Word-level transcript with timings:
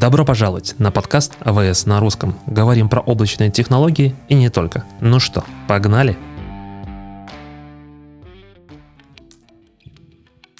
Добро 0.00 0.24
пожаловать 0.24 0.76
на 0.78 0.92
подкаст 0.92 1.32
АВС 1.40 1.84
на 1.84 1.98
русском. 1.98 2.38
Говорим 2.46 2.88
про 2.88 3.00
облачные 3.00 3.50
технологии 3.50 4.14
и 4.28 4.34
не 4.34 4.48
только. 4.48 4.84
Ну 5.00 5.18
что, 5.18 5.44
погнали? 5.66 6.16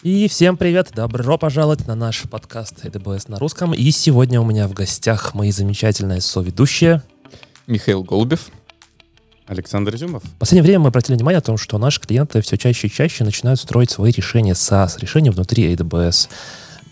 И 0.03 0.27
всем 0.27 0.57
привет, 0.57 0.91
добро 0.93 1.39
пожаловать 1.39 1.87
на 1.87 1.95
наш 1.95 2.23
подкаст 2.23 2.85
AWS 2.85 3.31
на 3.31 3.39
русском. 3.39 3.75
И 3.75 3.89
сегодня 3.93 4.41
у 4.41 4.45
меня 4.45 4.67
в 4.67 4.73
гостях 4.73 5.35
мои 5.35 5.53
замечательные 5.53 6.21
соведущие. 6.21 7.05
Михаил 7.69 8.03
Голубев. 8.03 8.49
Александр 9.47 9.95
Изюмов. 9.95 10.25
В 10.25 10.33
последнее 10.33 10.65
время 10.65 10.81
мы 10.81 10.89
обратили 10.89 11.15
внимание 11.15 11.39
о 11.39 11.43
том, 11.43 11.59
что 11.59 11.79
наши 11.79 12.01
клиенты 12.01 12.41
все 12.41 12.59
чаще 12.59 12.89
и 12.89 12.91
чаще 12.91 13.23
начинают 13.23 13.61
строить 13.61 13.93
свои 13.93 14.11
решения 14.11 14.55
SaaS, 14.55 14.99
решения 14.99 15.31
внутри 15.31 15.73
AWS. 15.73 16.29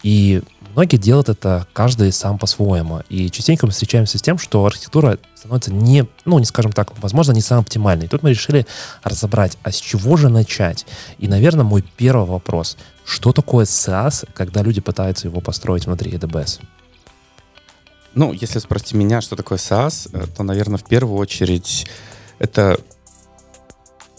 И 0.05 0.43
многие 0.77 0.99
делают 0.99 1.31
это 1.31 1.67
каждый 1.73 2.13
сам 2.13 2.39
по-своему. 2.39 3.01
И 3.09 3.31
частенько 3.31 3.67
мы 3.67 3.73
встречаемся 3.73 4.19
с 4.19 4.23
тем, 4.23 4.39
что 4.39 4.65
архитектура 4.65 5.19
становится 5.35 5.73
не, 5.73 6.07
ну, 6.27 6.39
не 6.39 6.45
скажем 6.45 6.71
так, 6.71 6.93
возможно, 6.99 7.33
не 7.33 7.41
самой 7.41 7.63
оптимальной. 7.63 8.05
И 8.05 8.09
тут 8.09 8.23
мы 8.23 8.31
решили 8.31 8.67
разобрать, 9.03 9.57
а 9.63 9.73
с 9.73 9.77
чего 9.77 10.17
же 10.17 10.29
начать? 10.29 10.87
И, 11.19 11.29
наверное, 11.29 11.65
мой 11.65 11.83
первый 11.97 12.27
вопрос. 12.27 12.77
Что 13.05 13.33
такое 13.33 13.65
SaaS, 13.65 14.29
когда 14.35 14.63
люди 14.63 14.83
пытаются 14.83 15.29
его 15.29 15.41
построить 15.41 15.87
внутри 15.87 16.13
AWS? 16.13 16.61
Ну, 18.15 18.33
если 18.33 18.59
спросить 18.59 18.93
меня, 18.93 19.21
что 19.23 19.35
такое 19.35 19.59
SaaS, 19.59 20.11
э, 20.13 20.27
то, 20.27 20.43
наверное, 20.43 20.79
в 20.79 20.85
первую 20.85 21.19
очередь 21.19 21.87
это 22.39 22.79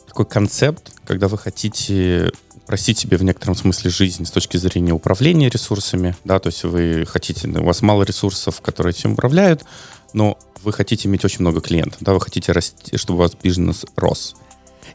такой 0.08 0.26
концепт, 0.26 0.92
когда 1.06 1.28
вы 1.28 1.38
хотите 1.38 2.32
просить 2.68 3.00
себе 3.00 3.18
в 3.18 3.24
некотором 3.24 3.56
смысле 3.56 3.90
жизнь 3.90 4.26
с 4.26 4.32
точки 4.32 4.58
зрения 4.58 4.92
управления 4.92 5.50
ресурсами, 5.50 6.16
да, 6.26 6.40
то 6.40 6.48
есть 6.48 6.64
вы 6.64 7.06
хотите, 7.08 7.48
у 7.48 7.64
вас 7.64 7.82
мало 7.82 8.04
ресурсов, 8.04 8.62
которые 8.62 8.92
этим 8.92 9.14
управляют, 9.14 9.64
но 10.14 10.38
вы 10.64 10.74
хотите 10.74 11.08
иметь 11.08 11.26
очень 11.26 11.42
много 11.42 11.62
клиентов, 11.62 11.98
да, 12.02 12.14
вы 12.14 12.20
хотите 12.20 12.52
расти, 12.52 12.98
чтобы 12.98 13.20
у 13.20 13.22
вас 13.24 13.32
бизнес 13.42 13.86
рос. 13.96 14.36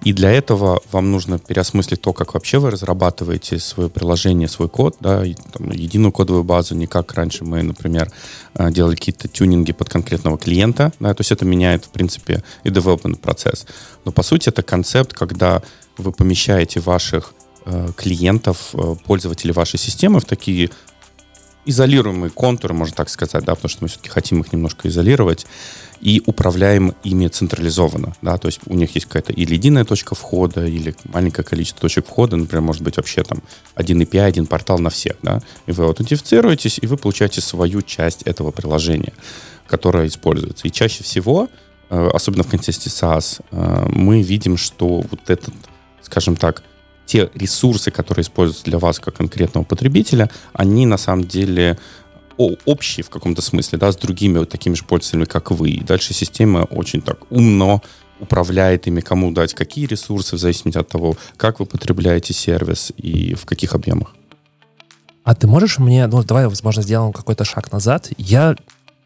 И 0.05 0.12
для 0.12 0.33
этого 0.33 0.81
вам 0.91 1.12
нужно 1.12 1.39
переосмыслить 1.39 2.00
то, 2.00 2.12
как 2.12 2.34
вообще 2.34 2.59
вы 2.59 2.70
разрабатываете 2.70 3.59
свое 3.59 3.89
приложение, 3.89 4.48
свой 4.48 4.69
код, 4.69 4.97
да, 5.00 5.23
там, 5.53 5.70
единую 5.70 6.12
кодовую 6.12 6.45
базу, 6.45 6.75
не 6.75 6.87
как 6.87 7.15
раньше 7.15 7.45
мы, 7.45 7.62
например, 7.62 8.11
э, 8.55 8.70
делали 8.73 8.97
какие-то 8.97 9.28
тюнинги 9.28 9.73
под 9.73 9.89
конкретного 9.89 10.39
клиента, 10.39 10.93
да, 10.98 11.15
то 11.15 11.20
есть 11.20 11.31
это 11.31 11.45
меняет, 11.45 11.84
в 11.84 11.91
принципе, 11.91 12.43
и 12.65 12.70
development 12.70 13.19
процесс. 13.19 13.67
Но 14.05 14.12
по 14.12 14.23
сути 14.23 14.48
это 14.48 14.62
концепт, 14.62 15.12
когда 15.12 15.62
вы 15.97 16.11
помещаете 16.11 16.81
ваших 16.81 17.33
клиентов, 17.97 18.71
э, 18.75 18.97
пользователей 19.05 19.53
вашей 19.53 19.79
системы 19.79 20.21
в 20.21 20.25
такие 20.25 20.71
изолируемые 21.65 22.31
контуры, 22.31 22.75
можно 22.75 22.95
так 22.95 23.09
сказать, 23.09 23.45
да, 23.45 23.55
потому 23.55 23.69
что 23.69 23.85
мы 23.85 23.89
все-таки 23.89 24.09
хотим 24.09 24.41
их 24.41 24.53
немножко 24.53 24.89
изолировать, 24.89 25.47
и 26.01 26.21
управляем 26.27 26.95
ими 27.05 27.29
централизованно, 27.29 28.17
да, 28.23 28.37
то 28.37 28.49
есть 28.49 28.59
у 28.67 28.75
них 28.75 28.93
есть 28.97 29.07
какая-то 29.07 29.33
или 29.33 29.55
единая 29.55 29.85
точка 29.85 30.17
входа, 30.17 30.67
или 30.67 30.97
маленькое 31.05 31.45
количество 31.45 31.83
точек 31.83 32.07
входа, 32.07 32.37
например, 32.37 32.63
может 32.63 32.83
быть 32.83 32.97
вообще 32.97 33.23
там 33.23 33.41
один 33.77 34.03
API, 34.03 34.21
один 34.21 34.47
портал 34.47 34.81
на 34.81 34.91
всех, 34.91 35.17
да, 35.23 35.41
и 35.67 35.73
вы 35.73 35.85
аутентифицируетесь, 35.85 36.81
и 36.83 36.87
вы 36.89 36.97
получаете 36.97 37.41
свою 37.41 37.83
часть 37.83 38.23
этого 38.23 38.51
приложения, 38.51 39.13
которое 39.69 40.09
используется. 40.09 40.67
И 40.67 40.73
чаще 40.73 41.05
всего, 41.05 41.49
э, 41.89 42.09
особенно 42.13 42.43
в 42.43 42.49
контексте 42.49 42.91
SaaS, 42.91 43.41
э, 43.53 43.87
мы 43.89 44.23
видим, 44.23 44.57
что 44.57 45.05
вот 45.09 45.31
этот, 45.31 45.55
скажем 46.03 46.35
так, 46.35 46.65
те 47.13 47.29
ресурсы, 47.35 47.91
которые 47.91 48.23
используются 48.23 48.65
для 48.65 48.79
вас 48.79 48.99
как 48.99 49.17
конкретного 49.17 49.65
потребителя, 49.65 50.31
они 50.55 50.87
на 50.87 50.97
самом 50.97 51.25
деле 51.25 51.79
общие 52.39 53.05
в 53.05 53.11
каком-то 53.11 53.43
смысле, 53.43 53.79
да, 53.79 53.93
с 53.93 53.97
другими 53.97 54.39
вот 54.39 54.49
такими 54.49 54.75
же 54.75 54.85
пользователями, 54.85 55.27
как 55.27 55.51
вы. 55.51 55.71
И 55.73 55.85
дальше 55.85 56.15
система 56.15 56.61
очень 56.61 57.03
так 57.03 57.31
умно 57.31 57.83
управляет 58.19 58.87
ими, 58.87 59.01
кому 59.03 59.31
дать 59.31 59.53
какие 59.53 59.87
ресурсы, 59.87 60.37
в 60.37 60.39
зависимости 60.39 60.78
от 60.78 60.89
того, 60.89 61.17
как 61.37 61.61
вы 61.61 61.67
потребляете 61.67 62.33
сервис 62.33 62.93
и 62.97 63.34
в 63.34 63.45
каких 63.45 63.75
объемах. 63.75 64.15
А 65.22 65.34
ты 65.34 65.47
можешь 65.47 65.78
мне, 65.78 66.06
ну, 66.06 66.22
давай, 66.25 66.47
возможно, 66.47 66.83
сделаем 66.83 67.12
какой-то 67.12 67.45
шаг 67.45 67.72
назад. 67.72 68.11
Я 68.17 68.56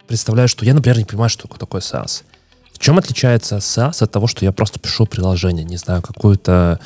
представляю, 0.06 0.48
что 0.48 0.64
я, 0.64 0.74
например, 0.74 0.98
не 0.98 1.04
понимаю, 1.04 1.28
что 1.28 1.48
такое 1.48 1.80
SaaS. 1.80 2.22
В 2.76 2.78
чем 2.78 2.98
отличается 2.98 3.56
SaaS 3.56 4.02
от 4.02 4.10
того, 4.10 4.26
что 4.26 4.44
я 4.44 4.52
просто 4.52 4.78
пишу 4.78 5.06
приложение, 5.06 5.64
не 5.64 5.78
знаю, 5.78 6.02
какую-то 6.02 6.78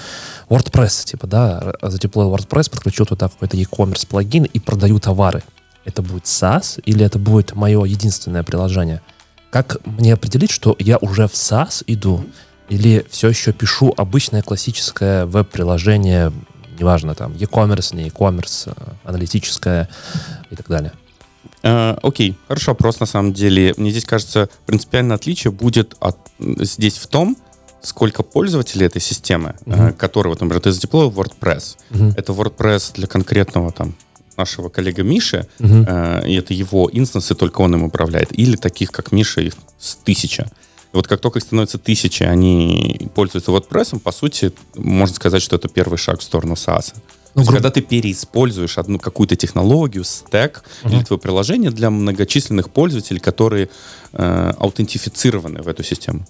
WordPress, 0.48 1.04
типа, 1.04 1.26
да, 1.26 1.74
задеплоил 1.82 2.32
WordPress, 2.32 2.70
подключил 2.70 3.06
туда 3.06 3.28
какой-то 3.28 3.56
e-commerce 3.56 4.06
плагин 4.06 4.44
и 4.44 4.60
продаю 4.60 5.00
товары. 5.00 5.42
Это 5.84 6.00
будет 6.00 6.26
SaaS 6.26 6.80
или 6.84 7.04
это 7.04 7.18
будет 7.18 7.56
мое 7.56 7.84
единственное 7.84 8.44
приложение? 8.44 9.00
Как 9.50 9.84
мне 9.84 10.14
определить, 10.14 10.52
что 10.52 10.76
я 10.78 10.96
уже 10.98 11.26
в 11.26 11.32
SaaS 11.32 11.82
иду 11.88 12.24
или 12.68 13.04
все 13.10 13.28
еще 13.28 13.52
пишу 13.52 13.92
обычное 13.96 14.42
классическое 14.42 15.26
веб-приложение, 15.26 16.32
неважно, 16.78 17.16
там, 17.16 17.32
e-commerce, 17.32 17.96
не 17.96 18.04
e-commerce, 18.04 18.72
аналитическое 19.02 19.88
и 20.50 20.54
так 20.54 20.68
далее? 20.68 20.92
Э, 21.62 21.96
окей, 22.02 22.36
хороший 22.48 22.70
вопрос 22.70 23.00
на 23.00 23.06
самом 23.06 23.32
деле. 23.32 23.74
Мне 23.76 23.90
здесь 23.90 24.04
кажется, 24.04 24.48
принципиальное 24.66 25.16
отличие 25.16 25.52
будет 25.52 25.94
от, 26.00 26.16
здесь 26.38 26.98
в 26.98 27.06
том, 27.06 27.36
сколько 27.82 28.22
пользователей 28.22 28.86
этой 28.86 29.00
системы, 29.00 29.54
uh-huh. 29.64 29.90
э, 29.90 29.92
которые, 29.92 30.30
вот, 30.30 30.40
например, 30.40 30.62
ты 30.62 30.72
задеплоил 30.72 31.10
WordPress. 31.10 31.76
Uh-huh. 31.90 32.14
Это 32.16 32.32
WordPress 32.32 32.94
для 32.94 33.06
конкретного 33.06 33.72
там 33.72 33.94
нашего 34.36 34.68
коллега 34.68 35.02
Миши, 35.02 35.46
uh-huh. 35.58 36.22
э, 36.24 36.28
и 36.28 36.34
это 36.34 36.54
его 36.54 36.88
инстансы, 36.92 37.34
только 37.34 37.60
он 37.60 37.74
им 37.74 37.82
управляет. 37.84 38.38
Или 38.38 38.56
таких, 38.56 38.90
как 38.90 39.12
Миша, 39.12 39.40
их 39.40 39.54
с 39.78 39.96
тысяча. 39.96 40.50
И 40.92 40.96
вот 40.96 41.06
как 41.06 41.20
только 41.20 41.38
их 41.38 41.44
становится 41.44 41.78
тысяча, 41.78 42.24
они 42.24 43.08
пользуются 43.14 43.52
WordPress, 43.52 43.98
по 44.00 44.12
сути, 44.12 44.52
можно 44.74 45.14
сказать, 45.14 45.42
что 45.42 45.56
это 45.56 45.68
первый 45.68 45.98
шаг 45.98 46.20
в 46.20 46.22
сторону 46.22 46.54
SaaS. 46.54 46.94
Ну, 47.34 47.42
гру... 47.44 47.52
когда 47.52 47.70
ты 47.70 47.80
переиспользуешь 47.80 48.78
одну 48.78 48.98
какую-то 48.98 49.36
технологию, 49.36 50.04
стек 50.04 50.64
uh-huh. 50.82 50.92
или 50.92 51.04
твое 51.04 51.20
приложение 51.20 51.70
для 51.70 51.90
многочисленных 51.90 52.70
пользователей, 52.70 53.20
которые 53.20 53.68
э, 54.12 54.52
аутентифицированы 54.58 55.62
в 55.62 55.68
эту 55.68 55.82
систему. 55.82 56.26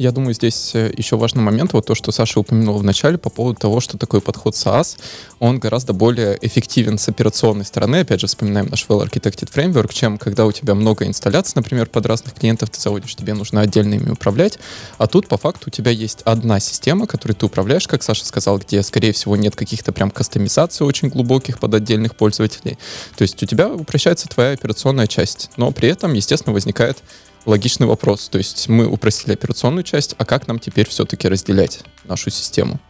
Я 0.00 0.12
думаю, 0.12 0.32
здесь 0.32 0.74
э, 0.74 0.94
еще 0.96 1.18
важный 1.18 1.42
момент, 1.42 1.74
вот 1.74 1.84
то, 1.84 1.94
что 1.94 2.10
Саша 2.10 2.40
упомянул 2.40 2.78
в 2.78 2.82
начале 2.82 3.18
по 3.18 3.28
поводу 3.28 3.60
того, 3.60 3.80
что 3.80 3.98
такой 3.98 4.22
подход 4.22 4.54
SaaS, 4.54 4.96
он 5.40 5.58
гораздо 5.58 5.92
более 5.92 6.38
эффективен 6.40 6.96
с 6.96 7.06
операционной 7.10 7.66
стороны, 7.66 7.96
опять 7.96 8.18
же, 8.18 8.26
вспоминаем 8.26 8.68
наш 8.68 8.86
Well 8.86 9.06
Architected 9.06 9.52
Framework, 9.52 9.92
чем 9.92 10.16
когда 10.16 10.46
у 10.46 10.52
тебя 10.52 10.74
много 10.74 11.04
инсталляций, 11.04 11.52
например, 11.54 11.84
под 11.90 12.06
разных 12.06 12.32
клиентов 12.32 12.70
ты 12.70 12.80
заводишь, 12.80 13.14
тебе 13.14 13.34
нужно 13.34 13.60
отдельно 13.60 13.92
ими 13.92 14.08
управлять, 14.08 14.58
а 14.96 15.06
тут 15.06 15.28
по 15.28 15.36
факту 15.36 15.64
у 15.66 15.70
тебя 15.70 15.90
есть 15.90 16.22
одна 16.22 16.60
система, 16.60 17.06
которой 17.06 17.34
ты 17.34 17.44
управляешь, 17.44 17.86
как 17.86 18.02
Саша 18.02 18.24
сказал, 18.24 18.56
где, 18.56 18.82
скорее 18.82 19.12
всего, 19.12 19.36
нет 19.36 19.54
каких-то 19.54 19.92
прям 19.92 20.10
кастомизаций 20.10 20.86
очень 20.86 21.10
глубоких 21.10 21.58
под 21.58 21.74
отдельных 21.74 22.16
пользователей. 22.16 22.78
То 23.18 23.22
есть 23.22 23.42
у 23.42 23.44
тебя 23.44 23.68
упрощается 23.68 24.28
твоя 24.28 24.52
операционная 24.52 25.08
часть, 25.08 25.50
но 25.58 25.70
при 25.72 25.90
этом, 25.90 26.14
естественно, 26.14 26.54
возникает 26.54 27.02
логичный 27.46 27.86
вопрос. 27.86 28.28
То 28.28 28.38
есть 28.38 28.68
мы 28.68 28.86
упростили 28.86 29.32
операционную 29.32 29.84
часть, 29.84 30.14
а 30.18 30.24
как 30.24 30.46
нам 30.48 30.58
теперь 30.58 30.88
все-таки 30.88 31.28
разделять 31.28 31.80
нашу 32.04 32.30
систему? 32.30 32.80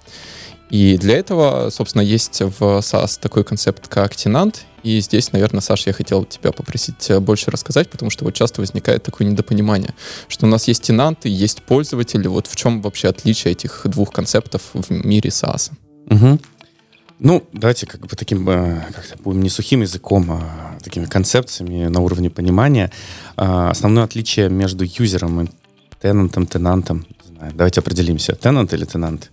И 0.71 0.97
для 0.99 1.19
этого, 1.19 1.69
собственно, 1.71 2.03
есть 2.03 2.41
в 2.41 2.63
SaaS 2.63 3.19
такой 3.21 3.43
концепт, 3.43 3.89
как 3.89 4.15
тенант. 4.15 4.67
И 4.85 5.01
здесь, 5.01 5.33
наверное, 5.33 5.61
Саша, 5.61 5.91
я 5.91 5.93
хотел 5.93 6.25
тебя 6.25 6.53
попросить 6.53 7.11
больше 7.21 7.51
рассказать, 7.51 7.91
потому 7.91 8.11
что 8.11 8.25
вот 8.25 8.35
часто 8.35 8.61
возникает 8.61 9.03
такое 9.03 9.27
недопонимание, 9.27 9.95
что 10.29 10.47
у 10.47 10.49
нас 10.49 10.69
есть 10.69 10.85
тенанты, 10.85 11.29
есть 11.29 11.63
пользователи. 11.63 12.29
Вот 12.29 12.47
в 12.47 12.55
чем 12.55 12.83
вообще 12.83 13.09
отличие 13.09 13.53
этих 13.53 13.83
двух 13.87 14.13
концептов 14.13 14.63
в 14.73 14.91
мире 14.91 15.31
SaaS? 15.31 15.73
Угу. 16.07 16.39
Ну, 17.23 17.47
давайте 17.53 17.87
как 17.87 18.01
бы 18.01 18.17
таким, 18.17 18.49
э, 18.49 18.81
как 18.93 19.21
будем 19.23 19.43
не 19.43 19.51
сухим 19.51 19.83
языком, 19.83 20.31
а 20.33 20.79
такими 20.83 21.05
концепциями 21.05 21.87
на 21.87 22.01
уровне 22.01 22.31
понимания. 22.31 22.91
А, 23.37 23.71
основное 23.71 24.05
отличие 24.05 24.49
между 24.49 24.85
юзером 24.85 25.43
и 25.43 25.51
тенантом, 26.01 26.47
тенантом, 26.47 27.07
не 27.29 27.37
знаю, 27.37 27.53
давайте 27.55 27.81
определимся, 27.81 28.35
тенант 28.35 28.73
или 28.73 28.87
тенант? 28.87 29.31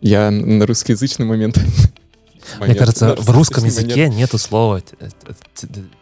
Я 0.00 0.32
на 0.32 0.66
русскоязычный 0.66 1.26
момент. 1.26 1.60
Мне 2.60 2.74
кажется, 2.74 3.14
в 3.14 3.30
русском 3.30 3.64
языке 3.64 4.08
нету 4.08 4.36
слова 4.38 4.82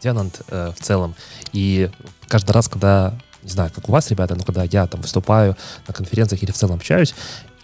тенант 0.00 0.40
э, 0.48 0.72
в 0.74 0.82
целом. 0.82 1.14
И 1.52 1.90
каждый 2.28 2.52
раз, 2.52 2.68
когда, 2.68 3.18
не 3.42 3.50
знаю, 3.50 3.70
как 3.74 3.90
у 3.90 3.92
вас, 3.92 4.10
ребята, 4.10 4.36
но 4.36 4.42
когда 4.42 4.64
я 4.64 4.86
там 4.86 5.02
выступаю 5.02 5.54
на 5.86 5.92
конференциях 5.92 6.42
или 6.42 6.50
в 6.50 6.56
целом 6.56 6.76
общаюсь, 6.76 7.14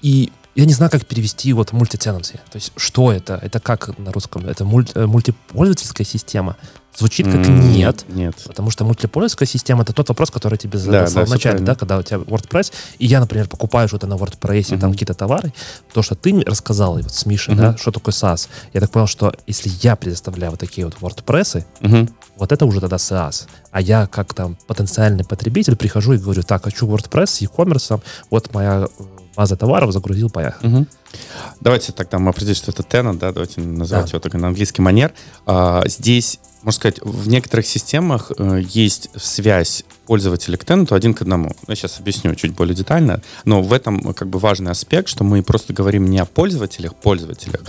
и 0.02 0.31
я 0.54 0.64
не 0.66 0.75
знаю, 0.75 0.90
как 0.90 1.06
перевести 1.06 1.52
вот 1.52 1.72
мультитенанси. 1.72 2.34
То 2.50 2.56
есть, 2.56 2.72
что 2.76 3.10
это? 3.10 3.38
Это 3.43 3.58
как 3.58 3.96
на 3.99 4.12
русском? 4.12 4.46
Это 4.46 4.64
мульти, 4.64 4.93
э, 4.94 5.06
мультипользовательская 5.06 6.06
система? 6.06 6.56
Звучит 6.94 7.25
как 7.25 7.37
mm, 7.37 7.49
нет, 7.49 8.04
нет. 8.08 8.34
Потому 8.46 8.70
что 8.70 8.84
мультипользовательская 8.84 9.49
система 9.49 9.82
это 9.82 9.94
тот 9.94 10.10
вопрос, 10.10 10.31
который 10.31 10.58
тебе 10.58 10.78
задал 10.78 11.06
да, 11.06 11.10
да, 11.10 11.25
вначале, 11.25 11.58
да, 11.60 11.75
когда 11.75 11.96
у 11.96 12.02
тебя 12.02 12.19
WordPress, 12.19 12.70
и 12.99 13.06
я, 13.06 13.19
например, 13.20 13.49
покупаю 13.49 13.88
что-то 13.88 14.06
на 14.06 14.14
WordPress, 14.14 14.60
mm-hmm. 14.60 14.78
там 14.78 14.93
какие-то 14.93 15.14
товары, 15.14 15.54
то, 15.94 16.02
что 16.02 16.14
ты 16.16 16.38
рассказал 16.43 16.96
вот 16.96 17.14
с 17.14 17.25
Мишей, 17.25 17.54
mm-hmm. 17.54 17.72
да, 17.72 17.76
что 17.78 17.93
такое 17.93 18.12
SaaS, 18.12 18.49
я 18.75 18.82
так 18.82 18.90
понял, 18.90 19.06
что 19.06 19.34
если 19.46 19.70
я 19.81 19.96
предоставляю 19.96 20.50
вот 20.50 20.60
такие 20.60 20.84
вот 20.84 20.96
WordPress, 21.00 21.64
mm-hmm. 21.81 22.12
вот 22.37 22.52
это 22.52 22.66
уже 22.66 22.81
тогда 22.82 22.96
SaaS. 22.96 23.46
А 23.70 23.81
я 23.81 24.06
как 24.06 24.34
там 24.34 24.58
потенциальный 24.66 25.25
потребитель 25.25 25.76
прихожу 25.76 26.12
и 26.12 26.19
говорю, 26.19 26.43
так, 26.43 26.64
хочу 26.64 26.87
WordPress 26.87 27.26
с 27.26 27.40
e-commerce, 27.40 28.02
вот 28.28 28.52
моя 28.52 28.87
база 29.37 29.56
товаров, 29.56 29.93
загрузил, 29.93 30.31
поехал. 30.31 30.67
Угу. 30.67 30.87
Давайте 31.61 31.93
тогда 31.93 32.19
мы 32.19 32.31
определим, 32.31 32.55
что 32.55 32.70
это 32.70 32.82
tenant, 32.82 33.19
да, 33.19 33.32
давайте 33.32 33.61
называть 33.61 34.06
да. 34.06 34.11
его 34.11 34.20
только 34.20 34.38
на 34.38 34.49
английский 34.49 34.82
манер. 34.82 35.12
А, 35.46 35.82
здесь, 35.87 36.38
можно 36.62 36.79
сказать, 36.79 37.00
в 37.02 37.29
некоторых 37.29 37.67
системах 37.67 38.32
э, 38.37 38.62
есть 38.69 39.11
связь 39.17 39.84
пользователя 40.06 40.56
к 40.56 40.64
тенанту 40.64 40.94
один 40.94 41.14
к 41.14 41.23
одному. 41.23 41.55
Я 41.69 41.75
сейчас 41.75 42.00
объясню 42.00 42.34
чуть 42.34 42.55
более 42.55 42.75
детально, 42.75 43.23
но 43.44 43.62
в 43.62 43.73
этом 43.73 44.14
как 44.14 44.29
бы 44.29 44.38
важный 44.38 44.70
аспект, 44.70 45.08
что 45.08 45.25
мы 45.25 45.43
просто 45.43 45.73
говорим 45.73 46.06
не 46.06 46.19
о 46.19 46.26
пользователях, 46.26 46.94
пользователях, 46.94 47.62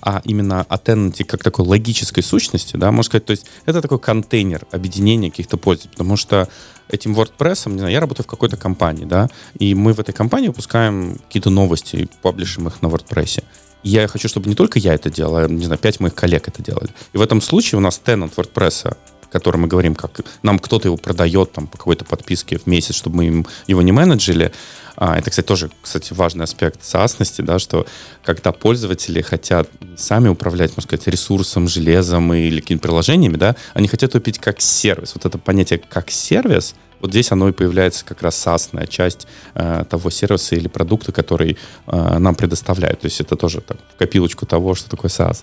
а 0.00 0.20
именно 0.24 0.62
о 0.68 0.78
тенанте 0.78 1.24
как 1.24 1.42
такой 1.42 1.66
логической 1.66 2.22
сущности, 2.22 2.76
да, 2.76 2.90
можно 2.92 3.08
сказать, 3.08 3.24
то 3.24 3.32
есть 3.32 3.46
это 3.64 3.82
такой 3.82 3.98
контейнер 3.98 4.66
объединения 4.70 5.30
каких-то 5.30 5.56
пользователей, 5.56 5.92
потому 5.92 6.16
что 6.16 6.48
этим 6.88 7.14
WordPress, 7.14 7.70
не 7.70 7.78
знаю, 7.78 7.92
я 7.92 8.00
работаю 8.00 8.24
в 8.24 8.28
какой-то 8.28 8.56
компании, 8.56 9.04
да, 9.04 9.28
и 9.58 9.74
мы 9.74 9.92
в 9.92 10.00
этой 10.00 10.12
компании 10.12 10.48
выпускаем 10.48 11.18
какие-то 11.26 11.50
новости 11.50 11.96
и 11.96 12.08
паблишим 12.22 12.68
их 12.68 12.82
на 12.82 12.86
WordPress. 12.86 13.42
Я 13.82 14.08
хочу, 14.08 14.28
чтобы 14.28 14.48
не 14.48 14.54
только 14.54 14.78
я 14.78 14.94
это 14.94 15.10
делал, 15.10 15.36
а, 15.36 15.48
не 15.48 15.64
знаю, 15.64 15.78
пять 15.78 16.00
моих 16.00 16.14
коллег 16.14 16.48
это 16.48 16.62
делали. 16.62 16.90
И 17.12 17.18
в 17.18 17.22
этом 17.22 17.40
случае 17.40 17.78
у 17.78 17.80
нас 17.80 17.98
тенант 17.98 18.34
WordPress, 18.36 18.96
который 19.36 19.58
мы 19.58 19.68
говорим, 19.68 19.94
как 19.94 20.20
нам 20.42 20.58
кто-то 20.58 20.88
его 20.88 20.96
продает 20.96 21.52
там 21.52 21.66
по 21.66 21.76
какой-то 21.76 22.06
подписке 22.06 22.58
в 22.58 22.66
месяц, 22.66 22.94
чтобы 22.94 23.16
мы 23.16 23.46
его 23.66 23.82
не 23.82 23.92
менеджили, 23.92 24.50
а, 24.96 25.18
это, 25.18 25.28
кстати, 25.28 25.46
тоже, 25.46 25.70
кстати, 25.82 26.14
важный 26.14 26.44
аспект 26.44 26.80
SaaS, 26.80 27.42
да, 27.42 27.58
что 27.58 27.86
когда 28.24 28.52
пользователи 28.52 29.20
хотят 29.20 29.68
сами 29.96 30.28
управлять, 30.28 30.70
можно 30.70 30.82
сказать, 30.82 31.06
ресурсом, 31.06 31.68
железом 31.68 32.32
или 32.32 32.60
какими-то 32.60 32.88
приложениями, 32.88 33.36
да, 33.36 33.56
они 33.74 33.88
хотят 33.88 34.12
купить 34.12 34.38
как 34.38 34.62
сервис. 34.62 35.12
Вот 35.14 35.26
это 35.26 35.36
понятие 35.36 35.78
как 35.78 36.10
сервис, 36.10 36.74
вот 37.00 37.10
здесь 37.10 37.30
оно 37.30 37.48
и 37.48 37.52
появляется 37.52 38.06
как 38.06 38.22
раз 38.22 38.46
SaaS 38.46 38.88
часть 38.88 39.26
э, 39.54 39.84
того 39.88 40.08
сервиса 40.08 40.54
или 40.54 40.68
продукта, 40.68 41.12
который 41.12 41.58
э, 41.86 42.18
нам 42.18 42.34
предоставляют. 42.34 43.00
То 43.00 43.06
есть 43.06 43.20
это 43.20 43.36
тоже 43.36 43.60
так, 43.60 43.76
в 43.94 43.98
копилочку 43.98 44.46
того, 44.46 44.74
что 44.74 44.88
такое 44.88 45.10
SaaS. 45.10 45.42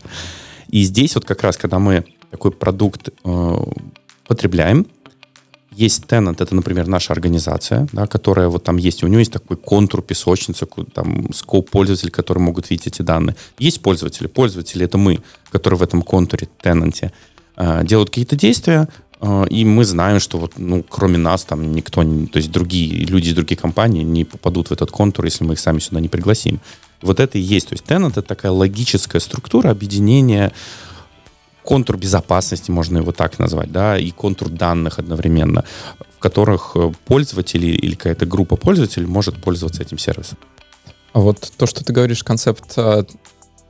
И 0.69 0.81
здесь 0.83 1.13
вот 1.13 1.25
как 1.25 1.43
раз, 1.43 1.57
когда 1.57 1.77
мы 1.77 2.05
такой 2.33 2.51
продукт 2.51 3.09
э, 3.23 3.57
потребляем, 4.27 4.87
есть 5.77 6.03
tenant, 6.05 6.37
это, 6.39 6.55
например, 6.55 6.87
наша 6.87 7.13
организация, 7.13 7.87
да, 7.93 8.07
которая 8.07 8.47
вот 8.47 8.63
там 8.63 8.77
есть, 8.77 9.03
у 9.03 9.07
нее 9.07 9.19
есть 9.19 9.31
такой 9.31 9.57
контур, 9.57 10.01
песочница, 10.01 10.67
там 10.93 11.31
скоп 11.33 11.69
пользователей, 11.69 12.11
которые 12.11 12.43
могут 12.43 12.69
видеть 12.69 12.87
эти 12.87 13.01
данные. 13.03 13.35
Есть 13.59 13.81
пользователи. 13.81 14.27
Пользователи— 14.27 14.85
это 14.85 14.97
мы, 14.97 15.19
которые 15.51 15.77
в 15.77 15.83
этом 15.83 16.01
контуре, 16.01 16.47
тенанте, 16.61 17.11
э, 17.55 17.85
делают 17.85 18.09
какие-то 18.09 18.35
действия, 18.35 18.87
э, 19.21 19.45
и 19.49 19.63
мы 19.65 19.85
знаем, 19.85 20.19
что 20.19 20.39
вот, 20.39 20.53
ну, 20.57 20.83
кроме 20.89 21.17
нас 21.17 21.43
там 21.45 21.71
никто, 21.71 22.01
не, 22.03 22.25
то 22.25 22.37
есть 22.37 22.51
другие 22.51 23.05
люди 23.05 23.29
из 23.29 23.35
других 23.35 23.59
компаний 23.61 24.03
не 24.03 24.25
попадут 24.25 24.69
в 24.69 24.71
этот 24.71 24.89
контур, 24.91 25.25
если 25.25 25.45
мы 25.45 25.53
их 25.53 25.59
сами 25.59 25.79
сюда 25.79 25.99
не 25.99 26.09
пригласим. 26.09 26.59
Вот 27.03 27.19
это 27.19 27.37
и 27.37 27.41
есть. 27.41 27.69
То 27.69 27.73
есть 27.75 27.85
tenant— 27.85 28.11
это 28.11 28.21
такая 28.21 28.51
логическая 28.51 29.21
структура 29.21 29.69
объединения 29.69 30.51
контур 31.63 31.97
безопасности, 31.97 32.71
можно 32.71 32.99
его 32.99 33.11
так 33.11 33.39
назвать, 33.39 33.71
да, 33.71 33.97
и 33.97 34.11
контур 34.11 34.49
данных 34.49 34.99
одновременно, 34.99 35.63
в 36.17 36.19
которых 36.19 36.71
э, 36.75 36.91
пользователи 37.05 37.67
или 37.67 37.95
какая-то 37.95 38.25
группа 38.25 38.55
пользователей 38.55 39.07
может 39.07 39.41
пользоваться 39.41 39.81
этим 39.81 39.97
сервисом. 39.97 40.37
А 41.13 41.19
вот 41.19 41.51
то, 41.57 41.65
что 41.65 41.83
ты 41.83 41.93
говоришь, 41.93 42.23
концепт 42.23 42.73
э, 42.77 43.03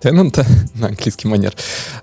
тенанта, 0.01 0.45
на 0.75 0.87
английский 0.87 1.27
манер, 1.27 1.53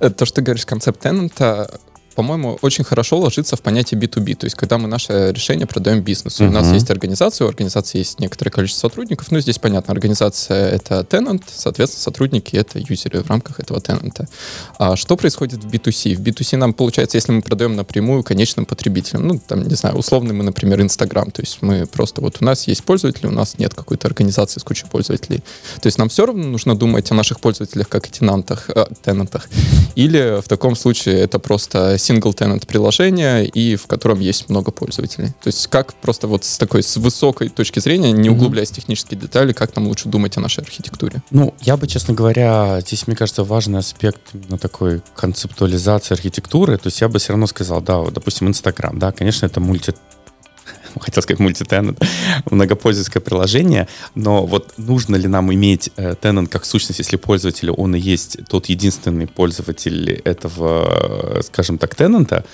э, 0.01 0.11
то, 0.11 0.25
что 0.25 0.37
ты 0.37 0.43
говоришь, 0.43 0.67
концепт 0.67 1.01
тенанта, 1.01 1.81
по-моему, 2.15 2.59
очень 2.62 2.85
хорошо 2.85 3.19
ложится 3.19 3.57
в 3.57 3.62
понятие 3.62 4.01
B2B. 4.01 4.35
То 4.35 4.47
есть, 4.47 4.57
когда 4.57 4.79
мы 4.79 4.89
наше 4.89 5.33
решение 5.33 5.67
продаем 5.67 6.03
бизнесу. 6.03 6.45
Uh-huh. 6.45 6.49
У 6.49 6.53
нас 6.53 6.73
есть 6.73 6.91
организация, 6.91 7.47
у 7.47 7.49
организации 7.49 7.99
есть 7.99 8.21
некоторое 8.21 8.51
количество 8.51 8.89
сотрудников. 8.89 9.31
Ну, 9.31 9.41
здесь 9.41 9.59
понятно, 9.59 9.93
организация— 9.93 10.71
это 10.71 11.01
tenant, 11.01 11.43
соответственно, 11.47 12.03
сотрудники— 12.03 12.57
это 12.57 12.79
юзеры 12.79 13.23
в 13.23 13.29
рамках 13.29 13.61
этого 13.61 13.81
тенанта. 13.81 14.29
А 14.79 14.97
что 14.97 15.17
происходит 15.17 15.65
в 15.65 15.69
B2C? 15.69 16.17
В 16.17 16.21
B2C 16.21 16.57
нам, 16.57 16.73
получается, 16.73 17.17
если 17.17 17.33
мы 17.33 17.43
продаем 17.43 17.77
напрямую 17.77 18.23
конечным 18.23 18.67
потребителям, 18.67 19.27
ну, 19.27 19.41
там, 19.47 19.63
не 19.63 19.75
знаю, 19.75 19.97
условный 19.97 20.35
мы, 20.35 20.45
например, 20.45 20.81
Инстаграм, 20.81 21.31
то 21.31 21.43
есть 21.43 21.59
мы 21.61 21.87
просто 21.87 22.21
вот 22.21 22.39
у 22.41 22.45
нас 22.45 22.67
есть 22.67 22.85
пользователи, 22.85 23.27
у 23.27 23.33
нас 23.33 23.59
нет 23.59 23.75
какой-то 23.75 24.09
организации 24.09 24.61
с 24.61 24.65
кучей 24.65 24.87
пользователей. 24.87 25.43
То 25.81 25.87
есть 25.87 25.99
нам 25.99 26.09
все 26.09 26.27
равно 26.27 26.47
нужно 26.47 26.75
думать 26.75 27.11
о 27.11 27.15
наших 27.15 27.41
пользователях 27.41 27.89
как 27.89 28.06
о 28.06 28.11
тенантах, 28.11 28.71
э, 28.75 28.87
тенантах. 29.03 29.49
Или 29.95 30.41
в 30.41 30.49
таком 30.49 30.77
случае 30.77 31.21
это 31.21 31.39
просто 31.39 31.99
single-tenant 32.00 32.67
приложение, 32.67 33.47
и 33.47 33.76
в 33.76 33.87
котором 33.87 34.20
есть 34.20 34.49
много 34.49 34.70
пользователей. 34.70 35.29
То 35.43 35.49
есть 35.49 35.67
как 35.69 35.94
просто 35.94 36.26
вот 36.26 36.44
с 36.44 36.58
такой, 36.58 36.82
с 36.82 36.97
высокой 36.97 37.49
точки 37.49 37.79
зрения, 37.81 38.12
не 38.12 38.31
углубляясь 38.31 38.70
в 38.70 38.75
технические 38.75 39.19
детали, 39.20 39.52
как 39.52 39.75
нам 39.76 39.87
лучше 39.88 40.08
думать 40.08 40.37
о 40.37 40.41
нашей 40.41 40.64
архитектуре? 40.64 41.23
Ну, 41.31 41.55
я 41.61 41.76
бы, 41.76 41.87
честно 41.87 42.14
говоря, 42.14 42.81
здесь, 42.81 43.06
мне 43.06 43.17
кажется, 43.17 43.44
важный 43.44 43.79
аспект 43.79 44.20
на 44.32 44.58
такой 44.58 45.02
концептуализации 45.14 46.14
архитектуры. 46.14 46.76
То 46.76 46.88
есть 46.88 47.00
я 47.00 47.08
бы 47.08 47.19
все 47.19 47.32
равно 47.32 47.47
сказал, 47.47 47.81
да, 47.81 47.99
вот, 47.99 48.14
допустим, 48.14 48.49
Инстаграм, 48.49 48.99
да, 48.99 49.12
конечно, 49.12 49.46
это 49.46 49.61
мульти 49.61 49.94
хотел 51.01 51.23
сказать 51.23 51.41
мультитенант, 51.41 52.01
многопользовательское 52.51 53.21
приложение, 53.21 53.89
но 54.15 54.47
вот 54.47 54.75
нужно 54.77 55.17
ли 55.17 55.29
нам 55.29 55.53
иметь 55.53 55.91
э, 55.97 56.15
тенант 56.21 56.51
как 56.51 56.65
сущность, 56.65 56.99
если 56.99 57.17
пользователь, 57.17 57.71
он 57.71 57.95
и 57.95 58.01
есть 58.01 58.39
тот 58.49 58.67
единственный 58.67 59.27
пользователь 59.27 60.21
этого, 60.25 61.39
э, 61.39 61.43
скажем 61.43 61.79
так, 61.79 61.95
тенанта, 61.95 62.45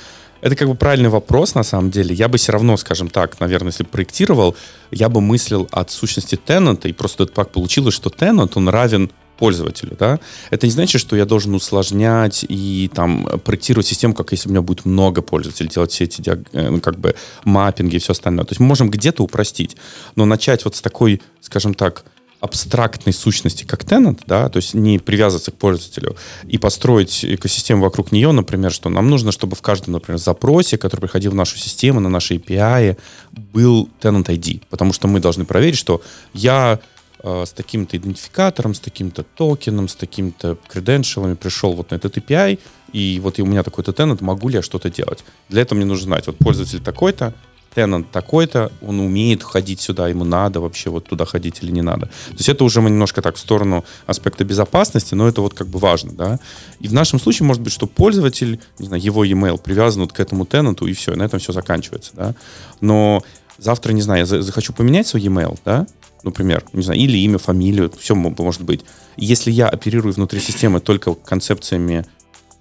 это 0.43 0.55
как 0.55 0.69
бы 0.69 0.75
правильный 0.75 1.09
вопрос, 1.09 1.55
на 1.55 1.63
самом 1.63 1.91
деле. 1.91 2.15
Я 2.15 2.29
бы 2.29 2.39
все 2.39 2.53
равно, 2.53 2.77
скажем 2.77 3.09
так, 3.09 3.41
наверное, 3.41 3.71
если 3.71 3.85
проектировал, 3.85 4.55
я 4.91 5.09
бы 5.09 5.21
мыслил 5.21 5.67
от 5.73 5.91
сущности 5.91 6.37
тенанта, 6.37 6.89
и 6.89 6.93
просто 6.93 7.27
так 7.27 7.51
получилось, 7.51 7.95
что 7.95 8.11
тенант, 8.11 8.57
он 8.57 8.69
равен 8.69 9.11
пользователю, 9.39 9.97
да, 9.99 10.19
это 10.51 10.67
не 10.67 10.73
значит, 10.73 11.01
что 11.01 11.17
я 11.17 11.25
должен 11.25 11.55
усложнять 11.55 12.45
и 12.49 12.91
там 12.95 13.27
проектировать 13.45 13.87
систему, 13.87 14.15
как 14.15 14.33
если 14.33 14.49
у 14.49 14.53
меня 14.53 14.63
будет 14.63 14.85
много 14.85 15.23
пользователей, 15.23 15.69
делать 15.69 15.93
все 15.93 16.05
эти 16.05 16.23
э, 16.53 16.71
ну, 16.71 16.81
как 16.81 16.99
бы 16.99 17.15
маппинги 17.45 17.97
и 17.97 17.99
все 17.99 18.13
остальное. 18.13 18.45
То 18.45 18.53
есть 18.53 18.61
мы 18.61 18.67
можем 18.67 18.91
где-то 18.91 19.23
упростить, 19.23 19.77
но 20.15 20.25
начать 20.25 20.65
вот 20.65 20.77
с 20.77 20.81
такой, 20.81 21.21
скажем 21.41 21.75
так, 21.75 22.05
абстрактной 22.41 23.13
сущности, 23.13 23.65
как 23.65 23.85
tenant, 23.85 24.21
да, 24.27 24.49
то 24.49 24.59
есть 24.59 24.75
не 24.75 24.99
привязываться 24.99 25.51
к 25.51 25.55
пользователю 25.55 26.17
и 26.45 26.59
построить 26.59 27.25
экосистему 27.25 27.83
вокруг 27.83 28.13
нее, 28.13 28.31
например, 28.33 28.73
что 28.73 28.89
нам 28.89 29.09
нужно, 29.09 29.33
чтобы 29.33 29.57
в 29.57 29.63
каждом, 29.63 29.93
например, 29.93 30.19
запросе, 30.19 30.77
который 30.77 31.01
приходил 31.01 31.33
в 31.33 31.35
нашу 31.35 31.57
систему, 31.57 32.01
на 32.01 32.09
наши 32.09 32.37
API, 32.37 32.97
был 33.33 33.89
tenant 34.01 34.27
ID, 34.27 34.63
потому 34.71 34.93
что 34.93 35.09
мы 35.09 35.21
должны 35.21 35.45
проверить, 35.45 35.79
что 35.79 36.03
я 36.35 36.81
с 37.23 37.53
таким-то 37.53 37.97
идентификатором, 37.97 38.75
с 38.75 38.81
таким-то 38.81 39.23
токеном, 39.23 39.89
с 39.89 39.95
таким-то 39.95 40.57
креденшалами 40.69 41.35
пришел 41.35 41.73
вот 41.73 41.91
на 41.91 41.97
этот 41.97 42.17
API, 42.17 42.59
и 42.93 43.21
вот 43.23 43.39
у 43.39 43.47
меня 43.47 43.63
такой-то 43.63 43.93
тенант, 43.93 44.21
могу 44.21 44.49
ли 44.49 44.57
я 44.57 44.63
что-то 44.63 44.91
делать? 44.91 45.25
Для 45.49 45.63
этого 45.63 45.77
мне 45.77 45.87
нужно 45.87 46.05
знать, 46.05 46.27
вот 46.27 46.37
пользователь 46.39 46.81
такой-то, 46.81 47.35
тенант 47.75 48.11
такой-то, 48.11 48.73
он 48.81 49.01
умеет 49.01 49.43
ходить 49.43 49.81
сюда, 49.81 50.09
ему 50.09 50.25
надо 50.25 50.61
вообще 50.61 50.89
вот 50.89 51.07
туда 51.07 51.27
ходить 51.27 51.59
или 51.63 51.71
не 51.71 51.83
надо. 51.83 52.07
То 52.07 52.37
есть 52.39 52.49
это 52.49 52.65
уже 52.65 52.81
мы 52.81 52.89
немножко 52.89 53.21
так 53.21 53.37
в 53.37 53.39
сторону 53.39 53.85
аспекта 54.07 54.45
безопасности, 54.45 55.15
но 55.15 55.29
это 55.29 55.43
вот 55.43 55.53
как 55.53 55.67
бы 55.67 55.79
важно, 55.79 56.13
да. 56.13 56.41
И 56.81 56.89
в 56.89 56.95
нашем 56.95 57.21
случае 57.21 57.47
может 57.47 57.61
быть, 57.61 57.75
что 57.75 57.87
пользователь, 57.87 58.61
не 58.79 58.87
знаю, 58.87 59.03
его 59.03 59.27
email 59.27 59.61
привязан 59.63 60.03
вот 60.03 60.13
к 60.15 60.21
этому 60.21 60.47
тенанту, 60.47 60.87
и 60.87 60.95
все, 60.95 61.13
и 61.13 61.17
на 61.17 61.25
этом 61.25 61.39
все 61.39 61.53
заканчивается, 61.53 62.13
да. 62.15 62.35
Но 62.81 63.23
завтра, 63.59 63.93
не 63.93 64.03
знаю, 64.03 64.27
я 64.27 64.43
захочу 64.43 64.73
поменять 64.73 65.07
свой 65.07 65.23
email, 65.23 65.59
да, 65.65 65.87
например, 66.23 66.65
не 66.73 66.83
знаю, 66.83 67.01
или 67.01 67.19
имя, 67.19 67.39
фамилию, 67.39 67.93
все 67.99 68.15
может 68.15 68.63
быть. 68.63 68.85
Если 69.17 69.51
я 69.51 69.69
оперирую 69.69 70.13
внутри 70.13 70.41
системы 70.41 70.81
только 70.81 71.15
концепциями 71.15 72.05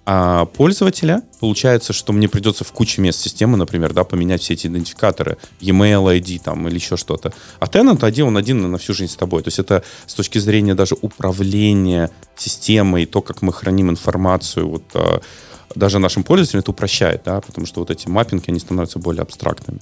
а 0.08 0.44
пользователя, 0.44 1.22
получается, 1.40 1.92
что 1.92 2.12
мне 2.12 2.28
придется 2.28 2.62
в 2.62 2.70
куче 2.70 3.02
мест 3.02 3.20
системы, 3.20 3.56
например, 3.56 3.92
да, 3.92 4.04
поменять 4.04 4.40
все 4.40 4.54
эти 4.54 4.68
идентификаторы, 4.68 5.36
e-mail 5.58 6.16
ID 6.16 6.40
там 6.44 6.68
или 6.68 6.76
еще 6.76 6.96
что-то. 6.96 7.32
А 7.58 7.64
Tenant 7.64 7.98
ID, 7.98 8.20
он 8.20 8.36
один 8.36 8.70
на 8.70 8.78
всю 8.78 8.94
жизнь 8.94 9.12
с 9.12 9.16
тобой. 9.16 9.42
То 9.42 9.48
есть 9.48 9.58
это 9.58 9.82
с 10.06 10.14
точки 10.14 10.38
зрения 10.38 10.76
даже 10.76 10.94
управления 11.00 12.12
системой, 12.36 13.06
то, 13.06 13.20
как 13.20 13.42
мы 13.42 13.52
храним 13.52 13.90
информацию, 13.90 14.68
вот 14.68 14.84
а, 14.94 15.20
даже 15.74 15.98
нашим 15.98 16.22
пользователям 16.22 16.60
это 16.60 16.70
упрощает, 16.70 17.22
да, 17.24 17.40
потому 17.40 17.66
что 17.66 17.80
вот 17.80 17.90
эти 17.90 18.06
маппинги, 18.06 18.44
они 18.46 18.60
становятся 18.60 19.00
более 19.00 19.22
абстрактными. 19.22 19.80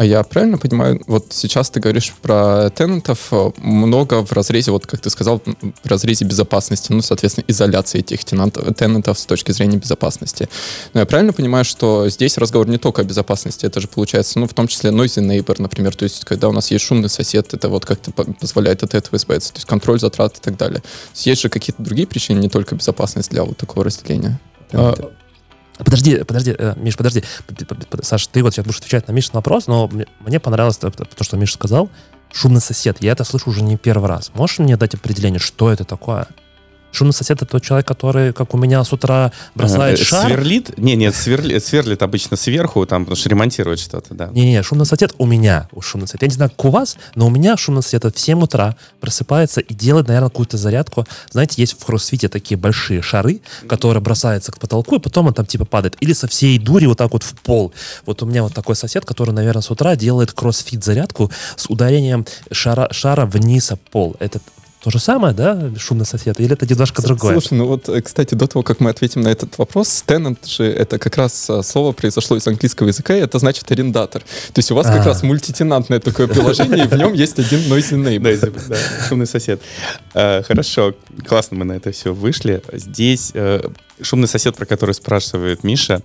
А 0.00 0.04
я 0.06 0.22
правильно 0.22 0.56
понимаю, 0.56 0.98
вот 1.06 1.26
сейчас 1.28 1.68
ты 1.68 1.78
говоришь 1.78 2.14
про 2.22 2.70
тенантов 2.70 3.28
э, 3.32 3.50
много 3.58 4.24
в 4.24 4.32
разрезе, 4.32 4.70
вот 4.70 4.86
как 4.86 4.98
ты 4.98 5.10
сказал, 5.10 5.42
в 5.44 5.86
разрезе 5.86 6.24
безопасности, 6.24 6.90
ну, 6.90 7.02
соответственно, 7.02 7.44
изоляции 7.48 7.98
этих 7.98 8.24
тенантов, 8.24 8.74
тенантов 8.76 9.18
с 9.18 9.26
точки 9.26 9.52
зрения 9.52 9.76
безопасности. 9.76 10.48
Но 10.94 11.00
я 11.00 11.06
правильно 11.06 11.34
понимаю, 11.34 11.66
что 11.66 12.08
здесь 12.08 12.38
разговор 12.38 12.66
не 12.66 12.78
только 12.78 13.02
о 13.02 13.04
безопасности, 13.04 13.66
это 13.66 13.78
же 13.82 13.88
получается, 13.88 14.38
ну, 14.38 14.46
в 14.46 14.54
том 14.54 14.68
числе 14.68 14.88
noisy 14.88 15.22
neighbor, 15.22 15.60
например, 15.60 15.94
то 15.94 16.04
есть 16.04 16.24
когда 16.24 16.48
у 16.48 16.52
нас 16.52 16.70
есть 16.70 16.86
шумный 16.86 17.10
сосед, 17.10 17.52
это 17.52 17.68
вот 17.68 17.84
как-то 17.84 18.10
позволяет 18.10 18.82
от 18.82 18.94
этого 18.94 19.16
избавиться, 19.16 19.52
то 19.52 19.58
есть 19.58 19.68
контроль 19.68 20.00
затрат 20.00 20.38
и 20.38 20.40
так 20.40 20.56
далее. 20.56 20.82
Есть 21.14 21.42
же 21.42 21.50
какие-то 21.50 21.82
другие 21.82 22.08
причины, 22.08 22.38
не 22.38 22.48
только 22.48 22.74
безопасность 22.74 23.32
для 23.32 23.44
вот 23.44 23.58
такого 23.58 23.84
разделения? 23.84 24.40
А, 24.72 24.94
Подожди, 25.84 26.24
подожди, 26.24 26.54
э, 26.56 26.74
Миш, 26.76 26.96
подожди. 26.96 27.24
Саш, 28.02 28.26
ты 28.26 28.42
вот 28.42 28.54
сейчас 28.54 28.64
будешь 28.64 28.78
отвечать 28.78 29.08
на 29.08 29.12
Мишин 29.12 29.32
вопрос, 29.34 29.66
но 29.66 29.90
мне 30.20 30.40
понравилось 30.40 30.76
то, 30.76 30.92
что 31.20 31.36
Миша 31.36 31.54
сказал. 31.54 31.90
Шумный 32.32 32.60
сосед. 32.60 32.98
Я 33.00 33.12
это 33.12 33.24
слышу 33.24 33.50
уже 33.50 33.62
не 33.62 33.76
первый 33.76 34.08
раз. 34.08 34.30
Можешь 34.34 34.60
мне 34.60 34.76
дать 34.76 34.94
определение, 34.94 35.40
что 35.40 35.72
это 35.72 35.84
такое? 35.84 36.28
Шумный 36.92 37.12
сосед— 37.12 37.36
это 37.42 37.46
тот 37.46 37.62
человек, 37.62 37.86
который, 37.86 38.32
как 38.32 38.54
у 38.54 38.58
меня 38.58 38.82
с 38.82 38.92
утра, 38.92 39.32
бросает 39.54 40.00
а, 40.00 40.04
шар. 40.04 40.26
Сверлит? 40.26 40.76
Не, 40.78 40.96
нет, 40.96 41.14
сверлит, 41.14 41.64
сверлит 41.64 42.02
обычно 42.02 42.36
сверху, 42.36 42.84
там, 42.86 43.04
потому 43.04 43.16
что 43.16 43.28
ремонтирует 43.28 43.78
что-то, 43.78 44.14
да. 44.14 44.28
Не-не, 44.32 44.62
шумный 44.62 44.86
сосед 44.86 45.14
у 45.18 45.26
меня, 45.26 45.68
у 45.72 45.80
шумный 45.80 46.08
сосед. 46.08 46.22
Я 46.22 46.28
не 46.28 46.34
знаю, 46.34 46.50
как 46.50 46.64
у 46.64 46.70
вас, 46.70 46.96
но 47.14 47.26
у 47.26 47.30
меня 47.30 47.56
шумный 47.56 47.82
сосед 47.82 48.04
в 48.04 48.18
7 48.18 48.42
утра 48.42 48.76
просыпается 49.00 49.60
и 49.60 49.74
делает, 49.74 50.08
наверное, 50.08 50.30
какую-то 50.30 50.56
зарядку. 50.56 51.06
Знаете, 51.30 51.60
есть 51.60 51.80
в 51.80 51.84
кроссфите 51.84 52.28
такие 52.28 52.56
большие 52.58 53.02
шары, 53.02 53.40
которые 53.68 54.02
бросаются 54.02 54.52
к 54.52 54.58
потолку, 54.58 54.96
и 54.96 54.98
потом 54.98 55.26
он 55.26 55.34
там 55.34 55.46
типа 55.46 55.64
падает. 55.64 55.96
Или 56.00 56.12
со 56.12 56.28
всей 56.28 56.58
дури 56.58 56.86
вот 56.86 56.98
так 56.98 57.12
вот 57.12 57.22
в 57.22 57.34
пол. 57.40 57.72
Вот 58.06 58.22
у 58.22 58.26
меня 58.26 58.42
вот 58.42 58.54
такой 58.54 58.76
сосед, 58.76 59.04
который, 59.04 59.32
наверное, 59.32 59.62
с 59.62 59.70
утра 59.70 59.96
делает 59.96 60.32
кроссфит 60.32 60.84
зарядку 60.84 61.30
с 61.56 61.66
ударением 61.68 62.26
шара, 62.50 62.88
шара 62.92 63.26
вниз 63.26 63.70
о 63.72 63.76
пол. 63.76 64.16
Это 64.18 64.40
то 64.80 64.90
же 64.90 64.98
самое, 64.98 65.34
да, 65.34 65.70
шумный 65.78 66.06
сосед, 66.06 66.40
или 66.40 66.54
это 66.54 66.66
немножко 66.66 67.02
другое? 67.02 67.32
Слушай, 67.32 67.54
ну 67.54 67.66
вот, 67.66 67.88
э, 67.90 68.00
кстати, 68.00 68.34
до 68.34 68.46
того, 68.46 68.62
как 68.62 68.80
мы 68.80 68.88
ответим 68.88 69.20
на 69.20 69.28
этот 69.28 69.58
вопрос, 69.58 70.02
tenant 70.06 70.38
же 70.46 70.64
это 70.64 70.98
как 70.98 71.18
раз 71.18 71.50
а, 71.50 71.62
слово 71.62 71.92
произошло 71.92 72.38
из 72.38 72.46
английского 72.46 72.88
языка, 72.88 73.14
и 73.14 73.20
это 73.20 73.38
значит 73.38 73.70
арендатор. 73.70 74.22
То 74.22 74.58
есть 74.58 74.70
у 74.70 74.74
вас 74.74 74.86
как 74.86 75.02
а. 75.02 75.04
раз 75.04 75.22
мультитенантное 75.22 76.00
такое 76.00 76.28
приложение, 76.28 76.86
и 76.86 76.88
в 76.88 76.94
нем 76.94 77.12
есть 77.12 77.38
один 77.38 77.60
noisy 77.60 78.02
neighbor. 78.02 78.68
Да, 78.68 78.76
шумный 79.06 79.26
сосед. 79.26 79.60
Э, 80.14 80.42
хорошо, 80.42 80.94
классно 81.26 81.58
мы 81.58 81.66
на 81.66 81.72
это 81.72 81.92
все 81.92 82.14
вышли. 82.14 82.62
Здесь 82.72 83.32
э, 83.34 83.60
шумный 84.00 84.28
сосед, 84.28 84.56
про 84.56 84.64
который 84.64 84.94
спрашивает 84.94 85.62
Миша, 85.62 86.00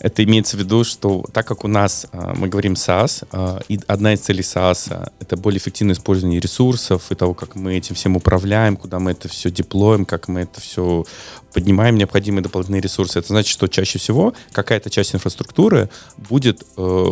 это 0.00 0.24
имеется 0.24 0.56
в 0.56 0.60
виду, 0.60 0.82
что 0.82 1.24
так 1.32 1.46
как 1.46 1.64
у 1.64 1.68
нас 1.68 2.06
а, 2.12 2.34
мы 2.34 2.48
говорим 2.48 2.72
SaaS, 2.72 3.26
а, 3.32 3.60
и 3.68 3.78
одна 3.86 4.14
из 4.14 4.20
целей 4.20 4.40
SaaS— 4.40 5.12
это 5.20 5.36
более 5.36 5.58
эффективное 5.58 5.94
использование 5.94 6.40
ресурсов 6.40 7.12
и 7.12 7.14
того, 7.14 7.34
как 7.34 7.54
мы 7.54 7.76
этим 7.76 7.94
всем 7.94 8.16
управляем, 8.16 8.76
куда 8.76 8.98
мы 8.98 9.12
это 9.12 9.28
все 9.28 9.50
деплоим, 9.50 10.06
как 10.06 10.28
мы 10.28 10.40
это 10.40 10.60
все 10.60 11.04
поднимаем 11.52 11.96
необходимые 11.96 12.42
дополнительные 12.42 12.80
ресурсы. 12.80 13.18
Это 13.18 13.28
значит, 13.28 13.50
что 13.50 13.66
чаще 13.66 13.98
всего 13.98 14.34
какая-то 14.52 14.88
часть 14.88 15.14
инфраструктуры 15.14 15.90
будет 16.16 16.62
э, 16.76 17.06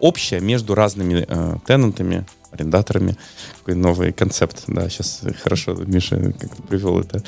общая 0.00 0.40
между 0.40 0.74
разными 0.74 1.26
э, 1.28 1.56
тенантами, 1.66 2.24
арендаторами. 2.50 3.16
Такой 3.58 3.74
новый 3.74 4.12
концепт. 4.12 4.64
Да, 4.66 4.88
сейчас 4.88 5.22
хорошо 5.42 5.74
Миша 5.74 6.32
как 6.38 6.56
привел 6.68 7.00
это. 7.00 7.22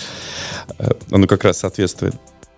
Э, 0.78 0.90
оно 1.10 1.26
как 1.26 1.44
раз 1.44 1.58
соответствует. 1.58 2.14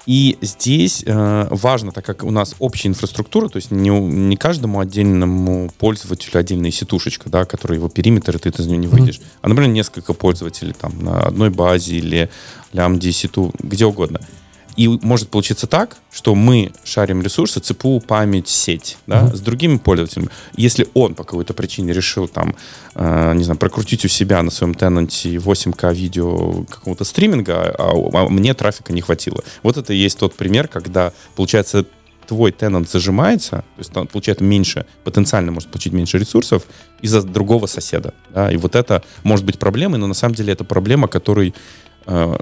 И 0.09 0.38
здесь 0.41 1.03
э, 1.05 1.49
важно, 1.50 1.93
так 1.93 2.03
как 2.03 2.25
у 2.25 2.31
нас 2.31 2.55
общая 2.61 2.88
инфраструктура, 2.88 3.50
то 3.50 3.57
есть 3.57 3.71
не, 3.71 3.91
не 3.91 4.38
каждому 4.38 4.81
отдельному 4.81 5.71
пользователю 5.77 6.38
отдельная 6.38 6.71
сетушечка, 6.71 7.29
да, 7.29 7.45
который 7.45 7.75
его 7.75 7.91
периметр, 7.91 8.37
и 8.37 8.38
ты 8.38 8.49
из 8.49 8.67
нее 8.67 8.79
не 8.79 8.87
выйдешь, 8.87 9.19
mm-hmm. 9.19 9.38
а, 9.43 9.49
например, 9.50 9.71
несколько 9.71 10.15
пользователей 10.15 10.73
там 10.73 10.99
на 10.99 11.21
одной 11.21 11.50
базе 11.50 11.97
или 11.97 12.31
лямбде, 12.73 13.12
сету, 13.12 13.53
где 13.59 13.85
угодно. 13.85 14.21
И 14.79 14.87
может 14.87 15.29
получиться 15.29 15.67
так, 15.67 15.97
что 16.13 16.37
мы 16.37 16.71
шарим 16.85 17.21
ресурсы, 17.21 17.59
ЦПУ, 17.59 17.99
память, 17.99 18.47
сеть, 18.47 18.97
да, 19.09 19.23
uh-huh. 19.23 19.35
с 19.35 19.41
другими 19.41 19.77
пользователями. 19.77 20.29
Если 20.57 20.87
он 20.95 21.17
по 21.17 21.25
какой-то 21.25 21.53
причине 21.53 21.93
решил 21.93 22.29
там, 22.29 22.55
э, 22.95 23.33
не 23.35 23.43
знаю, 23.43 23.59
прокрутить 23.59 24.05
у 24.05 24.09
себя 24.09 24.41
на 24.41 24.53
своем 24.53 24.75
тенанте 24.75 25.35
8К 25.35 25.93
видео 25.93 26.63
какого-то 26.71 27.03
стриминга, 27.03 27.75
а, 27.77 27.91
а 28.13 28.29
мне 28.29 28.55
трафика 28.55 28.93
не 28.93 29.01
хватило. 29.01 29.43
Вот 29.65 29.77
это 29.77 29.93
и 29.93 29.97
есть 29.97 30.17
тот 30.17 30.37
пример, 30.37 30.69
когда, 30.69 31.13
получается, 31.35 31.85
твой 32.29 32.53
тенант 32.53 32.89
зажимается, 32.89 33.57
то 33.57 33.79
есть 33.79 33.97
он 33.97 34.07
получает 34.07 34.41
меньше, 34.41 34.87
потенциально 35.03 35.51
может 35.51 35.71
получить 35.71 35.93
меньше 35.93 36.19
ресурсов 36.19 36.63
из-за 37.03 37.23
другого 37.23 37.67
соседа. 37.67 38.15
Да? 38.31 38.53
И 38.53 38.57
вот 38.59 38.77
это 38.77 39.03
может 39.25 39.45
быть 39.45 39.59
проблемой, 39.59 39.99
но 39.99 40.07
на 40.07 40.15
самом 40.15 40.37
деле 40.37 40.53
это 40.53 40.63
проблема, 40.63 41.09
которой 41.09 41.53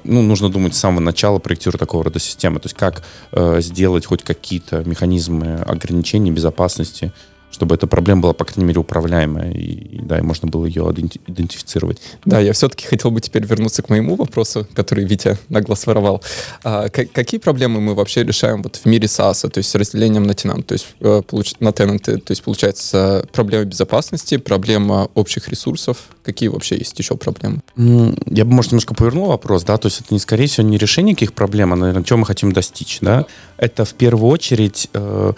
ну, 0.04 0.22
нужно 0.22 0.48
думать 0.48 0.74
с 0.74 0.78
самого 0.78 1.00
начала 1.00 1.38
проектируя 1.40 1.78
такого 1.78 2.04
рода 2.04 2.20
системы. 2.20 2.60
То 2.60 2.66
есть 2.66 2.76
как 2.76 3.02
э, 3.32 3.60
сделать 3.60 4.06
хоть 4.06 4.22
какие-то 4.22 4.84
механизмы 4.84 5.56
ограничений 5.56 6.30
безопасности 6.30 7.12
чтобы 7.56 7.74
эта 7.74 7.86
проблема 7.86 8.20
была, 8.20 8.32
по 8.34 8.44
крайней 8.44 8.68
мере, 8.68 8.80
управляемая, 8.80 9.50
и, 9.50 9.98
да, 10.02 10.18
и 10.18 10.20
можно 10.20 10.46
было 10.46 10.66
ее 10.66 10.82
идентифицировать. 11.26 12.02
Да, 12.26 12.38
я 12.38 12.52
все-таки 12.52 12.86
хотел 12.86 13.10
бы 13.10 13.22
теперь 13.22 13.46
вернуться 13.46 13.82
к 13.82 13.88
моему 13.88 14.14
вопросу, 14.14 14.66
который 14.74 15.04
Витя 15.06 15.38
нагло 15.48 15.74
своровал. 15.74 16.22
А, 16.62 16.90
какие 16.90 17.40
проблемы 17.40 17.80
мы 17.80 17.94
вообще 17.94 18.24
решаем 18.24 18.62
вот 18.62 18.76
в 18.76 18.84
мире 18.84 19.06
SaaS, 19.06 19.48
то 19.48 19.58
есть 19.58 19.70
с 19.70 19.74
разделением 19.74 20.24
на 20.24 20.34
тенант, 20.34 20.66
то 20.66 20.74
есть 20.74 20.86
э, 21.00 21.22
получ, 21.26 21.54
на 21.60 21.72
тенанты, 21.72 22.18
то 22.18 22.32
есть 22.32 22.42
получается 22.42 23.26
проблема 23.32 23.64
безопасности, 23.64 24.36
проблема 24.36 25.08
общих 25.14 25.48
ресурсов, 25.48 25.96
какие 26.24 26.50
вообще 26.50 26.76
есть 26.76 26.98
еще 26.98 27.16
проблемы? 27.16 27.62
Я 27.76 28.44
бы, 28.44 28.52
может, 28.52 28.72
немножко 28.72 28.94
повернул 28.94 29.28
вопрос, 29.28 29.64
да, 29.64 29.78
то 29.78 29.86
есть 29.86 30.02
это, 30.02 30.12
не, 30.12 30.20
скорее 30.20 30.46
всего, 30.46 30.66
не 30.66 30.76
решение 30.76 31.14
каких 31.14 31.32
проблем, 31.32 31.72
а, 31.72 31.76
наверное, 31.76 32.04
чего 32.04 32.18
мы 32.18 32.26
хотим 32.26 32.52
достичь, 32.52 32.98
да, 33.00 33.24
это 33.56 33.86
в 33.86 33.94
первую 33.94 34.30
очередь 34.30 34.90
э, 34.92 35.32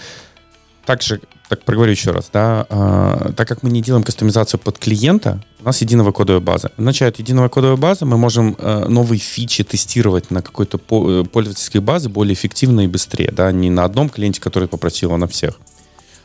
также 0.84 1.20
так 1.48 1.64
проговорю 1.64 1.92
еще 1.92 2.10
раз, 2.10 2.30
да, 2.32 2.66
э, 2.68 3.32
так 3.36 3.48
как 3.48 3.62
мы 3.62 3.70
не 3.70 3.80
делаем 3.80 4.04
кастомизацию 4.04 4.60
под 4.60 4.78
клиента, 4.78 5.42
у 5.60 5.64
нас 5.64 5.80
единая 5.80 6.10
кодовая 6.12 6.40
база. 6.40 6.70
Означает, 6.76 7.18
единая 7.18 7.48
кодовая 7.48 7.76
база, 7.76 8.04
мы 8.04 8.18
можем 8.18 8.54
э, 8.58 8.86
новые 8.88 9.18
фичи 9.18 9.64
тестировать 9.64 10.30
на 10.30 10.42
какой-то 10.42 10.78
по, 10.78 11.10
э, 11.10 11.24
пользовательской 11.24 11.80
базе 11.80 12.08
более 12.08 12.34
эффективно 12.34 12.82
и 12.82 12.86
быстрее, 12.86 13.32
да, 13.32 13.50
не 13.50 13.70
на 13.70 13.84
одном 13.84 14.10
клиенте, 14.10 14.40
который 14.40 14.68
попросил, 14.68 15.12
а 15.12 15.16
на 15.16 15.26
всех. 15.26 15.58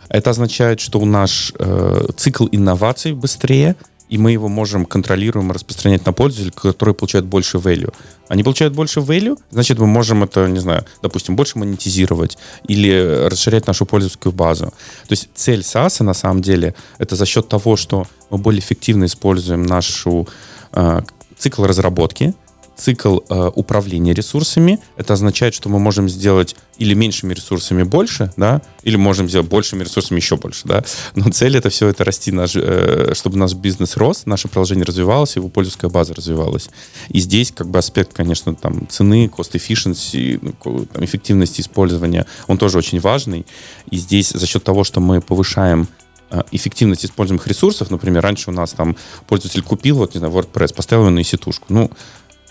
Это 0.09 0.29
означает, 0.29 0.79
что 0.79 0.99
у 0.99 1.05
нас 1.05 1.53
э, 1.57 2.07
цикл 2.17 2.47
инноваций 2.51 3.13
быстрее, 3.13 3.75
и 4.09 4.17
мы 4.17 4.31
его 4.31 4.47
можем 4.47 4.85
контролируем 4.85 5.51
распространять 5.51 6.05
на 6.05 6.13
пользователей, 6.13 6.51
которые 6.51 6.95
получают 6.95 7.25
больше 7.25 7.57
value. 7.57 7.93
Они 8.27 8.43
получают 8.43 8.73
больше 8.73 8.99
value, 8.99 9.37
значит, 9.51 9.79
мы 9.79 9.87
можем 9.87 10.23
это, 10.23 10.47
не 10.47 10.59
знаю, 10.59 10.85
допустим, 11.01 11.35
больше 11.35 11.57
монетизировать 11.57 12.37
или 12.67 13.27
расширять 13.27 13.67
нашу 13.67 13.85
пользовательскую 13.85 14.33
базу. 14.33 14.65
То 14.65 15.11
есть 15.11 15.29
цель 15.35 15.61
SaaS 15.61 16.03
на 16.03 16.13
самом 16.13 16.41
деле 16.41 16.75
это 16.97 17.15
за 17.15 17.25
счет 17.25 17.47
того, 17.47 17.75
что 17.75 18.05
мы 18.29 18.37
более 18.37 18.59
эффективно 18.59 19.05
используем 19.05 19.63
нашу 19.63 20.27
э, 20.73 21.01
цикл 21.37 21.65
разработки, 21.65 22.33
цикл 22.75 23.19
э, 23.29 23.51
управления 23.55 24.13
ресурсами. 24.13 24.79
Это 24.97 25.13
означает, 25.13 25.53
что 25.53 25.69
мы 25.69 25.79
можем 25.79 26.09
сделать 26.09 26.55
или 26.77 26.93
меньшими 26.93 27.33
ресурсами 27.33 27.83
больше, 27.83 28.31
да, 28.35 28.61
или 28.83 28.95
можем 28.95 29.29
сделать 29.29 29.47
большими 29.47 29.83
ресурсами 29.83 30.19
еще 30.19 30.37
больше, 30.37 30.61
да. 30.65 30.83
Но 31.15 31.29
цель 31.29 31.55
это 31.55 31.69
все 31.69 31.87
это 31.87 32.03
расти, 32.03 32.31
наш, 32.31 32.55
э, 32.55 33.13
чтобы 33.13 33.37
наш 33.37 33.53
бизнес 33.53 33.95
рос, 33.97 34.25
наше 34.25 34.47
приложение 34.47 34.85
развивалось, 34.85 35.35
его 35.35 35.49
пользовательская 35.49 35.91
база 35.91 36.13
развивалась. 36.13 36.69
И 37.09 37.19
здесь 37.19 37.51
как 37.51 37.67
бы 37.69 37.79
аспект, 37.79 38.13
конечно, 38.13 38.55
там 38.55 38.87
цены, 38.87 39.27
cost 39.27 39.51
efficiency, 39.53 40.39
ну, 40.41 40.85
там, 40.85 41.05
эффективности 41.05 41.61
использования, 41.61 42.25
он 42.47 42.57
тоже 42.57 42.77
очень 42.77 42.99
важный. 42.99 43.45
И 43.89 43.97
здесь 43.97 44.29
за 44.29 44.47
счет 44.47 44.63
того, 44.63 44.83
что 44.83 44.99
мы 44.99 45.21
повышаем 45.21 45.87
э, 46.31 46.41
эффективность 46.51 47.05
используемых 47.05 47.47
ресурсов, 47.47 47.91
например, 47.91 48.23
раньше 48.23 48.49
у 48.49 48.53
нас 48.53 48.71
там 48.71 48.95
пользователь 49.27 49.61
купил, 49.61 49.97
вот, 49.97 50.15
не 50.15 50.19
знаю, 50.19 50.33
WordPress, 50.33 50.73
поставил 50.73 51.03
его 51.03 51.11
на 51.11 51.23
сетушку, 51.23 51.65
ну, 51.69 51.91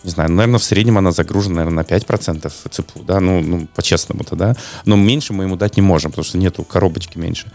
не 0.04 0.10
знаю, 0.10 0.30
наверное, 0.30 0.58
в 0.58 0.64
среднем 0.64 0.98
она 0.98 1.12
загружена, 1.12 1.56
наверное, 1.56 1.84
на 1.84 1.86
5% 1.86 2.52
ЦПУ, 2.70 3.04
да, 3.04 3.20
ну, 3.20 3.40
ну 3.40 3.66
по-честному-то, 3.74 4.36
да, 4.36 4.56
но 4.84 4.96
меньше 4.96 5.32
мы 5.32 5.44
ему 5.44 5.56
дать 5.56 5.76
не 5.76 5.82
можем, 5.82 6.10
потому 6.10 6.24
что 6.24 6.38
нету 6.38 6.64
коробочки 6.64 7.18
меньше. 7.18 7.52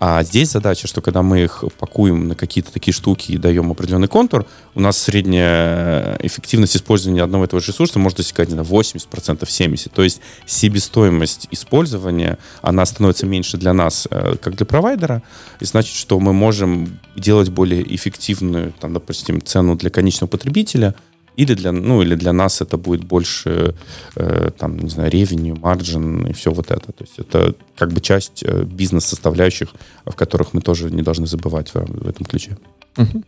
А 0.00 0.22
здесь 0.22 0.52
задача, 0.52 0.86
что 0.86 1.00
когда 1.00 1.22
мы 1.22 1.42
их 1.42 1.64
пакуем 1.76 2.28
на 2.28 2.36
какие-то 2.36 2.72
такие 2.72 2.94
штуки 2.94 3.32
и 3.32 3.36
даем 3.36 3.72
определенный 3.72 4.06
контур, 4.06 4.46
у 4.76 4.80
нас 4.80 4.96
средняя 4.96 6.16
эффективность 6.22 6.76
использования 6.76 7.22
одного 7.22 7.44
этого 7.44 7.60
же 7.60 7.72
ресурса 7.72 7.98
может 7.98 8.18
достигать 8.18 8.50
на 8.50 8.60
80%, 8.60 9.08
70%. 9.08 9.90
То 9.92 10.04
есть 10.04 10.20
себестоимость 10.46 11.48
использования, 11.50 12.38
она 12.62 12.86
становится 12.86 13.26
меньше 13.26 13.56
для 13.56 13.72
нас, 13.72 14.06
э, 14.08 14.36
как 14.40 14.54
для 14.54 14.66
провайдера, 14.66 15.22
и 15.58 15.64
значит, 15.64 15.96
что 15.96 16.20
мы 16.20 16.32
можем 16.32 17.00
делать 17.16 17.48
более 17.48 17.82
эффективную, 17.94 18.72
там, 18.78 18.92
допустим, 18.92 19.42
цену 19.42 19.74
для 19.74 19.90
конечного 19.90 20.30
потребителя– 20.30 20.94
Или 21.38 21.54
для, 21.54 21.70
ну, 21.70 22.02
или 22.02 22.16
для 22.16 22.32
нас 22.32 22.60
это 22.60 22.76
будет 22.76 23.04
больше, 23.04 23.74
э, 24.16 24.50
там, 24.58 24.76
не 24.78 24.90
знаю, 24.90 25.10
ревеню, 25.10 25.56
марджин 25.62 26.26
и 26.26 26.32
все 26.32 26.50
вот 26.50 26.70
это. 26.72 26.92
То 26.92 27.04
есть 27.04 27.18
это 27.18 27.54
как 27.76 27.92
бы 27.92 28.00
часть 28.00 28.42
э, 28.42 28.64
бизнес-составляющих, 28.64 29.68
в 30.04 30.16
которых 30.16 30.52
мы 30.52 30.60
тоже 30.60 30.90
не 30.90 31.02
должны 31.02 31.26
забывать 31.26 31.74
в, 31.74 31.74
в 31.74 32.08
этом 32.08 32.26
ключе. 32.26 32.56
Угу. 32.96 33.22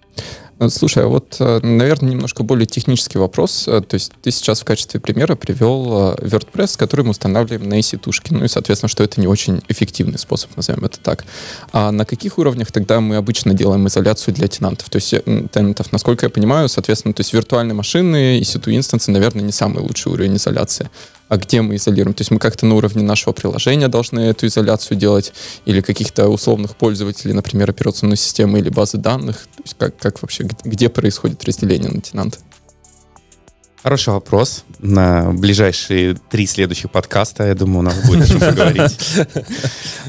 Слушай, 0.69 1.05
а 1.05 1.07
вот, 1.09 1.37
э, 1.41 1.61
наверное, 1.63 2.11
немножко 2.11 2.43
более 2.43 2.67
технический 2.67 3.17
вопрос. 3.17 3.67
Э, 3.67 3.81
то 3.81 3.95
есть 3.95 4.13
ты 4.21 4.31
сейчас 4.31 4.61
в 4.61 4.65
качестве 4.65 5.01
примера 5.01 5.35
привел 5.35 6.13
э, 6.13 6.17
WordPress, 6.17 6.77
который 6.77 7.03
мы 7.03 7.13
устанавливаем 7.13 7.67
на 7.67 7.79
EC-тушке. 7.79 8.35
Ну 8.35 8.45
и, 8.45 8.49
соответственно, 8.49 8.91
что 8.91 9.03
это 9.03 9.19
не 9.23 9.27
очень 9.27 9.63
эффективный 9.69 10.19
способ, 10.19 10.55
назовем 10.57 10.85
это 10.85 11.01
так. 11.01 11.25
А 11.73 11.91
на 11.91 12.05
каких 12.05 12.37
уровнях 12.37 12.73
тогда 12.73 13.01
мы 13.01 13.17
обычно 13.17 13.55
делаем 13.55 13.87
изоляцию 13.89 14.35
для 14.35 14.49
тенантов? 14.49 14.91
То 14.91 14.97
есть 14.97 15.15
тенантов, 15.51 15.93
насколько 15.93 16.27
я 16.27 16.31
понимаю, 16.31 16.69
соответственно, 16.69 17.15
то 17.15 17.21
есть 17.21 17.33
виртуальные 17.33 17.75
машины, 17.75 18.39
EC2 18.41 18.77
инстансы, 18.77 19.11
наверное, 19.11 19.43
не 19.43 19.53
самый 19.53 19.83
лучший 19.83 20.13
уровень 20.13 20.37
изоляции 20.37 20.91
а 21.31 21.37
где 21.37 21.63
мы 21.63 21.77
изолируем? 21.77 22.13
То 22.13 22.23
есть 22.23 22.33
мы 22.33 22.39
как-то 22.39 22.67
на 22.67 22.75
уровне 22.75 23.05
нашего 23.05 23.33
приложения 23.33 23.87
должны 23.87 24.19
эту 24.19 24.49
изоляцию 24.49 24.99
делать 24.99 25.33
или 25.65 25.81
каких-то 25.81 26.29
условных 26.29 26.75
пользователей, 26.75 27.33
например, 27.33 27.71
операционной 27.71 28.17
системы 28.17 28.59
или 28.59 28.69
базы 28.69 28.99
данных? 28.99 29.47
То 29.57 29.63
есть 29.63 29.77
как, 29.79 29.97
как 29.97 30.21
вообще, 30.23 30.49
где 30.65 30.89
происходит 30.89 31.45
разделение 31.45 31.89
на 31.89 32.01
тенанты? 32.01 32.41
Хороший 33.83 34.13
вопрос. 34.13 34.65
На 34.79 35.33
ближайшие 35.33 36.15
три 36.31 36.47
следующих 36.47 36.91
подкаста, 36.91 37.47
я 37.47 37.55
думаю, 37.55 37.81
у 37.81 37.83
нас 37.83 38.07
будет 38.07 38.25
о 38.25 38.27
чем 38.27 38.41
поговорить. 38.41 38.99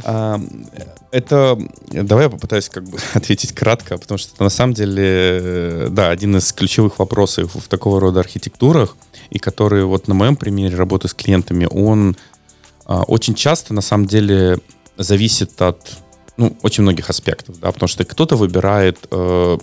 Это, 1.11 1.59
давай 1.91 2.25
я 2.25 2.29
попытаюсь 2.29 2.69
как 2.69 2.85
бы 2.85 2.97
ответить 3.13 3.53
кратко, 3.53 3.97
потому 3.97 4.17
что 4.17 4.41
на 4.41 4.49
самом 4.49 4.73
деле, 4.73 5.03
э, 5.03 5.87
да, 5.91 6.09
один 6.09 6.37
из 6.37 6.53
ключевых 6.53 6.99
вопросов 6.99 7.53
в 7.53 7.67
такого 7.67 7.99
рода 7.99 8.21
архитектурах— 8.21 8.95
и 9.31 9.39
который 9.39 9.85
вот 9.85 10.07
на 10.07 10.13
моем 10.13 10.35
примере 10.35 10.75
работы 10.75 11.07
с 11.07 11.13
клиентами, 11.13 11.67
он 11.71 12.15
а, 12.85 13.03
очень 13.03 13.33
часто 13.33 13.73
на 13.73 13.81
самом 13.81 14.05
деле 14.05 14.59
зависит 14.97 15.59
от 15.61 15.97
ну, 16.37 16.55
очень 16.61 16.83
многих 16.83 17.09
аспектов, 17.09 17.59
да, 17.59 17.71
потому 17.71 17.87
что 17.87 18.03
кто-то 18.03 18.35
выбирает, 18.35 18.97
э, 19.09 19.57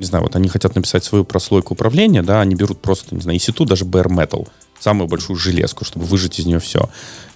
не 0.00 0.06
знаю, 0.06 0.24
вот 0.24 0.34
они 0.34 0.48
хотят 0.48 0.74
написать 0.74 1.04
свою 1.04 1.24
прослойку 1.24 1.74
управления, 1.74 2.22
да, 2.22 2.40
они 2.40 2.54
берут 2.54 2.80
просто, 2.80 3.14
не 3.14 3.20
знаю, 3.20 3.38
EC2, 3.38 3.66
даже 3.66 3.84
bare 3.84 4.08
metal, 4.08 4.48
самую 4.80 5.08
большую 5.08 5.36
железку, 5.36 5.84
чтобы 5.84 6.06
выжать 6.06 6.38
из 6.40 6.46
нее 6.46 6.58
все. 6.58 6.88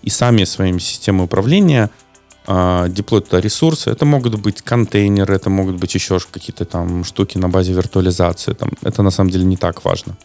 И 0.03 0.09
сами 0.11 0.45
своими 0.45 0.79
системами 0.79 1.27
управления 1.27 1.91
э, 2.47 2.87
деплоят 2.89 3.27
туда 3.27 3.43
ресурсы. 3.43 3.91
Это 3.91 4.07
могут 4.07 4.37
быть 4.37 4.63
контейнеры, 4.63 5.35
это 5.35 5.51
могут 5.51 5.77
быть 5.77 5.95
еще 5.95 6.19
какие-то 6.19 6.65
там 6.65 7.05
штуки 7.05 7.37
на 7.37 7.51
базе 7.51 7.75
виртуализации. 7.75 8.55
Там, 8.55 8.71
это 8.83 9.03
на 9.03 9.11
самом 9.11 9.31
деле 9.31 9.45
не 9.45 9.59
так 9.59 9.85
важно. 9.85 10.17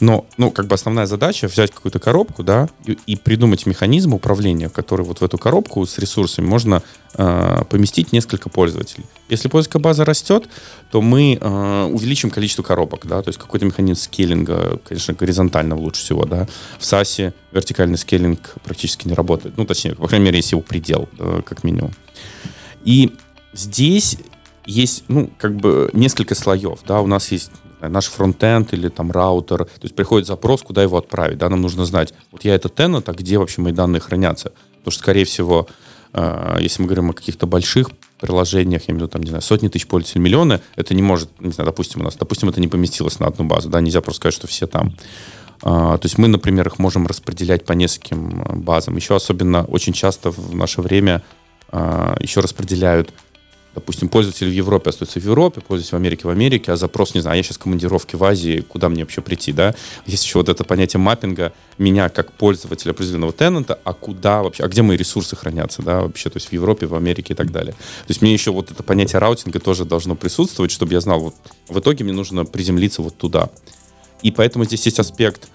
Но, 0.00 0.24
ну, 0.38 0.50
как 0.50 0.66
бы 0.66 0.74
основная 0.74 1.06
задача 1.06 1.46
взять 1.46 1.70
какую-то 1.70 1.98
коробку, 1.98 2.42
да, 2.42 2.68
и, 2.86 2.98
и 3.06 3.16
придумать 3.16 3.66
механизм 3.66 4.14
управления, 4.14 4.70
который 4.70 5.04
вот 5.04 5.20
в 5.20 5.24
эту 5.24 5.36
коробку 5.36 5.84
с 5.84 5.98
ресурсами 5.98 6.46
можно 6.46 6.82
э, 7.14 7.62
поместить 7.68 8.12
несколько 8.12 8.48
пользователей. 8.48 9.04
Если 9.28 9.48
пользовательская 9.48 9.82
база 9.82 10.06
растет, 10.06 10.48
то 10.90 11.02
мы 11.02 11.38
э, 11.38 11.84
увеличим 11.84 12.30
количество 12.30 12.62
коробок, 12.62 13.06
да, 13.06 13.20
то 13.22 13.28
есть 13.28 13.38
какой-то 13.38 13.66
механизм 13.66 14.00
скейлинга, 14.00 14.80
конечно, 14.88 15.12
горизонтально 15.12 15.76
лучше 15.76 16.00
всего, 16.00 16.24
да. 16.24 16.46
В 16.78 16.82
SaaS 16.82 17.34
вертикальный 17.52 17.98
скейлинг 17.98 18.54
практически 18.64 19.06
не 19.06 19.14
работает. 19.14 19.58
Ну, 19.58 19.66
точнее, 19.66 19.94
по 19.94 20.08
крайней 20.08 20.24
мере, 20.24 20.38
есть 20.38 20.52
его 20.52 20.62
предел, 20.62 21.10
да, 21.18 21.42
как 21.42 21.62
минимум. 21.62 21.92
И 22.84 23.12
здесь 23.52 24.16
есть, 24.64 25.04
ну, 25.08 25.30
как 25.36 25.56
бы 25.56 25.90
несколько 25.92 26.34
слоев, 26.34 26.78
да, 26.86 27.02
у 27.02 27.06
нас 27.06 27.32
есть 27.32 27.50
наш 27.88 28.06
фронтенд 28.06 28.72
или 28.72 28.88
там 28.88 29.10
раутер. 29.10 29.64
То 29.64 29.82
есть 29.82 29.94
приходит 29.94 30.26
запрос, 30.26 30.62
куда 30.62 30.82
его 30.82 30.98
отправить. 30.98 31.38
Да, 31.38 31.48
нам 31.48 31.60
нужно 31.60 31.84
знать, 31.84 32.14
вот 32.32 32.44
я 32.44 32.54
это 32.54 32.68
теннет, 32.68 33.08
а 33.08 33.12
где 33.12 33.38
вообще 33.38 33.60
мои 33.62 33.72
данные 33.72 34.00
хранятся? 34.00 34.52
Потому 34.78 34.92
что, 34.92 35.00
скорее 35.00 35.24
всего, 35.24 35.66
э, 36.12 36.58
если 36.60 36.82
мы 36.82 36.88
говорим 36.88 37.10
о 37.10 37.12
каких-то 37.12 37.46
больших 37.46 37.90
приложениях, 38.20 38.82
я 38.88 38.92
имею 38.92 39.00
в 39.00 39.02
виду, 39.02 39.12
там, 39.12 39.22
не 39.22 39.28
знаю, 39.28 39.42
сотни 39.42 39.68
тысяч 39.68 39.86
пользователей, 39.86 40.22
миллионы, 40.22 40.60
это 40.76 40.94
не 40.94 41.02
может, 41.02 41.28
не 41.40 41.52
знаю, 41.52 41.66
допустим, 41.66 42.00
у 42.00 42.04
нас, 42.04 42.16
допустим, 42.16 42.48
это 42.48 42.60
не 42.60 42.68
поместилось 42.68 43.18
на 43.18 43.26
одну 43.26 43.44
базу, 43.44 43.68
да, 43.68 43.80
нельзя 43.80 44.00
просто 44.00 44.20
сказать, 44.20 44.34
что 44.34 44.46
все 44.46 44.66
там. 44.66 44.94
Uh, 45.62 45.98
то 45.98 46.06
есть 46.06 46.16
мы, 46.16 46.26
например, 46.26 46.68
их 46.68 46.78
можем 46.78 47.06
распределять 47.06 47.66
по 47.66 47.74
нескольким 47.74 48.62
базам. 48.62 48.96
Еще 48.96 49.14
особенно 49.14 49.62
очень 49.64 49.92
часто 49.92 50.30
в 50.30 50.54
наше 50.54 50.80
время 50.80 51.22
uh, 51.70 52.16
еще 52.22 52.40
распределяют 52.40 53.12
допустим, 53.74 54.08
пользователь 54.08 54.48
в 54.48 54.52
Европе 54.52 54.90
остается 54.90 55.20
в 55.20 55.24
Европе, 55.24 55.60
пользователь 55.60 55.96
в 55.96 56.00
Америке 56.00 56.26
в 56.26 56.30
Америке, 56.30 56.72
а 56.72 56.76
запрос, 56.76 57.14
не 57.14 57.20
знаю, 57.20 57.36
я 57.36 57.42
сейчас 57.42 57.58
командировки 57.58 58.16
в 58.16 58.24
Азии, 58.24 58.60
куда 58.60 58.88
мне 58.88 59.04
вообще 59.04 59.20
прийти, 59.20 59.52
да? 59.52 59.74
Есть 60.06 60.24
еще 60.24 60.38
вот 60.38 60.48
это 60.48 60.64
понятие 60.64 61.00
маппинга 61.00 61.52
меня 61.78 62.08
как 62.08 62.32
пользователя 62.32 62.90
определенного 62.90 63.32
тенанта, 63.32 63.78
а 63.84 63.92
куда 63.92 64.42
вообще, 64.42 64.64
а 64.64 64.68
где 64.68 64.82
мои 64.82 64.96
ресурсы 64.96 65.36
хранятся, 65.36 65.82
да, 65.82 66.02
вообще, 66.02 66.30
то 66.30 66.38
есть 66.38 66.48
в 66.48 66.52
Европе, 66.52 66.86
в 66.86 66.94
Америке 66.94 67.32
и 67.34 67.36
так 67.36 67.52
далее. 67.52 67.72
То 67.72 68.08
есть 68.08 68.22
мне 68.22 68.32
еще 68.32 68.50
вот 68.50 68.70
это 68.70 68.82
понятие 68.82 69.18
раутинга 69.18 69.60
тоже 69.60 69.84
должно 69.84 70.16
присутствовать, 70.16 70.72
чтобы 70.72 70.92
я 70.92 71.00
знал, 71.00 71.20
вот 71.20 71.34
в 71.68 71.78
итоге 71.78 72.04
мне 72.04 72.12
нужно 72.12 72.44
приземлиться 72.44 73.02
вот 73.02 73.16
туда. 73.16 73.50
И 74.22 74.30
поэтому 74.30 74.64
здесь 74.64 74.84
есть 74.84 74.98
аспект 74.98 75.48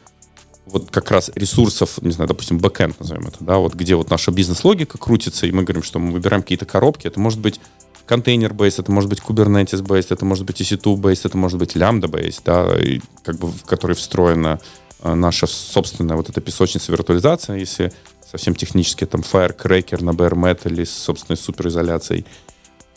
вот 0.65 0.89
как 0.89 1.12
раз 1.12 1.32
ресурсов, 1.36 2.01
не 2.01 2.12
знаю, 2.12 2.28
допустим, 2.28 2.58
бэкэнд 2.58 2.99
назовем 2.99 3.28
это, 3.28 3.38
да, 3.41 3.58
вот 3.58 3.75
где 3.75 3.95
вот 3.95 4.10
наша 4.10 4.32
бизнес-логика 4.32 4.97
крутится, 4.97 5.45
и 5.45 5.51
мы 5.51 5.63
говорим, 5.63 5.84
что 5.84 5.99
мы 5.99 6.12
выбираем 6.12 6.41
какие-то 6.41 6.65
коробки, 6.65 7.08
это 7.08 7.19
может 7.19 7.39
быть 7.39 7.60
контейнер-based, 8.08 8.82
это 8.82 8.91
может 8.91 9.10
быть 9.10 9.20
Kubernetes-based, 9.20 10.08
это 10.10 10.26
может 10.26 10.46
быть 10.46 10.62
EC2-based, 10.62 11.22
это 11.26 11.38
может 11.38 11.60
быть 11.60 11.76
Lambda-based, 11.76 12.41
да, 12.46 12.76
и 12.78 13.02
как 13.24 13.38
бы 13.38 13.48
в 13.48 13.63
который 13.63 13.96
встроена 13.96 14.60
э, 15.02 15.13
наша 15.13 15.48
собственная 15.48 16.15
вот 16.15 16.30
эта 16.30 16.41
песочница 16.41 16.91
виртуализация, 16.91 17.58
если 17.58 17.91
совсем 18.30 18.56
технически, 18.56 19.06
там 19.06 19.22
Firecracker 19.22 20.04
на 20.04 20.12
bare 20.12 20.34
metal 20.34 20.86
с 20.86 20.91
собственной 20.91 21.38
суперизоляцией. 21.38 22.26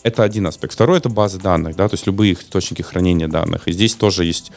Это 0.03 0.23
один 0.23 0.47
аспект. 0.47 0.75
Второй— 0.75 0.99
это 0.99 1.09
базы 1.09 1.39
данных, 1.39 1.77
да, 1.77 1.89
то 1.89 1.95
есть 1.95 2.07
любые 2.07 2.35
источники 2.35 2.83
хранения 2.83 3.29
данных. 3.29 3.67
И 3.67 3.73
здесь 3.73 3.95
тоже 3.95 4.25
есть 4.25 4.53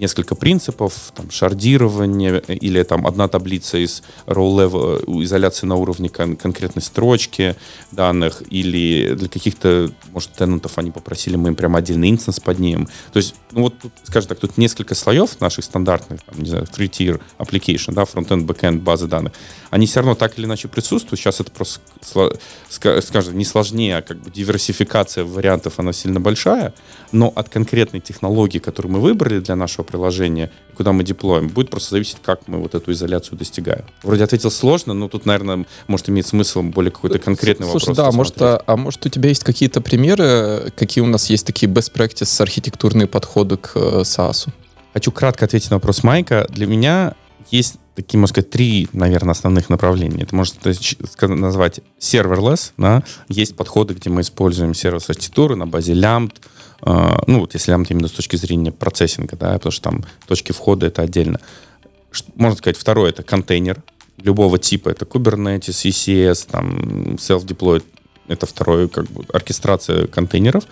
несколько 0.00 0.34
принципов, 0.34 1.12
там, 1.14 1.30
шардирование 1.30 2.40
или 2.40 2.82
там 2.82 3.06
одна 3.06 3.28
таблица 3.28 3.76
из 3.78 4.02
row 4.26 4.50
level, 4.56 5.04
э, 5.06 5.24
изоляции 5.24 5.66
на 5.66 5.76
уровне 5.76 6.08
кон- 6.08 6.36
конкретной 6.36 6.82
строчки 6.82 7.54
данных, 7.92 8.42
или 8.50 9.14
для 9.14 9.28
каких-то, 9.28 9.90
может, 10.10 10.32
тенантов 10.32 10.78
они 10.78 10.90
попросили, 10.90 11.36
мы 11.36 11.48
им 11.48 11.54
прям 11.54 11.76
отдельный 11.76 12.10
инстанс 12.10 12.40
поднимем. 12.40 12.88
То 13.12 13.18
есть, 13.18 13.34
ну 13.52 13.62
вот, 13.62 13.74
скажем 14.04 14.28
так, 14.28 14.38
тут 14.38 14.56
несколько 14.56 14.94
слоев 14.94 15.38
наших 15.40 15.64
стандартных, 15.64 16.22
там, 16.22 16.42
не 16.42 16.48
знаю, 16.48 16.64
three-tier 16.64 17.20
application, 17.38 17.92
да, 17.92 18.02
front-end, 18.02 18.46
back-end, 18.46 18.78
базы 18.80 19.06
данных, 19.06 19.34
они 19.70 19.86
все 19.86 20.00
равно 20.00 20.14
так 20.14 20.38
или 20.38 20.46
иначе 20.46 20.68
присутствуют. 20.68 21.20
Сейчас 21.20 21.40
это 21.40 21.50
просто, 21.50 21.80
скажем, 22.70 23.36
не 23.36 23.44
сложнее, 23.44 23.98
а 23.98 24.02
как 24.02 24.18
бы 24.18 24.30
диверсификация 24.30 25.24
вариантов, 25.24 25.74
она 25.78 25.92
сильно 25.92 26.20
большая, 26.20 26.72
но 27.12 27.32
от 27.36 27.48
конкретной 27.50 28.00
технологии, 28.00 28.58
которую 28.58 28.94
мы 28.94 29.00
выбрали 29.00 29.40
для 29.40 29.56
нашего 29.56 29.84
приложения, 29.90 30.50
куда 30.74 30.92
мы 30.92 31.04
деплоим, 31.04 31.48
будет 31.48 31.70
просто 31.70 31.90
зависеть, 31.90 32.18
как 32.22 32.46
мы 32.46 32.58
вот 32.58 32.74
эту 32.74 32.92
изоляцию 32.92 33.36
достигаем. 33.36 33.84
Вроде 34.02 34.24
ответил 34.24 34.50
сложно, 34.50 34.94
но 34.94 35.08
тут, 35.08 35.26
наверное, 35.26 35.66
может 35.88 36.08
иметь 36.08 36.26
смысл 36.26 36.62
более 36.62 36.90
какой-то 36.90 37.18
конкретный 37.18 37.66
Слушай, 37.68 37.88
вопрос. 37.90 37.96
да, 37.96 38.12
может, 38.12 38.42
а, 38.42 38.62
а 38.66 38.76
может 38.76 39.04
у 39.04 39.08
тебя 39.08 39.28
есть 39.28 39.44
какие-то 39.44 39.80
примеры, 39.80 40.72
какие 40.76 41.02
у 41.02 41.06
нас 41.06 41.28
есть 41.28 41.46
такие 41.46 41.70
best 41.70 41.92
practice 41.92 42.40
архитектурные 42.40 43.06
подходы 43.06 43.56
к 43.56 43.72
э, 43.74 44.00
SaaS? 44.02 44.48
Хочу 44.94 45.12
кратко 45.12 45.44
ответить 45.44 45.70
на 45.70 45.76
вопрос 45.76 46.02
Майка. 46.02 46.46
Для 46.50 46.66
меня 46.66 47.14
есть 47.50 47.76
такие, 47.94 48.18
можно 48.18 48.34
сказать, 48.34 48.50
три, 48.50 48.88
наверное, 48.92 49.32
основных 49.32 49.68
направления. 49.68 50.22
Это 50.22 50.34
можно 50.34 50.56
назвать 51.36 51.80
serverless. 51.98 52.72
Да? 52.76 53.02
Есть 53.28 53.56
подходы, 53.56 53.94
где 53.94 54.10
мы 54.10 54.22
используем 54.22 54.74
сервис-архитектуру 54.74 55.56
на 55.56 55.66
базе 55.66 55.94
лямбд, 55.94 56.40
а, 56.40 56.48
ну, 56.84 57.40
вот 57.40 57.54
если 57.54 57.72
именно 57.72 58.08
с 58.08 58.12
точки 58.12 58.36
зрения 58.36 58.72
процессинга, 58.72 59.36
да, 59.36 59.52
потому 59.54 59.72
что 59.72 59.82
там 59.82 60.04
точки 60.26 60.52
входа 60.52 60.86
это 60.86 61.02
отдельно. 61.02 61.40
Можно 62.34 62.56
сказать, 62.56 62.76
второе 62.76 63.10
это 63.10 63.22
контейнер 63.22 63.82
любого 64.22 64.58
типа. 64.58 64.90
Это 64.90 65.04
Kubernetes, 65.04 65.84
ECS, 65.84 66.48
там, 66.50 67.14
self-deployed. 67.16 67.84
Это 68.28 68.46
второе, 68.46 68.88
как 68.88 69.06
бы, 69.10 69.24
оркестрация 69.32 70.06
контейнеров. 70.06 70.64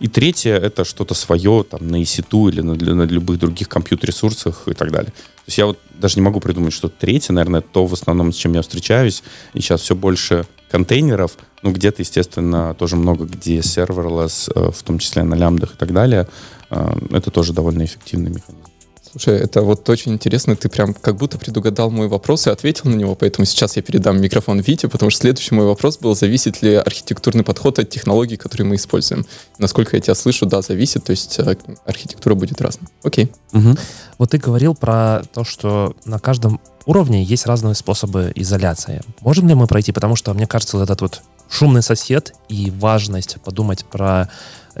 И 0.00 0.08
третье— 0.08 0.54
это 0.62 0.84
что-то 0.84 1.14
свое 1.14 1.64
там, 1.64 1.86
на 1.88 2.02
EC2 2.02 2.50
или 2.50 2.60
на, 2.62 2.74
на 2.74 3.02
любых 3.02 3.38
других 3.38 3.68
компьютер-ресурсах 3.68 4.64
и 4.66 4.74
так 4.74 4.90
далее. 4.90 5.12
То 5.12 5.48
есть 5.48 5.58
я 5.58 5.66
вот 5.66 5.78
даже 5.94 6.16
не 6.16 6.22
могу 6.22 6.40
придумать 6.40 6.72
что-то 6.72 6.94
третье. 6.98 7.32
Наверное, 7.32 7.60
то 7.60 7.86
в 7.86 7.92
основном, 7.92 8.32
с 8.32 8.36
чем 8.36 8.54
я 8.54 8.62
встречаюсь. 8.62 9.22
И 9.52 9.60
сейчас 9.60 9.82
все 9.82 9.94
больше 9.94 10.46
контейнеров. 10.74 11.38
Ну, 11.62 11.70
где-то, 11.70 12.02
естественно, 12.02 12.74
тоже 12.74 12.96
много, 12.96 13.26
где 13.26 13.58
серверлess, 13.58 14.50
э, 14.52 14.72
в 14.72 14.82
том 14.82 14.98
числе 14.98 15.22
на 15.22 15.36
лямбдах 15.36 15.74
и 15.74 15.76
так 15.76 15.92
далее. 15.92 16.26
Э, 16.68 16.96
это 17.12 17.30
тоже 17.30 17.52
довольно 17.52 17.84
эффективный 17.84 18.30
механизм. 18.30 18.73
Слушай, 19.14 19.38
это 19.38 19.62
вот 19.62 19.88
очень 19.88 20.14
интересно, 20.14 20.56
ты 20.56 20.68
прям 20.68 20.92
как 20.92 21.14
будто 21.14 21.38
предугадал 21.38 21.88
мой 21.88 22.08
вопрос 22.08 22.48
и 22.48 22.50
ответил 22.50 22.90
на 22.90 22.96
него, 22.96 23.14
поэтому 23.14 23.44
сейчас 23.44 23.76
я 23.76 23.82
передам 23.82 24.20
микрофон 24.20 24.58
Вите, 24.58 24.88
потому 24.88 25.10
что 25.10 25.20
следующий 25.20 25.54
мой 25.54 25.66
вопрос 25.66 25.98
был, 25.98 26.16
зависит 26.16 26.62
ли 26.62 26.74
архитектурный 26.74 27.44
подход 27.44 27.78
от 27.78 27.88
технологий, 27.88 28.36
которые 28.36 28.66
мы 28.66 28.74
используем. 28.74 29.24
Насколько 29.58 29.96
я 29.96 30.00
тебя 30.00 30.16
слышу, 30.16 30.46
да, 30.46 30.62
зависит, 30.62 31.04
то 31.04 31.12
есть 31.12 31.38
э, 31.38 31.56
архитектура 31.84 32.34
будет 32.34 32.60
разной. 32.60 32.88
Окей. 33.04 33.30
Угу. 33.52 33.76
Вот 34.18 34.30
ты 34.30 34.38
говорил 34.38 34.74
про 34.74 35.22
то, 35.32 35.44
что 35.44 35.94
на 36.04 36.18
каждом 36.18 36.60
уровне 36.84 37.22
есть 37.22 37.46
разные 37.46 37.76
способы 37.76 38.32
изоляции. 38.34 39.00
Можем 39.20 39.46
ли 39.46 39.54
мы 39.54 39.68
пройти? 39.68 39.92
Потому 39.92 40.16
что, 40.16 40.34
мне 40.34 40.48
кажется, 40.48 40.76
вот 40.76 40.82
этот 40.82 41.00
вот 41.02 41.22
шумный 41.48 41.82
сосед 41.82 42.34
и 42.48 42.72
важность 42.72 43.36
подумать 43.44 43.84
про 43.84 44.28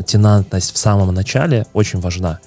тенантность 0.04 0.74
в 0.74 0.78
самом 0.78 1.14
начале 1.14 1.66
очень 1.72 2.00
важна. 2.00 2.40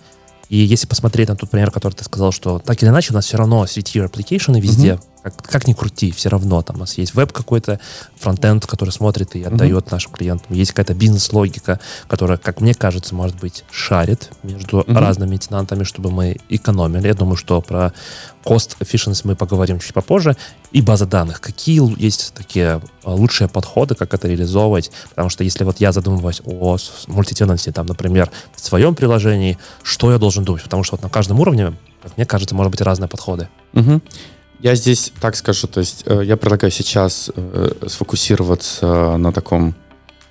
И 0.50 0.58
если 0.58 0.88
посмотреть 0.88 1.30
на 1.30 1.36
тот 1.36 1.50
пример, 1.50 1.72
который 1.72 1.94
ты 1.94 2.04
сказал, 2.04 2.32
что 2.32 2.60
так 2.60 2.82
или 2.82 2.90
иначе 2.90 3.12
у 3.12 3.16
нас 3.16 3.26
все 3.26 3.38
равно 3.38 3.66
CTR 3.66 4.10
application 4.10 4.60
везде, 4.60 4.92
mm-hmm. 4.92 5.17
Как, 5.32 5.50
как 5.50 5.68
ни 5.68 5.74
крути, 5.74 6.12
все 6.12 6.30
равно 6.30 6.62
там 6.62 6.78
у 6.78 6.80
нас 6.80 6.98
есть 6.98 7.14
веб 7.16 7.32
какой-то, 7.32 7.80
фронтенд, 8.16 8.66
который 8.66 8.92
смотрит 8.92 9.36
и 9.36 9.44
отдает 9.44 9.86
mm-hmm. 9.86 9.92
нашим 9.92 10.12
клиентам. 10.12 10.56
Есть 10.56 10.72
какая-то 10.72 10.94
бизнес-логика, 10.94 11.80
которая, 12.08 12.38
как 12.38 12.62
мне 12.62 12.74
кажется, 12.74 13.16
может 13.16 13.38
быть, 13.38 13.64
шарит 13.72 14.32
между 14.44 14.80
mm-hmm. 14.80 15.00
разными 15.00 15.38
тенантами, 15.38 15.84
чтобы 15.84 16.12
мы 16.12 16.38
экономили. 16.50 17.08
Я 17.08 17.14
думаю, 17.14 17.36
что 17.36 17.62
про 17.62 17.94
cost 18.48 18.78
efficiency 18.80 19.22
мы 19.24 19.36
поговорим 19.36 19.80
чуть 19.80 19.94
попозже. 19.94 20.36
И 20.72 20.82
база 20.82 21.06
данных. 21.06 21.42
Какие 21.42 21.82
есть 22.02 22.34
такие 22.34 22.82
а, 23.04 23.14
лучшие 23.14 23.48
подходы, 23.48 23.96
как 23.96 24.14
это 24.14 24.28
реализовывать? 24.28 24.92
Потому 25.10 25.30
что 25.30 25.44
если 25.44 25.64
вот 25.64 25.80
я 25.80 25.92
задумываюсь 25.92 26.42
о 26.46 26.78
мультитенансе, 27.08 27.72
там, 27.72 27.86
например, 27.86 28.30
в 28.56 28.60
своем 28.60 28.96
приложении, 28.96 29.58
что 29.84 30.12
я 30.12 30.18
должен 30.18 30.44
думать? 30.44 30.64
Потому 30.64 30.84
что 30.84 30.96
вот 30.96 31.04
на 31.04 31.10
каждом 31.10 31.40
уровне, 31.40 31.74
как 32.02 32.18
мне 32.18 32.26
кажется, 32.26 32.56
может 32.56 32.72
быть 32.72 32.82
разные 32.82 33.08
подходы. 33.08 33.50
Угу. 33.74 34.02
Я 34.60 34.76
здесь 34.76 35.12
так 35.22 35.36
скажу, 35.36 35.68
то 35.68 35.80
есть 35.80 36.04
э, 36.06 36.22
я 36.24 36.36
предлагаю 36.36 36.72
сейчас 36.72 37.30
э, 37.36 37.72
сфокусироваться 37.88 39.18
на 39.18 39.32
таком 39.32 39.76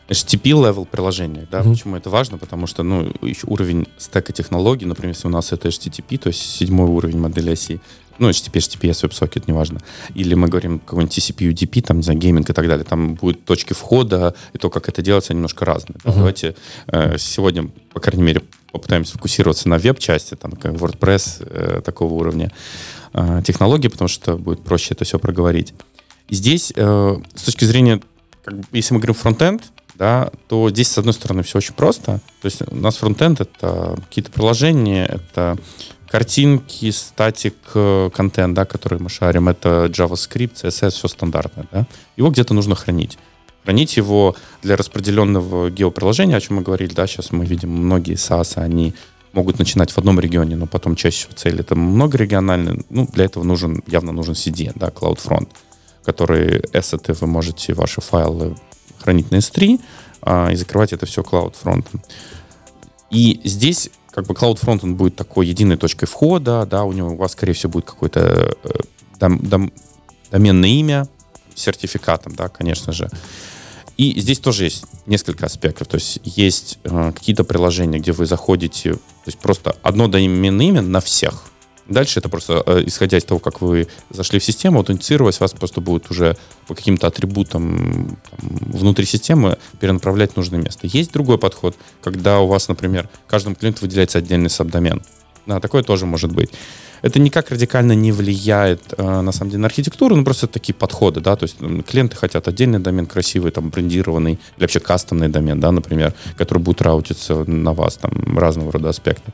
HTTP-level 0.09 0.87
приложения, 0.87 1.47
да, 1.51 1.61
mm-hmm. 1.61 1.71
почему 1.71 1.97
это 1.97 2.11
важно, 2.11 2.39
потому 2.39 2.67
что, 2.67 2.83
ну, 2.83 3.13
уровень 3.45 3.87
стека 3.99 4.33
технологий, 4.33 4.87
например, 4.87 5.15
если 5.15 5.27
у 5.27 5.31
нас 5.31 5.53
это 5.53 5.69
HTTP, 5.69 6.19
то 6.19 6.29
есть 6.29 6.41
седьмой 6.41 6.89
уровень 6.89 7.19
модели 7.19 7.51
оси, 7.51 7.81
ну, 8.19 8.31
HTTP, 8.31 8.59
HTTPS, 8.59 9.09
WebSocket, 9.09 9.45
неважно, 9.47 9.81
или 10.15 10.35
мы 10.35 10.49
говорим 10.49 10.79
какой-нибудь 10.79 11.19
TCP, 11.19 11.53
UDP, 11.53 11.83
там, 11.83 11.99
не 11.99 12.03
знаю, 12.03 12.19
гейминг 12.19 12.49
и 12.49 12.53
так 12.53 12.67
далее, 12.67 12.85
там 12.85 13.15
будут 13.15 13.45
точки 13.45 13.73
входа, 13.73 14.35
и 14.53 14.59
то, 14.59 14.71
как 14.71 14.89
это 14.89 15.03
делается, 15.03 15.35
немножко 15.35 15.65
разные. 15.65 15.97
Uh-huh. 15.97 16.15
Давайте 16.15 16.57
э, 16.87 17.19
сегодня, 17.19 17.69
по 17.93 18.01
крайней 18.01 18.25
мере, 18.25 18.43
попытаемся 18.79 19.13
фокусироваться 19.13 19.69
на 19.69 19.79
веб-части, 19.79 20.35
там, 20.35 20.53
как 20.53 20.75
WordPress 20.75 21.47
э, 21.49 21.81
такого 21.83 22.15
уровня 22.15 22.53
э, 23.13 23.43
технологий, 23.45 23.89
потому 23.89 24.09
что 24.09 24.37
будет 24.37 24.63
проще 24.63 24.95
это 24.95 25.05
все 25.05 25.19
проговорить. 25.19 25.75
Здесь, 26.29 26.73
э, 26.75 27.17
с 27.35 27.43
точки 27.43 27.65
зрения, 27.65 28.01
как, 28.45 28.55
если 28.73 28.95
мы 28.95 29.01
говорим 29.01 29.15
фронтенд, 29.15 29.63
да, 29.95 30.31
то 30.49 30.69
здесь, 30.71 30.89
с 30.89 30.99
одной 30.99 31.15
стороны, 31.15 31.43
все 31.43 31.59
очень 31.59 31.75
просто. 31.75 32.21
То 32.43 32.47
есть 32.47 32.63
у 32.71 32.77
нас 32.77 32.97
фронтенд— 32.97 33.41
это 33.43 33.97
какие-то 34.09 34.31
приложения, 34.31 35.07
это 35.07 35.57
картинки, 36.09 36.91
статик, 36.91 37.55
э, 37.75 38.11
контент, 38.15 38.55
да, 38.55 38.65
который 38.65 38.99
мы 38.99 39.09
шарим, 39.09 39.49
это 39.49 39.87
JavaScript, 39.87 40.55
CSS, 40.55 40.91
все 40.91 41.09
стандартное. 41.09 41.67
Да? 41.73 41.87
Его 42.17 42.31
где-то 42.31 42.55
нужно 42.55 42.75
хранить. 42.75 43.19
Хранить 43.67 43.97
его 43.97 44.37
для 44.63 44.77
распределенного 44.77 45.71
геоприложения, 45.71 46.37
о 46.37 46.41
чем 46.41 46.55
мы 46.55 46.63
говорили, 46.63 46.95
да, 46.95 47.09
сейчас 47.09 47.33
мы 47.33 47.45
видим 47.45 47.69
многие 47.71 48.15
SaaS, 48.15 48.63
они 48.63 48.95
могут 49.33 49.59
начинать 49.59 49.91
в 49.91 49.99
одном 49.99 50.21
регионе, 50.21 50.55
но 50.55 50.67
потом 50.67 50.95
чаще 50.95 51.27
всего 51.27 51.33
цель 51.35 51.59
это 51.59 51.75
многорегиональный. 51.75 52.87
Ну, 52.91 53.09
для 53.13 53.25
этого 53.25 53.43
нужен, 53.43 53.83
явно 53.89 54.13
нужен 54.13 54.35
CDN, 54.35 54.75
да, 54.77 54.91
CloudFront, 54.91 55.49
который 56.05 56.63
эссеты 56.73 57.13
вы 57.15 57.27
можете, 57.27 57.75
ваши 57.75 58.01
файлы 58.01 58.57
хранить 59.01 59.33
на 59.33 59.39
S3 59.39 59.81
а, 60.23 60.53
и 60.53 60.55
закрывать 60.55 60.93
это 60.93 61.07
все 61.07 61.23
CloudFront. 61.23 61.87
И 63.11 63.41
здесь 63.43 63.91
как 64.13 64.27
бы 64.27 64.35
CloudFront 64.35 64.79
он 64.85 64.95
будет 64.95 65.17
такой 65.17 65.49
единой 65.49 65.77
точкой 65.77 66.07
входа, 66.07 66.65
да, 66.71 66.85
у 66.85 66.93
него 66.93 67.11
у 67.11 67.17
вас, 67.17 67.33
скорее 67.33 67.55
всего, 67.55 67.73
будет 67.73 67.87
какое-то 67.87 68.57
э, 68.63 68.69
дом, 69.19 69.41
дом, 69.41 69.73
доменное 70.31 70.69
имя, 70.69 71.09
сертификатом, 71.57 72.37
да, 72.37 72.49
конечно 72.49 72.93
же. 72.93 73.11
И 73.97 74.21
здесь 74.21 74.41
тоже 74.41 74.65
есть 74.65 74.85
несколько 75.07 75.47
аспектов. 75.47 75.89
То 75.89 75.97
есть 75.97 76.21
есть 76.25 76.79
э, 76.85 77.13
какие-то 77.15 77.45
приложения, 77.45 77.99
где 77.99 78.13
вы 78.13 78.27
заходите, 78.27 78.95
то 78.95 79.01
есть 79.27 79.39
просто 79.39 79.77
одно 79.83 80.09
доменное 80.09 80.67
имя 80.67 80.83
на 80.83 81.01
всех. 81.01 81.45
Дальше 81.89 82.19
это 82.19 82.29
просто, 82.29 82.63
э, 82.67 82.83
исходя 82.87 83.17
из 83.17 83.25
того, 83.25 83.39
как 83.41 83.61
вы 83.61 83.89
зашли 84.11 84.39
в 84.39 84.45
систему, 84.45 84.79
аутентифицировать 84.79 85.39
вас 85.41 85.53
просто 85.53 85.81
будет 85.81 86.11
уже 86.11 86.37
по 86.67 86.75
каким-то 86.75 87.07
атрибутам 87.07 88.19
там, 88.33 88.51
внутри 88.51 89.07
системы 89.07 89.57
перенаправлять 89.79 90.33
в 90.33 90.37
нужное 90.37 90.61
место. 90.61 90.87
Есть 90.87 91.13
другой 91.13 91.39
подход, 91.39 91.77
когда 92.03 92.41
у 92.41 92.49
вас, 92.49 92.69
например, 92.69 93.09
каждому 93.27 93.55
клиенту 93.55 93.83
выделяется 93.83 94.19
отдельный 94.19 94.51
сабдомен. 94.51 95.03
Да, 95.47 95.61
такое 95.61 95.83
тоже 95.83 96.07
может 96.07 96.33
быть. 96.33 96.51
Это 97.03 97.21
никак 97.21 97.51
радикально 97.51 97.93
не 97.93 98.11
влияет, 98.11 98.83
э, 98.97 99.21
на 99.21 99.33
самом 99.33 99.51
деле, 99.51 99.61
на 99.61 99.67
архитектуру, 99.67 100.17
но 100.17 100.25
просто 100.25 100.47
такие 100.47 100.75
подходы, 100.75 101.21
да, 101.21 101.37
то 101.37 101.45
есть 101.45 101.57
клиенты 101.89 102.17
хотят 102.17 102.49
отдельный 102.49 102.81
домен, 102.81 103.07
красивый, 103.07 103.53
там, 103.53 103.71
брендированный, 103.71 104.33
или 104.33 104.65
вообще 104.65 104.81
кастомный 104.81 105.29
домен, 105.29 105.61
да, 105.61 105.71
например, 105.71 106.15
который 106.37 106.59
будет 106.59 106.83
раутиться 106.83 107.45
на 107.45 107.75
вас, 107.75 107.97
там, 107.97 108.39
разного 108.39 108.73
рода 108.73 108.89
аспекты. 108.89 109.33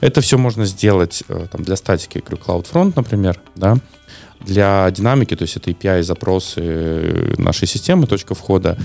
Это 0.00 0.20
все 0.20 0.36
можно 0.36 0.66
сделать, 0.66 1.22
э, 1.28 1.46
там, 1.50 1.62
для 1.62 1.76
статики, 1.76 2.18
я 2.18 2.22
говорю, 2.22 2.42
CloudFront, 2.44 2.92
например, 2.96 3.40
да, 3.54 3.78
для 4.40 4.90
динамики, 4.90 5.34
то 5.34 5.42
есть 5.42 5.56
это 5.56 5.70
API 5.70 6.02
запросы 6.02 7.34
нашей 7.38 7.66
системы, 7.66 8.06
точка 8.06 8.34
входа, 8.34 8.78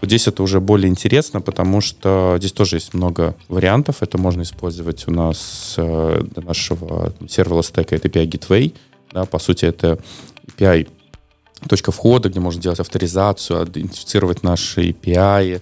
вот 0.00 0.08
здесь 0.08 0.26
это 0.26 0.42
уже 0.42 0.60
более 0.60 0.88
интересно, 0.88 1.40
потому 1.40 1.80
что 1.80 2.36
здесь 2.38 2.52
тоже 2.52 2.76
есть 2.76 2.94
много 2.94 3.36
вариантов. 3.48 3.96
Это 4.00 4.16
можно 4.16 4.42
использовать 4.42 5.06
у 5.06 5.10
нас 5.10 5.74
э, 5.76 6.22
для 6.34 6.42
нашего 6.42 7.12
сервера 7.28 7.62
стека. 7.62 7.96
Это 7.96 8.08
API 8.08 8.26
Gateway. 8.26 8.74
Да, 9.12 9.26
по 9.26 9.38
сути, 9.38 9.66
это 9.66 9.98
API 10.46 10.88
точка 11.68 11.92
входа, 11.92 12.30
где 12.30 12.40
можно 12.40 12.62
делать 12.62 12.80
авторизацию, 12.80 13.64
идентифицировать 13.64 14.42
наши 14.42 14.90
API, 14.90 15.60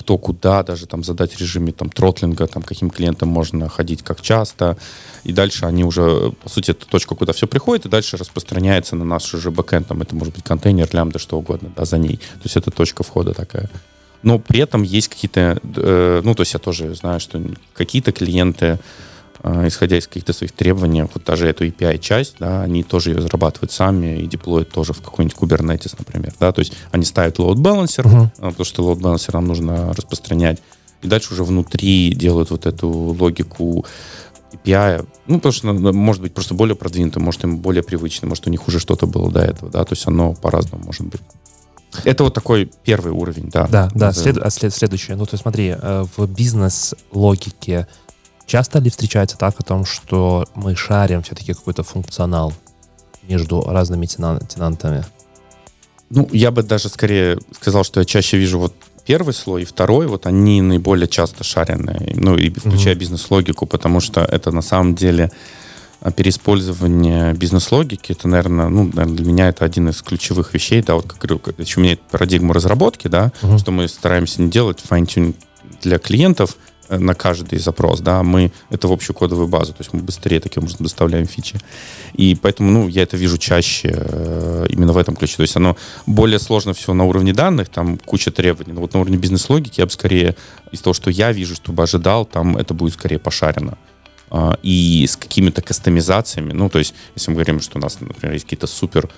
кто 0.00 0.16
куда, 0.16 0.62
даже 0.62 0.86
там 0.86 1.04
задать 1.04 1.38
режиме 1.38 1.72
там 1.72 1.90
тротлинга, 1.90 2.46
там 2.46 2.62
каким 2.62 2.88
клиентам 2.88 3.28
можно 3.28 3.68
ходить, 3.68 4.02
как 4.02 4.22
часто. 4.22 4.78
И 5.24 5.32
дальше 5.32 5.66
они 5.66 5.84
уже, 5.84 6.32
по 6.42 6.48
сути, 6.48 6.70
это 6.70 6.86
точка, 6.86 7.14
куда 7.14 7.34
все 7.34 7.46
приходит, 7.46 7.84
и 7.84 7.90
дальше 7.90 8.16
распространяется 8.16 8.96
на 8.96 9.04
наш 9.04 9.34
уже 9.34 9.50
бэкэнд. 9.50 9.88
Там 9.88 10.00
это 10.00 10.14
может 10.14 10.34
быть 10.34 10.42
контейнер, 10.42 10.88
лямбда, 10.90 11.18
что 11.18 11.36
угодно, 11.36 11.70
да, 11.76 11.84
за 11.84 11.98
ней. 11.98 12.16
То 12.16 12.44
есть 12.44 12.56
это 12.56 12.70
точка 12.70 13.02
входа 13.02 13.34
такая. 13.34 13.68
Но 14.22 14.38
при 14.38 14.60
этом 14.60 14.82
есть 14.82 15.08
какие-то, 15.08 15.60
э, 15.62 16.20
ну, 16.24 16.34
то 16.34 16.40
есть 16.40 16.54
я 16.54 16.58
тоже 16.58 16.94
знаю, 16.94 17.20
что 17.20 17.38
какие-то 17.74 18.12
клиенты, 18.12 18.78
исходя 19.42 19.96
из 19.96 20.06
каких-то 20.06 20.32
своих 20.32 20.52
требований, 20.52 21.02
вот 21.02 21.24
даже 21.24 21.48
эту 21.48 21.66
API-часть, 21.66 22.36
да, 22.38 22.62
они 22.62 22.82
тоже 22.82 23.10
ее 23.10 23.16
разрабатывают 23.16 23.72
сами 23.72 24.20
и 24.20 24.26
деплоят 24.26 24.70
тоже 24.70 24.92
в 24.92 25.00
какой-нибудь 25.00 25.36
Kubernetes, 25.36 25.94
например, 25.98 26.34
да, 26.38 26.52
то 26.52 26.60
есть 26.60 26.74
они 26.90 27.04
ставят 27.04 27.38
load 27.38 27.56
balancer, 27.56 28.04
uh-huh. 28.04 28.28
потому 28.36 28.64
что 28.64 28.82
load 28.82 29.00
balancer 29.00 29.30
нам 29.32 29.46
нужно 29.46 29.92
распространять, 29.94 30.60
и 31.02 31.08
дальше 31.08 31.32
уже 31.32 31.44
внутри 31.44 32.12
делают 32.14 32.50
вот 32.50 32.66
эту 32.66 32.88
логику 32.88 33.86
API, 34.52 35.06
ну, 35.26 35.36
потому 35.36 35.52
что, 35.52 35.72
может 35.72 36.22
быть, 36.22 36.34
просто 36.34 36.54
более 36.54 36.76
продвинутым, 36.76 37.22
может, 37.22 37.44
им 37.44 37.58
более 37.58 37.82
привычным, 37.82 38.30
может, 38.30 38.46
у 38.46 38.50
них 38.50 38.66
уже 38.68 38.78
что-то 38.78 39.06
было 39.06 39.30
до 39.30 39.40
этого, 39.40 39.70
да, 39.70 39.84
то 39.84 39.94
есть 39.94 40.06
оно 40.06 40.34
по-разному 40.34 40.84
может 40.84 41.06
быть. 41.06 41.20
Это 42.04 42.24
вот 42.24 42.34
такой 42.34 42.70
первый 42.84 43.12
уровень, 43.12 43.50
да. 43.50 43.66
Да, 43.66 43.88
да. 43.94 44.12
След, 44.12 44.38
а 44.38 44.50
след, 44.50 44.72
следующее. 44.72 45.16
Ну, 45.16 45.26
то 45.26 45.34
есть 45.34 45.42
смотри, 45.42 45.74
э, 45.76 46.04
в 46.16 46.26
бизнес-логике 46.26 47.88
часто 48.50 48.80
ли 48.80 48.90
встречается 48.90 49.38
так 49.38 49.60
о 49.60 49.62
том, 49.62 49.84
что 49.84 50.44
мы 50.56 50.74
шарим 50.74 51.22
все-таки 51.22 51.54
какой-то 51.54 51.84
функционал 51.84 52.52
между 53.28 53.62
разными 53.62 54.06
тенантами? 54.06 55.04
Ну, 56.10 56.28
я 56.32 56.50
бы 56.50 56.64
даже 56.64 56.88
скорее 56.88 57.38
сказал, 57.52 57.84
что 57.84 58.00
я 58.00 58.06
чаще 58.06 58.38
вижу 58.38 58.58
вот 58.58 58.74
первый 59.06 59.34
слой 59.34 59.62
и 59.62 59.64
второй, 59.64 60.08
вот 60.08 60.26
они 60.26 60.62
наиболее 60.62 61.06
часто 61.06 61.44
шаренные, 61.44 62.12
ну, 62.16 62.36
и 62.36 62.50
включая 62.50 62.94
mm-hmm. 62.94 62.98
бизнес-логику, 62.98 63.66
потому 63.66 64.00
что 64.00 64.22
это 64.22 64.50
на 64.50 64.62
самом 64.62 64.96
деле 64.96 65.30
а 66.00 66.10
переиспользование 66.10 67.34
бизнес-логики, 67.34 68.12
это, 68.12 68.26
наверное, 68.26 68.68
ну, 68.68 68.84
наверное, 68.84 69.16
для 69.16 69.26
меня 69.26 69.48
это 69.48 69.66
один 69.66 69.90
из 69.90 70.00
ключевых 70.00 70.54
вещей, 70.54 70.82
да, 70.82 70.94
вот 70.94 71.06
как 71.06 71.18
говорю, 71.18 71.40
еще 71.58 71.80
меняет 71.80 72.00
парадигму 72.00 72.54
разработки, 72.54 73.06
да, 73.06 73.32
uh-huh. 73.42 73.58
что 73.58 73.70
мы 73.70 73.86
стараемся 73.86 74.40
не 74.40 74.50
делать 74.50 74.82
fine-tune 74.88 75.34
для 75.82 75.98
клиентов 75.98 76.56
на 76.98 77.14
каждый 77.14 77.58
запрос, 77.58 78.00
да, 78.00 78.22
мы 78.22 78.52
это 78.70 78.88
в 78.88 78.92
общую 78.92 79.16
кодовую 79.16 79.48
базу, 79.48 79.72
то 79.72 79.80
есть 79.80 79.92
мы 79.92 80.00
быстрее 80.00 80.40
таким 80.40 80.62
образом 80.64 80.84
доставляем 80.84 81.26
фичи. 81.26 81.58
И 82.14 82.34
поэтому, 82.34 82.70
ну, 82.70 82.88
я 82.88 83.02
это 83.02 83.16
вижу 83.16 83.38
чаще 83.38 83.92
э, 83.94 84.66
именно 84.68 84.92
в 84.92 84.98
этом 84.98 85.16
ключе. 85.16 85.36
То 85.36 85.42
есть 85.42 85.56
оно 85.56 85.76
более 86.06 86.38
сложно 86.38 86.72
все 86.72 86.92
на 86.92 87.04
уровне 87.04 87.32
данных, 87.32 87.68
там 87.68 87.96
куча 87.98 88.30
требований. 88.30 88.72
Но 88.72 88.80
вот 88.80 88.94
на 88.94 89.00
уровне 89.00 89.16
бизнес-логики 89.16 89.80
я 89.80 89.86
бы 89.86 89.92
скорее 89.92 90.34
из 90.72 90.80
того, 90.80 90.94
что 90.94 91.10
я 91.10 91.32
вижу, 91.32 91.54
чтобы 91.54 91.82
ожидал, 91.82 92.24
там 92.24 92.56
это 92.56 92.74
будет 92.74 92.94
скорее 92.94 93.18
пошарено. 93.18 93.78
э, 94.30 94.52
и 94.62 95.06
с 95.06 95.16
какими-то 95.16 95.62
кастомизациями. 95.62 96.52
Ну, 96.52 96.68
то 96.68 96.78
есть, 96.78 96.94
если 97.14 97.30
мы 97.30 97.36
говорим, 97.36 97.60
что 97.60 97.78
у 97.78 97.80
нас, 97.80 98.00
например, 98.00 98.32
есть 98.34 98.44
какие-то 98.44 98.66
супер 98.66 99.08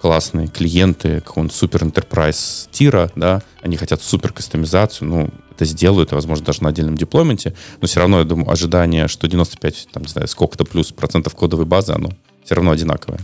классные 0.00 0.46
клиенты 0.48 1.20
какого-нибудь 1.20 1.56
супер 1.56 1.82
enterprise 1.82 2.68
тира, 2.70 3.10
да, 3.16 3.42
они 3.62 3.76
хотят 3.76 4.00
супер 4.00 4.32
кастомизацию, 4.32 5.08
ну, 5.08 5.30
это 5.58 5.64
сделают, 5.64 6.12
возможно, 6.12 6.44
даже 6.46 6.62
на 6.62 6.68
отдельном 6.68 6.96
деплойменте, 6.96 7.52
но 7.80 7.88
все 7.88 7.98
равно, 7.98 8.20
я 8.20 8.24
думаю, 8.24 8.48
ожидание, 8.48 9.08
что 9.08 9.26
95, 9.26 9.88
там, 9.92 10.04
не 10.04 10.08
знаю, 10.08 10.28
сколько-то 10.28 10.64
плюс 10.64 10.92
процентов 10.92 11.34
кодовой 11.34 11.66
базы, 11.66 11.92
оно 11.92 12.10
все 12.44 12.54
равно 12.54 12.70
одинаковое. 12.70 13.18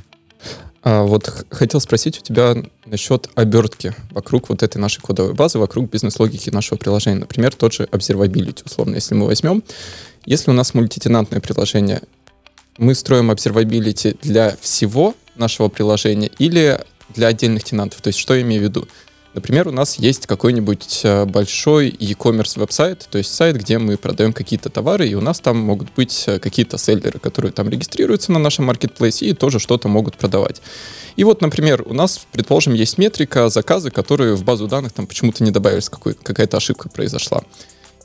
А 0.83 1.05
вот 1.05 1.47
хотел 1.51 1.81
спросить 1.81 2.18
у 2.18 2.23
тебя 2.23 2.57
насчет 2.87 3.31
обертки 3.37 3.94
вокруг 4.11 4.49
вот 4.49 4.64
этой 4.64 4.79
нашей 4.79 5.01
кодовой 5.01 5.33
базы, 5.33 5.61
вокруг 5.61 5.88
бизнес-логики 5.88 6.51
нашего 6.51 6.77
приложения. 6.77 7.20
Например, 7.20 7.55
тот 7.55 7.73
же 7.73 7.85
observability, 7.85 8.62
условно, 8.64 8.97
если 8.97 9.14
мы 9.14 9.27
возьмем. 9.27 9.62
Если 10.27 10.51
у 10.51 10.55
нас 10.55 10.75
мультитенантное 10.75 11.40
приложение, 11.40 12.03
мы 12.79 12.97
строим 12.97 13.31
observability 13.31 14.18
для 14.23 14.57
всего 14.61 15.14
нашего 15.37 15.68
приложения 15.68 16.31
или 16.38 16.85
для 17.14 17.29
отдельных 17.29 17.62
тенантов. 17.62 18.01
То 18.01 18.09
есть 18.09 18.18
что 18.18 18.35
я 18.35 18.42
имею 18.42 18.61
в 18.61 18.64
виду? 18.64 18.88
Например, 19.35 19.66
у 19.66 19.73
нас 19.73 19.97
есть 19.97 20.29
какой-нибудь 20.29 21.01
э, 21.03 21.25
большой 21.25 21.88
e-commerce 21.99 22.57
веб-сайт, 22.57 23.09
то 23.11 23.18
есть 23.18 23.35
сайт, 23.35 23.57
где 23.57 23.79
мы 23.79 23.97
продаем 23.97 24.33
какие-то 24.33 24.70
товары, 24.70 25.09
и 25.09 25.14
у 25.14 25.20
нас 25.20 25.40
там 25.40 25.59
могут 25.59 25.92
быть 25.94 26.25
э, 26.29 26.38
какие-то 26.38 26.79
селлеры, 26.79 27.18
которые 27.18 27.51
там 27.51 27.68
регистрируются 27.68 28.31
на 28.31 28.38
нашем 28.38 28.66
маркетплейсе 28.66 29.27
и 29.27 29.33
тоже 29.33 29.59
что-то 29.59 29.88
могут 29.88 30.16
продавать. 30.16 30.62
И 31.16 31.25
вот, 31.25 31.42
например, 31.42 31.83
у 31.85 31.94
нас, 31.94 32.25
предположим, 32.31 32.75
есть 32.75 32.97
метрика 32.97 33.49
заказы, 33.49 33.90
которые 33.90 34.37
в 34.37 34.44
базу 34.44 34.68
данных 34.68 34.92
там 34.92 35.09
почему-то 35.09 35.42
не 35.42 35.51
добавились, 35.51 35.88
какая-то 35.88 36.57
ошибка 36.57 36.88
произошла. 36.88 37.42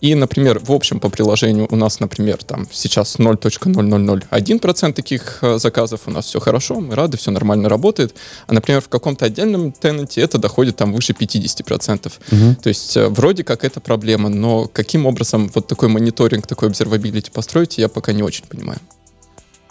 И, 0.01 0.15
например, 0.15 0.59
в 0.59 0.71
общем 0.71 0.99
по 0.99 1.09
приложению 1.09 1.67
у 1.69 1.75
нас, 1.75 1.99
например, 1.99 2.43
там 2.43 2.67
сейчас 2.71 3.17
0.0001% 3.19 4.93
таких 4.93 5.39
э, 5.41 5.59
заказов, 5.59 6.01
у 6.05 6.11
нас 6.11 6.25
все 6.25 6.39
хорошо, 6.39 6.79
мы 6.79 6.95
рады, 6.95 7.17
все 7.17 7.31
нормально 7.31 7.67
работает. 7.67 8.15
А, 8.47 8.53
например, 8.53 8.81
в 8.81 8.87
каком-то 8.87 9.25
отдельном 9.25 9.71
тенанте 9.71 10.21
это 10.21 10.37
доходит 10.37 10.77
там 10.77 10.93
выше 10.93 11.13
50%. 11.13 12.11
Угу. 12.31 12.61
То 12.61 12.69
есть 12.69 12.95
э, 12.95 13.07
вроде 13.09 13.43
как 13.43 13.65
это 13.65 13.81
проблема, 13.81 14.29
но 14.29 14.67
каким 14.67 15.05
образом 15.05 15.51
вот 15.53 15.67
такой 15.67 15.89
мониторинг, 15.89 16.47
такой 16.47 16.69
observability 16.69 17.31
построить, 17.31 17.77
я 17.77 17.89
пока 17.89 18.13
не 18.13 18.23
очень 18.23 18.45
понимаю. 18.45 18.79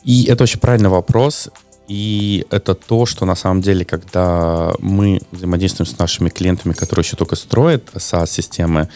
И 0.05 0.25
это 0.25 0.45
очень 0.45 0.61
правильный 0.61 0.91
вопрос. 0.91 1.49
И 1.89 2.47
это 2.51 2.75
то, 2.75 3.07
что 3.07 3.25
на 3.25 3.35
самом 3.35 3.63
деле, 3.63 3.83
когда 3.85 4.75
мы 4.79 5.21
взаимодействуем 5.33 5.87
с 5.87 5.99
нашими 5.99 6.29
клиентами, 6.29 6.75
которые 6.75 7.03
еще 7.03 7.17
только 7.17 7.35
строят 7.35 7.89
SaaS-системы, 7.95 8.89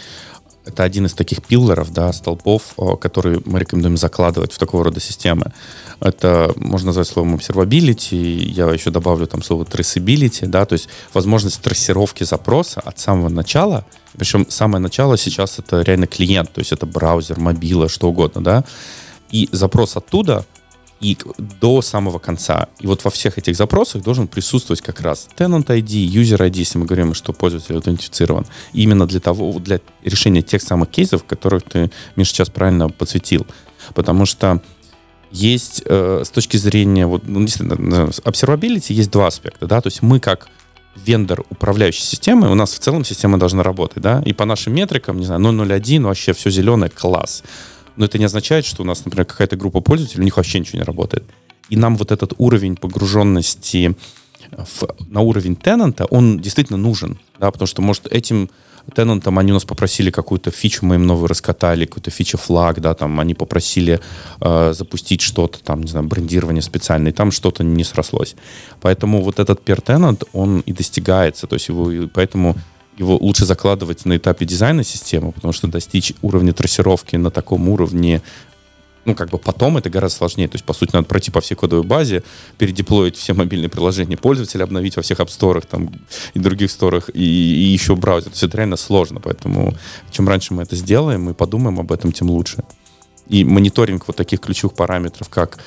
это 0.64 0.84
один 0.84 1.06
из 1.06 1.14
таких 1.14 1.42
пиллеров, 1.42 1.92
да, 1.92 2.12
столпов, 2.12 2.74
которые 3.00 3.40
мы 3.44 3.58
рекомендуем 3.58 3.96
закладывать 3.96 4.52
в 4.52 4.58
такого 4.58 4.84
рода 4.84 5.00
системы. 5.00 5.52
Это 6.00 6.52
можно 6.56 6.86
назвать 6.88 7.08
словом 7.08 7.34
observability, 7.34 8.16
я 8.16 8.70
еще 8.70 8.90
добавлю 8.90 9.26
там 9.26 9.42
слово 9.42 9.64
traceability, 9.64 10.46
да, 10.46 10.64
то 10.64 10.74
есть 10.74 10.88
возможность 11.14 11.60
трассировки 11.60 12.24
запроса 12.24 12.80
от 12.80 12.98
самого 12.98 13.28
начала, 13.28 13.84
причем 14.16 14.46
самое 14.48 14.80
начало 14.80 15.18
сейчас 15.18 15.58
это 15.58 15.82
реально 15.82 16.06
клиент, 16.06 16.52
то 16.52 16.60
есть 16.60 16.72
это 16.72 16.86
браузер, 16.86 17.40
мобила, 17.40 17.88
что 17.88 18.08
угодно, 18.08 18.42
да, 18.42 18.64
и 19.30 19.48
запрос 19.52 19.96
оттуда 19.96 20.44
и 21.02 21.18
до 21.60 21.82
самого 21.82 22.18
конца. 22.20 22.68
И 22.78 22.86
вот 22.86 23.04
во 23.04 23.10
всех 23.10 23.36
этих 23.36 23.56
запросах 23.56 24.02
должен 24.02 24.28
присутствовать 24.28 24.80
как 24.80 25.00
раз 25.00 25.28
tenant 25.36 25.66
ID, 25.66 26.06
user 26.06 26.38
ID, 26.38 26.58
если 26.58 26.78
мы 26.78 26.86
говорим, 26.86 27.12
что 27.12 27.32
пользователь 27.32 27.74
аутентифицирован. 27.74 28.46
Именно 28.72 29.06
для 29.06 29.18
того, 29.18 29.52
для 29.58 29.80
решения 30.04 30.42
тех 30.42 30.62
самых 30.62 30.90
кейсов, 30.90 31.24
которых 31.24 31.64
ты, 31.64 31.90
Миша, 32.14 32.30
сейчас 32.30 32.50
правильно 32.50 32.88
подсветил. 32.88 33.46
Потому 33.94 34.26
что 34.26 34.62
есть 35.32 35.82
э, 35.86 36.22
с 36.24 36.30
точки 36.30 36.56
зрения 36.56 37.06
вот, 37.06 37.26
ну, 37.26 37.40
observability 37.40 38.92
есть 38.92 39.10
два 39.10 39.26
аспекта, 39.26 39.66
да, 39.66 39.80
то 39.80 39.88
есть 39.88 40.02
мы 40.02 40.20
как 40.20 40.48
вендор 40.94 41.44
управляющей 41.48 42.04
системы, 42.04 42.50
у 42.50 42.54
нас 42.54 42.74
в 42.74 42.78
целом 42.78 43.02
система 43.02 43.38
должна 43.38 43.62
работать, 43.62 44.02
да, 44.02 44.22
и 44.26 44.34
по 44.34 44.44
нашим 44.44 44.74
метрикам, 44.74 45.18
не 45.18 45.24
знаю, 45.24 45.40
001 45.40 46.04
вообще 46.04 46.34
все 46.34 46.50
зеленое, 46.50 46.90
класс 46.90 47.42
но 47.96 48.04
это 48.04 48.18
не 48.18 48.24
означает, 48.24 48.64
что 48.64 48.82
у 48.82 48.86
нас, 48.86 49.04
например, 49.04 49.26
какая-то 49.26 49.56
группа 49.56 49.80
пользователей, 49.80 50.22
у 50.22 50.24
них 50.24 50.36
вообще 50.36 50.60
ничего 50.60 50.78
не 50.78 50.84
работает. 50.84 51.24
И 51.68 51.76
нам 51.76 51.96
вот 51.96 52.12
этот 52.12 52.34
уровень 52.38 52.76
погруженности 52.76 53.96
в, 54.50 54.88
на 55.08 55.20
уровень 55.20 55.56
тенанта, 55.56 56.04
он 56.06 56.40
действительно 56.40 56.78
нужен, 56.78 57.18
да, 57.38 57.50
потому 57.50 57.66
что, 57.66 57.82
может, 57.82 58.06
этим 58.06 58.50
тенантам 58.94 59.38
они 59.38 59.52
у 59.52 59.54
нас 59.54 59.64
попросили 59.64 60.10
какую-то 60.10 60.50
фичу, 60.50 60.84
мы 60.84 60.96
им 60.96 61.06
новую 61.06 61.28
раскатали, 61.28 61.86
какую-то 61.86 62.10
фичу 62.10 62.36
флаг, 62.36 62.80
да, 62.80 62.94
там 62.94 63.20
они 63.20 63.34
попросили 63.34 64.00
э, 64.40 64.72
запустить 64.74 65.20
что-то, 65.20 65.62
там, 65.62 65.82
не 65.82 65.88
знаю, 65.88 66.06
брендирование 66.06 66.62
специальное, 66.62 67.12
и 67.12 67.14
там 67.14 67.30
что-то 67.30 67.62
не 67.62 67.84
срослось. 67.84 68.34
Поэтому 68.80 69.22
вот 69.22 69.38
этот 69.38 69.62
tenant, 69.68 70.26
он 70.32 70.60
и 70.60 70.72
достигается, 70.72 71.46
то 71.46 71.54
есть 71.54 71.68
его, 71.68 71.90
и 71.90 72.06
поэтому 72.06 72.56
его 72.98 73.16
лучше 73.16 73.46
закладывать 73.46 74.04
на 74.04 74.16
этапе 74.16 74.44
дизайна 74.44 74.84
системы, 74.84 75.32
потому 75.32 75.52
что 75.52 75.66
достичь 75.66 76.12
уровня 76.22 76.52
трассировки 76.52 77.16
на 77.16 77.30
таком 77.30 77.68
уровне 77.68 78.22
ну, 79.04 79.14
как 79.14 79.30
бы 79.30 79.38
потом 79.38 79.76
это 79.76 79.90
гораздо 79.90 80.18
сложнее. 80.18 80.48
То 80.48 80.54
есть, 80.54 80.64
по 80.64 80.72
сути, 80.72 80.90
надо 80.92 81.08
пройти 81.08 81.30
по 81.30 81.40
всей 81.40 81.54
кодовой 81.54 81.84
базе, 81.84 82.22
передеплоить 82.58 83.16
все 83.16 83.34
мобильные 83.34 83.68
приложения 83.68 84.16
пользователя, 84.16 84.64
обновить 84.64 84.96
во 84.96 85.02
всех 85.02 85.18
Store 85.20 85.64
там, 85.68 85.90
и 86.34 86.38
других 86.38 86.70
сторах, 86.70 87.10
и, 87.12 87.20
и 87.20 87.64
еще 87.72 87.96
браузер. 87.96 88.30
То 88.30 88.34
есть 88.34 88.42
это 88.44 88.58
реально 88.58 88.76
сложно. 88.76 89.20
Поэтому 89.20 89.74
чем 90.10 90.28
раньше 90.28 90.54
мы 90.54 90.62
это 90.62 90.76
сделаем, 90.76 91.24
мы 91.24 91.34
подумаем 91.34 91.80
об 91.80 91.90
этом, 91.90 92.12
тем 92.12 92.30
лучше. 92.30 92.62
И 93.28 93.44
мониторинг 93.44 94.06
вот 94.06 94.16
таких 94.16 94.40
ключевых 94.40 94.74
параметров, 94.76 95.28
как 95.28 95.58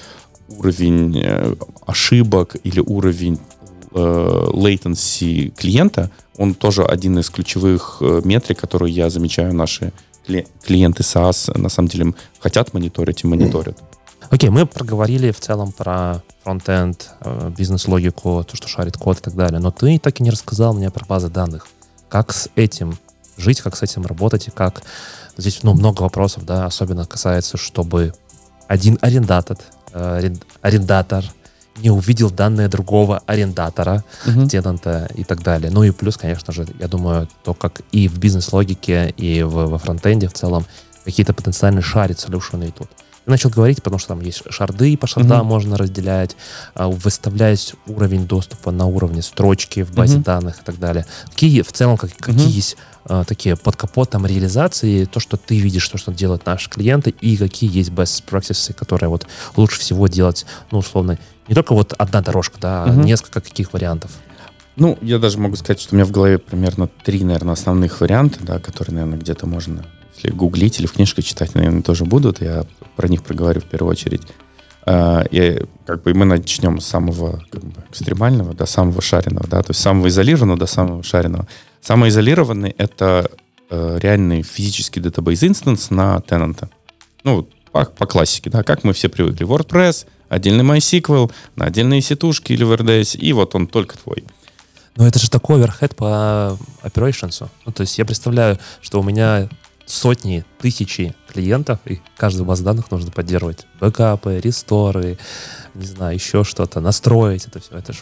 уровень 0.47 1.21
э, 1.23 1.55
ошибок 1.85 2.55
или 2.63 2.79
уровень 2.79 3.39
latency 3.95 5.49
клиента— 5.49 6.11
он 6.37 6.53
тоже 6.53 6.83
один 6.83 7.19
из 7.19 7.29
ключевых 7.29 7.97
э, 8.01 8.21
метрик, 8.23 8.59
которые 8.59 8.93
я 8.93 9.09
замечаю 9.09 9.53
наши 9.53 9.91
клиенты 10.63 11.03
SaaS 11.03 11.55
на 11.55 11.69
самом 11.69 11.87
деле 11.87 12.13
хотят 12.39 12.73
мониторить 12.73 13.23
и 13.23 13.27
мониторят. 13.27 13.77
Окей, 14.31 14.49
okay, 14.49 14.51
мы 14.51 14.65
проговорили 14.65 15.29
в 15.31 15.39
целом 15.39 15.71
про 15.71 16.23
фронтенд, 16.43 17.11
э, 17.21 17.51
бизнес-логику, 17.55 18.43
то, 18.43 18.55
что 18.55 18.67
шарит 18.67 18.97
код 18.97 19.19
и 19.19 19.21
так 19.21 19.35
далее, 19.35 19.59
но 19.59 19.71
ты 19.71 19.99
так 19.99 20.19
и 20.19 20.23
не 20.23 20.31
рассказал 20.31 20.73
мне 20.73 20.89
про 20.89 21.05
базы 21.05 21.29
данных. 21.29 21.67
Как 22.09 22.33
с 22.33 22.49
этим 22.55 22.97
жить, 23.37 23.61
как 23.61 23.75
с 23.75 23.83
этим 23.83 24.05
работать 24.05 24.47
и 24.47 24.51
как... 24.51 24.83
Здесь 25.37 25.63
ну, 25.63 25.73
много 25.73 26.03
вопросов, 26.03 26.45
да, 26.45 26.65
особенно 26.65 27.05
касается, 27.05 27.57
чтобы 27.57 28.13
один 28.67 28.97
арендатор, 29.01 29.57
э, 29.93 30.31
арендатор 30.61 31.25
не 31.77 31.89
увидел 31.89 32.31
данные 32.31 32.67
другого 32.67 33.21
арендатора, 33.25 34.03
uh-huh. 34.25 34.47
тенанта 34.47 35.09
и 35.15 35.23
так 35.23 35.43
далее. 35.43 35.71
Ну 35.71 35.83
и 35.83 35.91
плюс, 35.91 36.17
конечно 36.17 36.53
же, 36.53 36.65
я 36.79 36.87
думаю, 36.87 37.27
то, 37.43 37.53
как 37.53 37.81
и 37.91 38.07
в 38.07 38.17
бизнес-логике, 38.17 39.13
и 39.17 39.43
в, 39.43 39.67
во 39.67 39.77
фронтенде 39.77 40.27
в 40.27 40.33
целом 40.33 40.65
какие-то 41.03 41.33
потенциальные 41.33 41.81
шарит 41.81 42.19
солюшены 42.19 42.71
тут. 42.71 42.89
Я 43.25 43.31
начал 43.31 43.49
говорить, 43.49 43.81
потому 43.81 43.97
что 43.97 44.09
там 44.09 44.21
есть 44.21 44.43
шарды, 44.51 44.91
и 44.91 44.97
по 44.97 45.07
шардам 45.07 45.41
uh-huh. 45.41 45.49
можно 45.49 45.77
разделять, 45.77 46.35
а, 46.75 46.87
выставлять 46.87 47.73
уровень 47.87 48.27
доступа 48.27 48.71
на 48.71 48.85
уровне 48.85 49.21
строчки 49.21 49.83
в 49.83 49.93
базе 49.93 50.19
uh-huh. 50.19 50.23
данных 50.23 50.61
и 50.61 50.63
так 50.63 50.79
далее. 50.79 51.05
Какие 51.31 51.63
в 51.63 51.71
целом, 51.71 51.97
как, 51.97 52.15
какие 52.15 52.47
uh-huh. 52.47 52.51
есть 52.51 52.77
а, 53.05 53.23
такие 53.23 53.55
под 53.55 53.75
капотом 53.75 54.25
реализации, 54.25 55.05
то, 55.05 55.19
что 55.19 55.37
ты 55.37 55.59
видишь, 55.59 55.87
то, 55.89 55.97
что 55.97 56.11
делают 56.11 56.45
наши 56.45 56.69
клиенты, 56.69 57.09
и 57.09 57.35
какие 57.35 57.75
есть 57.75 57.89
best 57.89 58.23
practices, 58.29 58.73
которые 58.73 59.09
вот 59.09 59.27
лучше 59.55 59.79
всего 59.79 60.07
делать, 60.07 60.45
ну, 60.71 60.79
условно, 60.79 61.17
не 61.47 61.55
только 61.55 61.73
вот 61.73 61.93
одна 61.97 62.21
дорожка, 62.21 62.59
да, 62.59 62.83
а 62.83 62.89
несколько 62.89 63.41
каких 63.41 63.73
вариантов. 63.73 64.11
Ну, 64.75 64.97
я 65.01 65.19
даже 65.19 65.37
могу 65.37 65.55
сказать, 65.55 65.79
что 65.79 65.95
у 65.95 65.97
меня 65.97 66.05
в 66.05 66.11
голове 66.11 66.37
примерно 66.37 66.87
три, 66.87 67.23
наверное, 67.23 67.53
основных 67.53 68.01
варианта, 68.01 68.39
да, 68.41 68.59
которые, 68.59 68.95
наверное, 68.95 69.19
где-то 69.19 69.47
можно, 69.47 69.85
если 70.15 70.31
гуглить 70.31 70.79
или 70.79 70.87
в 70.87 70.93
книжках 70.93 71.23
читать, 71.23 71.55
наверное, 71.55 71.81
тоже 71.81 72.03
будут. 72.03 72.41
Я 72.41 72.65
про 72.95 73.07
них 73.07 73.23
проговорю 73.23 73.61
в 73.61 73.65
первую 73.65 73.91
очередь. 73.91 74.21
А, 74.85 75.23
и 75.31 75.63
как 75.85 76.03
бы 76.03 76.13
мы 76.13 76.25
начнем 76.25 76.79
с 76.79 76.85
самого 76.85 77.41
как 77.49 77.63
бы, 77.63 77.81
экстремального 77.89 78.53
до 78.53 78.65
самого 78.65 79.01
шаренного, 79.01 79.47
да, 79.47 79.63
то 79.63 79.71
есть 79.71 79.81
самого 79.81 80.09
изолированного 80.09 80.59
до 80.59 80.67
самого 80.67 81.03
шаренного. 81.03 81.47
Самый 81.81 82.09
изолированный— 82.09 82.75
это 82.77 83.31
э, 83.69 83.99
реальный 84.01 84.43
физический 84.43 84.99
database 84.99 85.47
инстанс 85.47 85.89
на 85.89 86.19
тенанта. 86.21 86.69
Ну, 87.23 87.47
по, 87.71 87.85
по 87.85 88.05
классике, 88.05 88.49
да, 88.49 88.63
как 88.63 88.83
мы 88.83 88.93
все 88.93 89.09
привыкли. 89.09 89.45
WordPress, 89.47 90.05
отдельный 90.29 90.63
MySQL, 90.63 91.31
на 91.55 91.65
отдельные 91.65 92.01
сетушки 92.01 92.53
или 92.53 92.63
в 92.63 92.71
RDS, 92.71 93.17
и 93.17 93.33
вот 93.33 93.55
он 93.55 93.67
только 93.67 93.97
твой. 93.97 94.23
Но 94.95 95.05
это 95.05 95.19
же 95.19 95.29
такой 95.29 95.57
оверхед 95.57 95.95
по 95.95 96.57
operations. 96.83 97.47
Ну, 97.65 97.71
то 97.71 97.81
есть 97.81 97.97
я 97.97 98.05
представляю, 98.05 98.59
что 98.81 98.99
у 98.99 99.03
меня 99.03 99.49
сотни, 99.85 100.45
тысячи 100.59 101.13
клиентов, 101.31 101.79
и 101.85 101.99
каждую 102.17 102.45
базу 102.45 102.63
данных 102.63 102.89
нужно 102.91 103.11
поддерживать. 103.11 103.67
Бэкапы, 103.79 104.39
ресторы, 104.39 105.17
не 105.73 105.85
знаю, 105.85 106.15
еще 106.15 106.43
что-то, 106.43 106.79
настроить 106.79 107.45
это 107.45 107.59
все. 107.59 107.77
Это 107.77 107.93
же... 107.93 107.99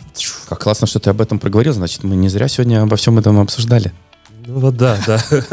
Как 0.47 0.59
классно, 0.59 0.87
что 0.87 0.99
ты 0.99 1.09
об 1.09 1.19
этом 1.19 1.39
проговорил, 1.39 1.73
значит, 1.73 2.03
мы 2.03 2.15
не 2.15 2.29
зря 2.29 2.47
сегодня 2.47 2.81
обо 2.81 2.95
всем 2.95 3.17
этом 3.17 3.39
обсуждали. 3.39 3.91
Ну 4.45 4.59
вот 4.59 4.77
да, 4.77 4.97
да. 5.05 5.23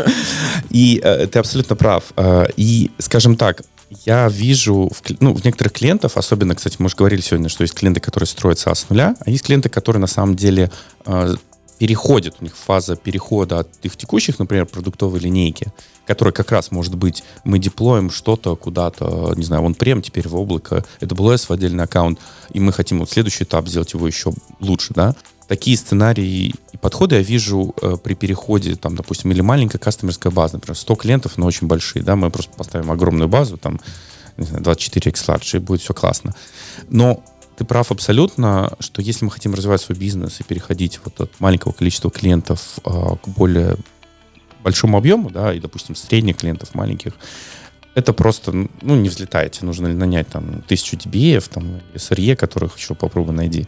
И 0.71 1.01
э, 1.03 1.27
ты 1.27 1.39
абсолютно 1.39 1.77
прав. 1.77 2.05
Э, 2.17 2.47
и, 2.57 2.91
скажем 2.99 3.37
так, 3.37 3.63
я 4.05 4.29
вижу 4.29 4.89
в, 4.89 5.03
ну, 5.21 5.35
в 5.35 5.45
некоторых 5.45 5.73
клиентов, 5.73 6.17
особенно, 6.17 6.55
кстати, 6.55 6.77
мы 6.79 6.87
уже 6.87 6.97
говорили 6.97 7.21
сегодня, 7.21 7.49
что 7.49 7.63
есть 7.63 7.75
клиенты, 7.75 8.01
которые 8.01 8.27
строят 8.27 8.59
SaaS 8.59 8.75
с 8.75 8.89
нуля, 8.89 9.17
а 9.21 9.31
есть 9.31 9.45
клиенты, 9.45 9.69
которые 9.69 10.01
на 10.01 10.07
самом 10.07 10.37
деле 10.37 10.71
э, 11.07 11.35
переходят, 11.79 12.37
у 12.41 12.45
них 12.45 12.57
фаза 12.57 12.95
перехода 12.95 13.61
от 13.61 13.69
их 13.83 13.97
текущих, 13.97 14.39
например, 14.39 14.67
продуктовой 14.67 15.19
линейки, 15.19 15.73
которая 16.07 16.33
как 16.33 16.53
раз 16.53 16.71
может 16.71 16.95
быть, 16.95 17.25
мы 17.45 17.59
деплоим 17.59 18.11
что-то 18.11 18.55
куда-то, 18.55 19.33
не 19.37 19.45
знаю, 19.45 19.63
он 19.63 19.75
прем 19.75 20.03
теперь 20.03 20.29
в 20.29 20.37
облако, 20.37 20.85
это 21.01 21.15
AWS 21.15 21.47
в 21.49 21.51
отдельный 21.51 21.85
аккаунт, 21.85 22.21
и 22.53 22.61
мы 22.61 22.73
хотим 22.73 23.01
вот 23.01 23.11
следующий 23.11 23.45
этап 23.45 23.67
сделать 23.67 23.93
его 23.95 24.07
еще 24.07 24.33
лучше, 24.61 24.93
да. 24.95 25.17
Такие 25.51 25.77
сценарии 25.77 26.55
и 26.73 26.77
подходы 26.77 27.17
я 27.17 27.23
вижу 27.23 27.75
э, 27.83 27.97
при 28.01 28.15
переходе, 28.15 28.77
там, 28.77 28.95
допустим, 28.95 29.33
или 29.33 29.41
маленькая 29.41 29.79
кастомерская 29.79 30.31
база, 30.31 30.55
например, 30.55 30.77
100 30.77 30.95
клиентов, 30.95 31.39
но 31.39 31.47
очень 31.47 31.67
большие, 31.67 32.05
да, 32.05 32.15
мы 32.15 32.31
просто 32.31 32.53
поставим 32.57 32.89
огромную 32.93 33.27
базу, 33.27 33.57
там, 33.57 33.81
24x 34.37 35.15
large, 35.27 35.57
и 35.57 35.59
будет 35.59 35.81
все 35.81 35.93
классно. 35.93 36.37
Но 36.89 37.25
ты 37.57 37.65
прав 37.65 37.91
абсолютно, 37.91 38.77
что 38.79 39.03
если 39.03 39.25
мы 39.25 39.33
хотим 39.33 39.53
развивать 39.53 39.81
свой 39.81 39.99
бизнес 39.99 40.39
и 40.39 40.45
переходить 40.45 41.01
вот 41.05 41.21
от 41.21 41.41
маленького 41.41 41.73
количества 41.73 42.13
клиентов 42.13 42.79
э, 42.85 42.91
к 43.21 43.27
более 43.27 43.77
большому 44.63 44.99
объему, 44.99 45.31
да, 45.31 45.53
и, 45.53 45.59
допустим, 45.59 45.97
средних 45.97 46.37
клиентов, 46.37 46.77
маленьких, 46.77 47.15
это 47.95 48.13
просто, 48.13 48.53
ну, 48.53 48.97
не 48.97 49.09
взлетаете. 49.09 49.65
Нужно 49.65 49.89
нанять 49.89 50.29
там 50.29 50.63
тысячу 50.63 50.97
DBA, 50.97 51.43
там, 51.53 51.81
SRE, 51.95 52.37
которых 52.37 52.79
еще 52.79 52.95
попробуй 52.95 53.35
найди. 53.35 53.67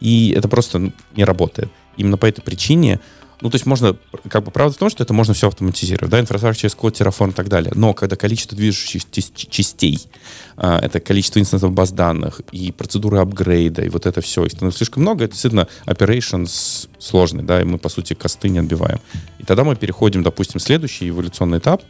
И 0.00 0.32
это 0.36 0.48
просто 0.48 0.92
не 1.16 1.24
работает. 1.24 1.70
Именно 1.96 2.16
по 2.16 2.26
этой 2.26 2.42
причине 2.42 3.00
ну, 3.42 3.50
то 3.50 3.56
есть 3.56 3.66
можно, 3.66 3.96
как 4.28 4.44
бы, 4.44 4.50
правда 4.50 4.74
в 4.74 4.78
том, 4.78 4.88
что 4.88 5.02
это 5.02 5.12
можно 5.12 5.34
все 5.34 5.48
автоматизировать, 5.48 6.10
да, 6.10 6.20
инфраструктура 6.20 6.58
через 6.58 6.74
код, 6.74 6.98
Terraform 6.98 7.30
и 7.30 7.34
так 7.34 7.48
далее. 7.48 7.72
Но 7.74 7.92
когда 7.92 8.16
количество 8.16 8.56
движущихся 8.56 9.06
частей, 9.50 10.08
а, 10.56 10.78
это 10.78 11.00
количество 11.00 11.38
инстансов 11.38 11.72
баз 11.72 11.92
данных 11.92 12.40
и 12.50 12.72
процедуры 12.72 13.18
апгрейда, 13.18 13.82
и 13.82 13.88
вот 13.90 14.06
это 14.06 14.22
все, 14.22 14.44
и 14.46 14.48
становится 14.48 14.78
слишком 14.78 15.02
много, 15.02 15.24
это 15.24 15.32
действительно 15.32 15.68
operations 15.84 16.88
сложный, 16.98 17.42
да, 17.42 17.60
и 17.60 17.64
мы, 17.64 17.76
по 17.76 17.90
сути, 17.90 18.14
косты 18.14 18.48
не 18.48 18.58
отбиваем. 18.58 19.00
И 19.38 19.44
тогда 19.44 19.64
мы 19.64 19.76
переходим, 19.76 20.22
допустим, 20.22 20.58
в 20.58 20.62
следующий 20.62 21.10
эволюционный 21.10 21.58
этап, 21.58 21.82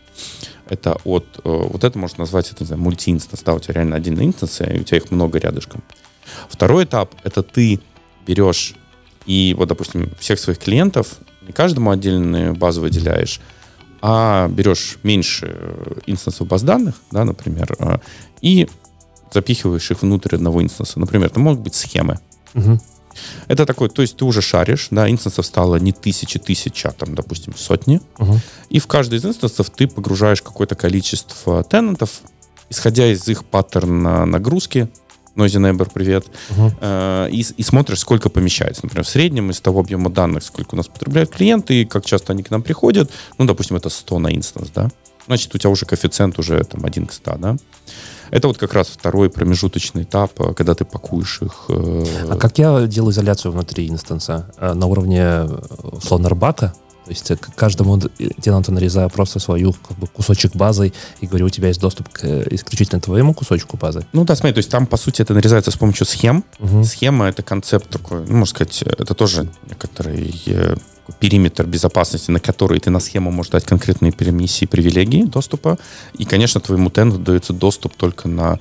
это 0.69 0.99
от, 1.05 1.25
э, 1.39 1.41
вот 1.45 1.85
это 1.85 1.99
можно 1.99 2.21
назвать, 2.21 2.51
это, 2.51 2.63
не 2.63 2.67
знаю, 2.67 2.83
мульти-инстанс, 2.83 3.43
да, 3.45 3.55
у 3.55 3.59
тебя 3.59 3.75
реально 3.75 3.97
один 3.97 4.21
инстанс, 4.21 4.61
и 4.61 4.81
у 4.81 4.85
тебя 4.85 4.99
их 4.99 5.11
много 5.11 5.39
рядышком. 5.39 5.83
Второй 6.49 6.85
этап, 6.85 7.15
это 7.25 7.43
ты 7.43 7.81
берешь 8.27 8.75
и 9.27 9.55
вот, 9.59 9.69
допустим, 9.69 10.11
всех 10.19 10.39
своих 10.39 10.59
клиентов 10.59 11.19
не 11.47 11.53
каждому 11.53 11.91
отдельную 11.91 12.55
базу 12.55 12.81
выделяешь, 12.81 13.41
а 14.03 14.49
берешь 14.49 14.99
меньше 15.03 15.57
э, 15.59 15.95
инстансов 16.07 16.47
баз 16.47 16.63
данных, 16.63 16.95
да, 17.11 17.25
например, 17.25 17.75
э, 17.79 17.99
и 18.41 18.69
запихиваешь 19.33 19.91
их 19.91 20.03
внутрь 20.03 20.37
одного 20.37 20.63
инстанса. 20.63 21.01
Например, 21.01 21.27
это 21.29 21.41
могут 21.41 21.61
быть 21.61 21.75
схемы. 21.75 22.21
Угу. 22.55 22.81
Это 23.49 23.67
такой, 23.67 23.89
то 23.89 24.03
есть 24.03 24.17
ты 24.17 24.25
уже 24.25 24.43
шаришь, 24.43 24.89
да, 24.91 25.11
инстансов 25.11 25.47
стало 25.47 25.77
не 25.77 25.93
тысячи, 25.93 26.39
тысяча, 26.39 26.91
а 26.91 26.93
там, 26.93 27.15
допустим, 27.15 27.55
сотни. 27.57 28.01
Угу. 28.19 28.41
И 28.71 28.79
в 28.79 28.87
каждый 28.87 29.19
из 29.19 29.25
инстансов 29.25 29.71
ты 29.71 29.87
погружаешь 29.87 30.43
какое-то 30.43 30.75
количество 30.75 31.63
тенантов, 31.65 32.21
исходя 32.71 33.07
из 33.07 33.27
их 33.29 33.45
паттерна 33.45 34.27
нагрузки, 34.27 34.89
Noisy 35.37 35.61
Neighbor, 35.61 35.91
привет, 35.93 36.27
uh-huh. 36.49 36.73
э, 36.81 37.29
и, 37.31 37.41
и 37.41 37.63
смотришь, 37.63 38.01
сколько 38.01 38.31
помещается. 38.31 38.81
Например, 38.85 39.05
в 39.05 39.09
среднем 39.09 39.51
из 39.51 39.61
того 39.61 39.81
объема 39.81 40.09
данных, 40.09 40.43
сколько 40.43 40.75
у 40.75 40.77
нас 40.77 40.89
потребляют 40.89 41.31
клиенты, 41.31 41.83
и 41.83 41.85
как 41.85 42.07
часто 42.07 42.33
они 42.33 42.43
к 42.43 42.51
нам 42.51 42.63
приходят, 42.63 43.11
ну, 43.37 43.45
допустим, 43.45 43.77
это 43.77 43.91
100 43.91 44.19
на 44.19 44.35
инстанс, 44.35 44.71
да, 44.75 44.91
значит, 45.27 45.55
у 45.55 45.59
тебя 45.59 45.71
уже 45.71 45.87
коэффициент 45.87 46.39
уже 46.39 46.63
там 46.65 46.85
1 46.85 47.07
к 47.07 47.13
100, 47.13 47.37
да. 47.39 47.57
Это 48.31 48.49
вот 48.49 48.59
как 48.59 48.75
раз 48.75 48.89
второй 48.89 49.31
промежуточный 49.31 50.03
этап, 50.03 50.33
э, 50.41 50.53
когда 50.55 50.75
ты 50.75 50.85
пакуешь 50.85 51.43
их. 51.43 51.67
Э... 51.69 52.05
А 52.29 52.37
как 52.37 52.59
я 52.59 52.87
делаю 52.87 53.13
изоляцию 53.13 53.53
внутри 53.53 53.89
инстанса? 53.89 54.51
Э, 54.59 54.73
на 54.75 54.87
уровне, 54.87 55.43
условно, 55.83 56.29
рбака? 56.29 56.75
То 57.05 57.11
есть 57.11 57.31
э, 57.31 57.37
каждому 57.37 58.01
тенанту 58.43 58.73
нарезаю 58.73 59.11
просто 59.11 59.39
свою 59.39 59.75
как 59.75 59.97
бы, 59.97 60.09
кусочек 60.09 60.57
базы 60.57 60.93
и 61.21 61.27
говорю, 61.27 61.47
у 61.47 61.51
тебя 61.51 61.69
есть 61.69 61.81
доступ 61.81 62.09
к 62.09 62.25
исключительно 62.51 63.01
твоему 63.01 63.33
кусочку 63.33 63.77
базы. 63.77 64.05
Ну 64.13 64.25
да, 64.25 64.35
смотри, 64.35 64.55
то 64.55 64.59
есть 64.59 64.71
там, 64.71 64.87
по 64.87 64.97
сути, 64.97 65.23
это 65.23 65.33
нарезается 65.33 65.71
с 65.71 65.77
помощью 65.77 66.05
схем. 66.07 66.45
Угу. 66.59 66.85
Схема— 66.85 67.27
это 67.29 67.45
концепт 67.45 67.89
такой, 67.89 68.27
ну, 68.27 68.39
можно 68.39 68.47
сказать, 68.47 68.83
это 68.83 69.15
тоже 69.15 69.49
некоторый 69.69 70.35
периметр 71.21 71.67
безопасности, 71.67 72.31
на 72.31 72.41
который 72.41 72.81
ты 72.81 72.91
на 72.91 73.01
схему 73.01 73.31
можешь 73.31 73.53
дать 73.53 73.65
конкретные 73.65 74.13
перемиссии, 74.13 74.67
привилегии 74.67 75.23
доступа. 75.23 75.79
И, 76.19 76.25
конечно, 76.25 76.61
твоему 76.61 76.91
тенанту 76.91 77.19
дается 77.19 77.53
доступ 77.53 77.97
только 77.97 78.29
на 78.29 78.59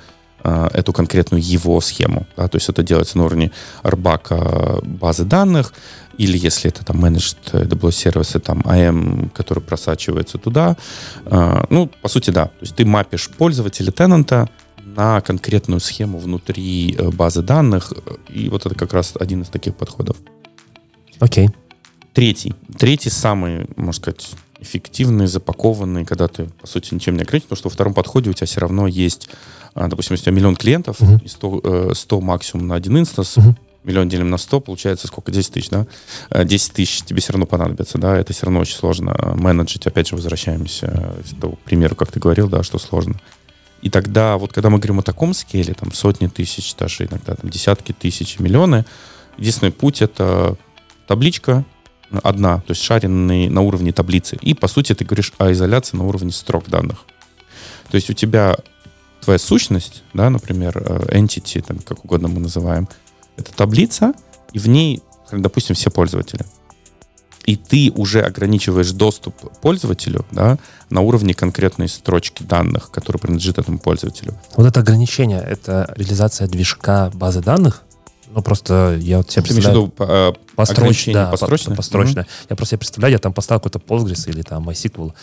эту 0.73 0.93
конкретную 0.93 1.41
его 1.43 1.81
схему. 1.81 2.27
Да? 2.37 2.47
То 2.47 2.57
есть 2.57 2.69
это 2.69 2.83
делается 2.83 3.17
на 3.17 3.25
уровне 3.25 3.51
рбака 3.83 4.79
базы 4.83 5.23
данных, 5.25 5.73
или 6.17 6.37
если 6.37 6.69
это 6.69 6.85
там 6.85 7.03
managed 7.03 7.37
AWS 7.51 7.91
сервисы, 7.91 8.39
там 8.39 8.61
AM, 8.61 9.29
который 9.31 9.61
просачивается 9.61 10.37
туда. 10.37 10.77
Э, 11.25 11.65
ну, 11.69 11.89
по 12.01 12.07
сути, 12.07 12.29
да. 12.29 12.45
То 12.45 12.61
есть 12.61 12.75
ты 12.75 12.85
мапишь 12.85 13.29
пользователя 13.29 13.91
тенанта 13.91 14.49
на 14.83 15.21
конкретную 15.21 15.79
схему 15.79 16.19
внутри 16.19 16.95
э, 16.97 17.09
базы 17.09 17.41
данных, 17.41 17.93
и 18.29 18.49
вот 18.49 18.65
это 18.65 18.75
как 18.75 18.93
раз 18.93 19.13
один 19.19 19.41
из 19.41 19.49
таких 19.49 19.75
подходов. 19.75 20.17
Окей. 21.19 21.47
Okay. 21.47 21.64
Третий. 22.15 22.55
Третий 22.79 23.09
самый, 23.09 23.67
можно 23.75 23.93
сказать, 23.93 24.31
эффективный, 24.59 25.27
запакованный, 25.27 26.05
когда 26.05 26.27
ты, 26.27 26.45
по 26.61 26.65
сути, 26.65 26.93
ничем 26.93 27.15
не 27.15 27.23
ограничен, 27.23 27.49
потому 27.49 27.57
что 27.57 27.69
во 27.69 27.73
втором 27.73 27.93
подходе 27.93 28.29
у 28.29 28.33
тебя 28.33 28.47
все 28.47 28.61
равно 28.61 28.87
есть, 28.87 29.29
а, 29.73 29.87
допустим, 29.87 30.13
если 30.13 30.23
у 30.23 30.25
тебя 30.25 30.35
миллион 30.37 30.55
клиентов, 30.55 31.01
uh-huh. 31.01 31.23
и 31.23 31.27
100, 31.27 31.93
100 31.93 32.21
максимум 32.21 32.67
на 32.67 32.75
один 32.75 32.97
инстанс, 32.97 33.37
uh-huh 33.37 33.53
миллион 33.85 34.09
делим 34.09 34.29
на 34.29 34.37
100, 34.37 34.61
получается 34.61 35.07
сколько? 35.07 35.31
10 35.31 35.53
тысяч, 35.53 35.69
да? 35.69 35.85
10 36.31 36.71
э, 36.71 36.73
тысяч 36.73 37.03
тебе 37.03 37.21
все 37.21 37.33
равно 37.33 37.45
понадобится, 37.45 37.97
да? 37.97 38.17
Это 38.17 38.33
все 38.33 38.45
равно 38.45 38.59
очень 38.59 38.75
сложно 38.75 39.15
менеджить. 39.35 39.85
Опять 39.87 40.09
же, 40.09 40.15
возвращаемся 40.15 41.13
к 41.23 41.39
тому 41.39 41.59
примеру, 41.65 41.95
как 41.95 42.11
ты 42.11 42.19
говорил, 42.19 42.49
да, 42.49 42.63
что 42.63 42.79
сложно. 42.79 43.15
И 43.81 43.89
тогда, 43.89 44.37
вот 44.37 44.51
когда 44.51 44.69
мы 44.69 44.79
говорим 44.79 44.99
о 44.99 45.03
таком 45.03 45.33
скеле, 45.33 45.73
там 45.73 45.93
сотни 45.93 46.27
тысяч, 46.27 46.73
даже 46.75 47.05
иногда 47.05 47.35
там 47.35 47.49
десятки 47.49 47.91
тысяч, 47.91 48.39
миллионы, 48.39 48.85
единственный 49.37 49.71
путь— 49.71 50.01
это 50.01 50.57
табличка 51.07 51.63
одна, 52.23 52.57
то 52.57 52.71
есть 52.71 52.81
шаренный 52.81 53.49
на 53.49 53.61
уровне 53.61 53.91
таблицы. 53.91 54.37
И, 54.41 54.53
по 54.53 54.67
сути, 54.67 54.93
ты 54.93 55.05
говоришь 55.05 55.33
о 55.37 55.51
изоляции 55.51 55.97
на 55.97 56.05
уровне 56.05 56.31
строк 56.31 56.69
данных. 56.69 57.05
То 57.89 57.95
есть 57.95 58.09
у 58.09 58.13
тебя 58.13 58.55
твоя 59.21 59.39
сущность, 59.39 60.03
да, 60.13 60.29
например, 60.29 60.77
э, 60.77 61.17
entity, 61.17 61.63
там, 61.65 61.79
как 61.79 62.05
угодно 62.05 62.27
мы 62.27 62.39
называем— 62.39 62.87
это 63.37 63.51
таблица, 63.53 64.13
и 64.53 64.59
в 64.59 64.67
ней, 64.67 65.01
допустим, 65.31 65.75
все 65.75 65.89
пользователи. 65.89 66.45
И 67.45 67.55
ты 67.55 67.91
уже 67.95 68.21
ограничиваешь 68.21 68.91
доступ 68.91 69.35
пользователю 69.61 70.25
да, 70.31 70.57
на 70.89 71.01
уровне 71.01 71.35
конкретной 71.35 71.87
строчки 71.87 72.41
данных, 72.41 72.89
которая 72.89 73.19
принадлежит 73.19 73.59
этому 73.59 73.77
пользователю. 73.77 74.33
Вот 74.55 74.65
это 74.65 74.79
ограничение, 74.79 75.41
это 75.41 75.93
реализация 75.95 76.47
движка 76.47 77.11
базы 77.13 77.41
данных? 77.41 77.83
Ну, 78.35 78.41
просто 78.41 78.97
я 78.99 79.17
вот 79.17 79.31
себе 79.31 79.43
представляю... 79.43 79.93
Ты 79.97 80.03
э, 80.03 80.33
построчно, 80.57 81.13
да, 81.13 81.31
построчно? 81.31 81.73
построчно. 81.73 82.19
Mm-hmm. 82.19 82.47
Я 82.49 82.55
просто 82.57 82.71
себе 82.71 82.79
представляю, 82.79 83.13
я 83.13 83.17
там 83.17 83.31
поставил 83.31 83.61
какой-то 83.61 83.79
Postgres 83.79 84.29
или 84.29 84.41
там 84.41 84.69
MySQL, 84.69 85.13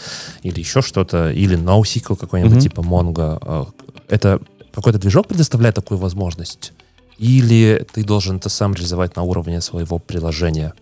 или 0.43 0.59
еще 0.59 0.81
что-то, 0.81 1.31
или 1.31 1.59
NoSQL 1.59 2.17
какой-нибудь, 2.17 2.57
mm-hmm. 2.57 2.61
типа 2.63 2.81
Mongo. 2.81 3.39
Э, 3.43 3.65
это 4.09 4.41
какой-то 4.73 4.99
движок 4.99 5.29
предоставляет 5.29 5.75
такую 5.75 5.99
возможность? 5.99 6.73
Или 7.19 7.87
ты 7.93 8.03
должен 8.03 8.39
это 8.39 8.49
сам 8.49 8.73
реализовать 8.73 9.15
на 9.15 9.25
уровне 9.25 9.61
своего 9.61 9.99
приложения? 9.99 10.73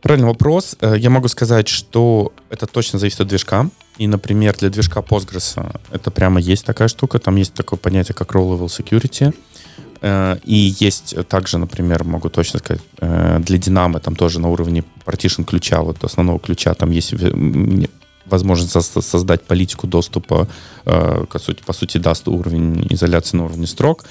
Правильный 0.00 0.28
вопрос. 0.28 0.76
Э, 0.80 0.94
я 0.96 1.10
могу 1.10 1.28
сказать, 1.28 1.68
что 1.68 2.32
это 2.48 2.66
точно 2.66 2.98
зависит 2.98 3.20
от 3.20 3.28
движка. 3.28 3.68
И, 3.98 4.06
например, 4.06 4.56
для 4.56 4.70
движка 4.70 5.00
Postgres 5.00 5.60
это 5.90 6.10
прямо 6.10 6.40
есть 6.40 6.64
такая 6.64 6.88
штука. 6.88 7.18
Там 7.18 7.36
есть 7.36 7.52
такое 7.52 7.78
понятие, 7.78 8.14
как 8.14 8.32
Row-Level 8.32 8.68
Security. 8.68 9.34
Э, 10.02 10.36
и 10.44 10.74
есть 10.80 11.14
также, 11.28 11.58
например, 11.58 12.04
могу 12.04 12.28
точно 12.28 12.58
сказать, 12.58 12.82
э, 13.00 13.38
для 13.40 13.58
Dynamo 13.58 14.00
там 14.00 14.16
тоже 14.16 14.40
на 14.40 14.48
уровне 14.48 14.84
partition 15.04 15.44
ключа, 15.44 15.80
вот 15.82 16.02
основного 16.04 16.38
ключа, 16.38 16.74
там 16.74 16.90
есть 16.90 17.14
возможность 18.26 18.70
создать 19.02 19.42
политику 19.42 19.88
доступа, 19.88 20.46
по 20.84 21.38
сути, 21.38 21.62
по 21.66 21.72
сути, 21.72 21.98
даст 21.98 22.28
уровень 22.28 22.86
изоляции 22.88 23.36
на 23.36 23.44
уровне 23.46 23.66
строк. 23.66 24.04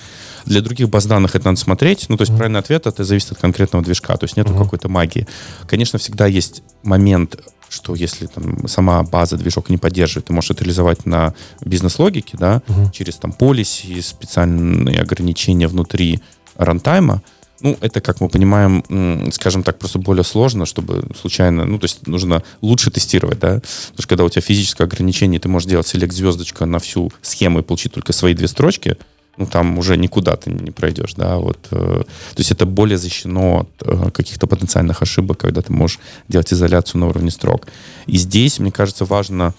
Для 0.46 0.62
других 0.62 0.90
баз 0.90 1.06
данных 1.06 1.36
это 1.36 1.46
надо 1.46 1.60
смотреть. 1.60 2.06
Ну, 2.10 2.18
то 2.18 2.24
есть 2.24 2.32
mm-hmm. 2.32 2.38
правильный 2.38 2.60
ответ 2.60 2.88
это 2.88 3.04
зависит 3.04 3.32
от 3.32 3.38
конкретного 3.38 3.86
движка. 3.86 4.18
То 4.18 4.26
есть 4.26 4.36
нету 4.36 4.54
mm-hmm. 4.54 4.64
какой-то 4.64 4.90
магии. 4.90 5.28
Конечно, 5.68 6.00
всегда 6.00 6.28
есть 6.28 6.64
момент, 6.84 7.38
что 7.70 7.96
если 7.96 8.26
там 8.26 8.68
сама 8.68 9.04
база 9.04 9.38
движок 9.38 9.70
не 9.70 9.78
поддерживает, 9.78 10.26
ты 10.26 10.34
можешь 10.34 10.52
это 10.52 10.64
реализовать 10.64 11.06
на 11.06 11.34
бизнес-логике, 11.62 12.38
да, 12.38 12.62
угу. 12.68 12.92
через 12.92 13.16
там 13.16 13.32
полиси, 13.32 14.02
специальные 14.02 15.00
ограничения 15.02 15.68
внутри 15.68 16.22
рантайма, 16.58 17.22
Ну, 17.62 17.78
это, 17.82 18.00
как 18.00 18.22
мы 18.22 18.30
понимаем, 18.30 18.84
скажем 19.32 19.64
так, 19.64 19.78
просто 19.80 20.00
более 20.00 20.24
сложно, 20.24 20.66
чтобы 20.66 21.04
случайно, 21.20 21.66
ну, 21.66 21.78
то 21.78 21.86
есть 21.86 22.08
нужно 22.08 22.42
лучше 22.62 22.90
тестировать, 22.90 23.40
да, 23.40 23.56
потому 23.56 23.98
что 23.98 24.08
когда 24.08 24.24
у 24.24 24.30
тебя 24.30 24.42
физическое 24.42 24.86
ограничение, 24.86 25.40
ты 25.40 25.50
можешь 25.50 25.68
делать 25.70 25.88
селект 25.88 26.14
звездочка 26.14 26.66
на 26.66 26.80
всю 26.80 27.12
схему 27.22 27.60
и 27.60 27.64
получить 27.64 27.94
только 27.94 28.14
свои 28.14 28.34
две 28.34 28.48
строчки, 28.48 28.98
ну, 29.40 29.46
там 29.46 29.80
уже 29.80 29.96
никуда 29.96 30.36
ты 30.36 30.52
не 30.52 30.72
пройдешь, 30.72 31.14
да, 31.16 31.38
вот. 31.38 31.58
э, 31.72 32.04
то 32.04 32.38
есть 32.38 32.52
это 32.52 32.66
более 32.66 32.98
защищено 32.98 33.62
от 33.62 33.88
э, 33.88 34.12
каких-то 34.12 34.48
потенциальных 34.48 35.02
ошибок, 35.02 35.40
когда 35.40 35.62
ты 35.62 35.72
можешь 35.72 36.00
делать 36.28 36.52
изоляцию 36.52 37.00
на 37.00 37.08
уровне 37.08 37.32
строк. 37.32 37.68
И 38.06 38.18
здесь, 38.18 38.60
мне 38.60 38.70
кажется, 38.70 39.06
важно, 39.06 39.54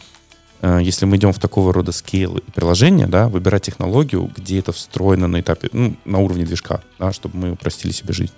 э, 0.60 0.80
если 0.82 1.06
мы 1.06 1.16
идем 1.16 1.32
в 1.32 1.38
такого 1.38 1.72
рода 1.72 1.92
scale 1.92 2.36
и 2.36 2.50
приложения, 2.50 3.06
да, 3.06 3.28
выбирать 3.28 3.62
технологию, 3.62 4.30
где 4.36 4.58
это 4.58 4.72
встроено 4.72 5.28
на 5.28 5.40
этапе, 5.40 5.70
ну, 5.72 5.96
на 6.04 6.18
уровне 6.18 6.44
движка, 6.44 6.82
да, 6.98 7.10
чтобы 7.10 7.38
мы 7.38 7.52
упростили 7.52 7.92
себе 7.92 8.12
жизнь. 8.12 8.34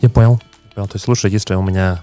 Я 0.00 0.08
понял. 0.08 0.40
Я 0.64 0.74
понял. 0.74 0.88
То 0.88 0.96
есть 0.96 1.06
лучше, 1.06 1.28
если 1.28 1.54
у 1.54 1.62
меня 1.62 2.02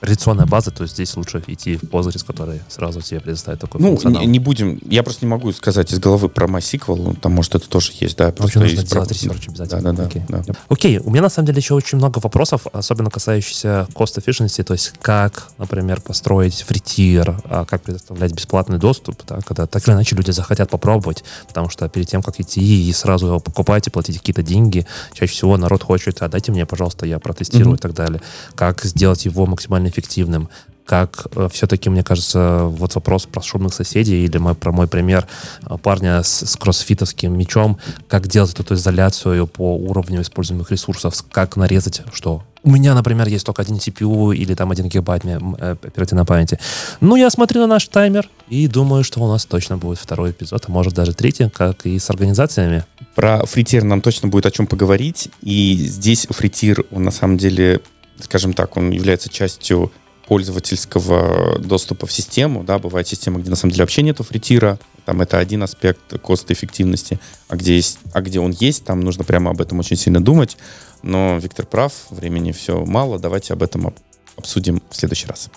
реляционная 0.00 0.46
база, 0.46 0.70
то 0.70 0.86
здесь 0.86 1.16
лучше 1.16 1.42
идти 1.46 1.76
в 1.76 1.82
Postgres, 1.84 2.24
который 2.26 2.60
сразу 2.68 3.00
тебе 3.02 3.20
предоставит 3.20 3.60
такой 3.60 3.80
Ну, 3.80 3.98
не, 4.04 4.26
не 4.26 4.38
будем, 4.38 4.78
я 4.88 5.02
просто 5.02 5.24
не 5.24 5.30
могу 5.30 5.52
сказать 5.52 5.92
из 5.92 5.98
головы 5.98 6.28
про 6.28 6.46
MySQL, 6.46 6.96
ну, 6.96 7.14
там, 7.14 7.32
может, 7.32 7.54
это 7.54 7.68
тоже 7.68 7.92
есть, 8.00 8.16
да. 8.16 8.32
Просто 8.32 8.60
нужно 8.60 8.72
есть 8.76 8.90
делать 8.90 9.08
про- 9.08 9.14
research 9.14 9.48
обязательно. 9.48 9.82
Да, 9.82 9.92
да, 9.92 9.96
да, 10.02 10.04
Окей. 10.08 10.22
да. 10.28 10.42
Окей, 10.68 10.98
у 10.98 11.10
меня 11.10 11.22
на 11.22 11.28
самом 11.30 11.46
деле 11.46 11.58
еще 11.58 11.74
очень 11.74 11.98
много 11.98 12.18
вопросов, 12.18 12.66
особенно 12.72 13.10
касающихся 13.10 13.86
cost 13.94 14.16
efficiency, 14.24 14.62
то 14.64 14.72
есть 14.72 14.92
как, 15.02 15.48
например, 15.58 16.00
построить 16.00 16.62
free 16.62 16.97
tier, 16.97 17.40
а 17.44 17.64
как 17.64 17.82
предоставлять 17.82 18.32
бесплатный 18.32 18.78
доступ, 18.78 19.22
да, 19.26 19.40
когда 19.44 19.66
так 19.66 19.86
или 19.86 19.94
иначе 19.94 20.16
люди 20.16 20.30
захотят 20.30 20.70
попробовать, 20.70 21.24
потому 21.48 21.68
что 21.68 21.88
перед 21.88 22.08
тем, 22.08 22.22
как 22.22 22.40
идти 22.40 22.88
и 22.88 22.92
сразу 22.92 23.26
его 23.26 23.40
покупать 23.40 23.86
и 23.86 23.90
платить 23.90 24.18
какие-то 24.18 24.42
деньги, 24.42 24.86
чаще 25.12 25.32
всего 25.32 25.56
народ 25.56 25.82
хочет, 25.82 26.22
а 26.22 26.28
дайте 26.28 26.52
мне, 26.52 26.64
пожалуйста, 26.66 27.06
я 27.06 27.18
протестирую 27.18 27.68
Мгм. 27.70 27.74
и 27.76 27.78
так 27.78 27.94
далее. 27.94 28.22
Как 28.54 28.82
сделать 28.84 29.24
его 29.24 29.46
максимально 29.46 29.89
эффективным, 29.90 30.48
как 30.90 31.28
все-таки, 31.52 31.88
мне 31.88 32.02
кажется, 32.02 32.62
вот 32.64 32.96
вопрос 32.96 33.26
про 33.26 33.40
шумных 33.42 33.72
соседей 33.72 34.24
или 34.24 34.38
мой, 34.38 34.56
про 34.56 34.72
мой 34.72 34.88
пример 34.88 35.28
э, 35.64 35.76
парня 35.80 36.20
с, 36.24 36.44
с 36.44 36.56
кроссфитовским 36.56 37.38
мечом, 37.38 37.78
как 38.08 38.26
делать 38.26 38.58
эту 38.58 38.74
изоляцию 38.74 39.46
по 39.46 39.76
уровню 39.76 40.20
используемых 40.22 40.72
ресурсов, 40.72 41.14
как 41.30 41.54
нарезать, 41.56 42.02
что 42.12 42.42
у 42.62 42.70
меня, 42.70 42.94
например, 42.94 43.28
есть 43.28 43.46
только 43.46 43.62
один 43.62 43.76
CPU 43.76 44.34
или 44.34 44.54
там 44.54 44.70
один 44.70 44.88
гигабайт 44.88 45.24
э, 45.24 45.76
оперативной 45.82 46.24
памяти. 46.24 46.58
Ну, 47.00 47.16
я 47.16 47.30
смотрю 47.30 47.60
на 47.60 47.66
наш 47.68 47.86
таймер 47.86 48.28
и 48.48 48.66
думаю, 48.66 49.04
что 49.04 49.20
у 49.20 49.28
нас 49.28 49.46
точно 49.46 49.78
будет 49.78 49.98
второй 49.98 50.32
эпизод, 50.32 50.64
а 50.66 50.72
может 50.72 50.94
даже 50.94 51.14
третий, 51.14 51.48
как 51.48 51.86
и 51.86 51.98
с 51.98 52.10
организациями. 52.10 52.84
Про 53.14 53.46
фритир 53.46 53.84
нам 53.84 54.00
точно 54.00 54.28
будет 54.28 54.46
о 54.46 54.50
чем 54.50 54.66
поговорить. 54.66 55.28
И 55.40 55.74
здесь 55.86 56.26
фритир, 56.28 56.84
он 56.90 57.04
на 57.04 57.12
самом 57.12 57.38
деле, 57.38 57.80
скажем 58.24 58.52
так, 58.52 58.76
он 58.76 58.90
является 58.90 59.28
частью 59.28 59.92
пользовательского 60.26 61.58
доступа 61.58 62.06
в 62.06 62.12
систему. 62.12 62.62
Да, 62.62 62.78
бывает 62.78 63.08
система, 63.08 63.40
где 63.40 63.50
на 63.50 63.56
самом 63.56 63.72
деле 63.72 63.82
вообще 63.82 64.02
нету 64.02 64.22
фритира. 64.22 64.78
Там 65.04 65.20
это 65.20 65.38
один 65.38 65.62
аспект 65.62 66.20
кост-эффективности. 66.20 67.18
А 67.48 67.56
где, 67.56 67.74
есть, 67.74 67.98
а 68.12 68.20
где 68.20 68.38
он 68.38 68.52
есть, 68.52 68.84
там 68.84 69.00
нужно 69.00 69.24
прямо 69.24 69.50
об 69.50 69.60
этом 69.60 69.80
очень 69.80 69.96
сильно 69.96 70.22
думать. 70.22 70.56
Но 71.02 71.38
Виктор 71.38 71.66
прав, 71.66 71.92
времени 72.10 72.52
все 72.52 72.84
мало. 72.84 73.18
Давайте 73.18 73.54
об 73.54 73.62
этом 73.62 73.88
об- 73.88 73.98
обсудим 74.36 74.80
в 74.88 74.94
следующий 74.94 75.26
раз. 75.26 75.50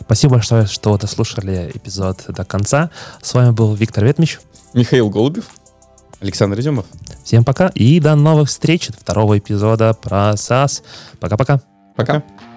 Спасибо 0.00 0.34
большое, 0.34 0.66
что 0.66 0.98
дослушали 0.98 1.70
эпизод 1.72 2.24
до 2.28 2.44
конца. 2.44 2.90
С 3.22 3.32
вами 3.32 3.52
был 3.52 3.74
Виктор 3.74 4.04
Ветмич. 4.04 4.40
Михаил 4.72 5.08
Голубев. 5.08 5.44
Александр 6.20 6.58
Изюмов. 6.58 6.86
Всем 7.22 7.44
пока 7.44 7.68
и 7.68 8.00
до 8.00 8.14
новых 8.14 8.48
встреч, 8.48 8.88
второго 8.88 9.38
эпизода 9.38 9.94
про 9.94 10.32
SaaS. 10.32 10.82
Пока-пока. 11.20 11.60
Пока. 11.94 12.20
Пока. 12.20 12.53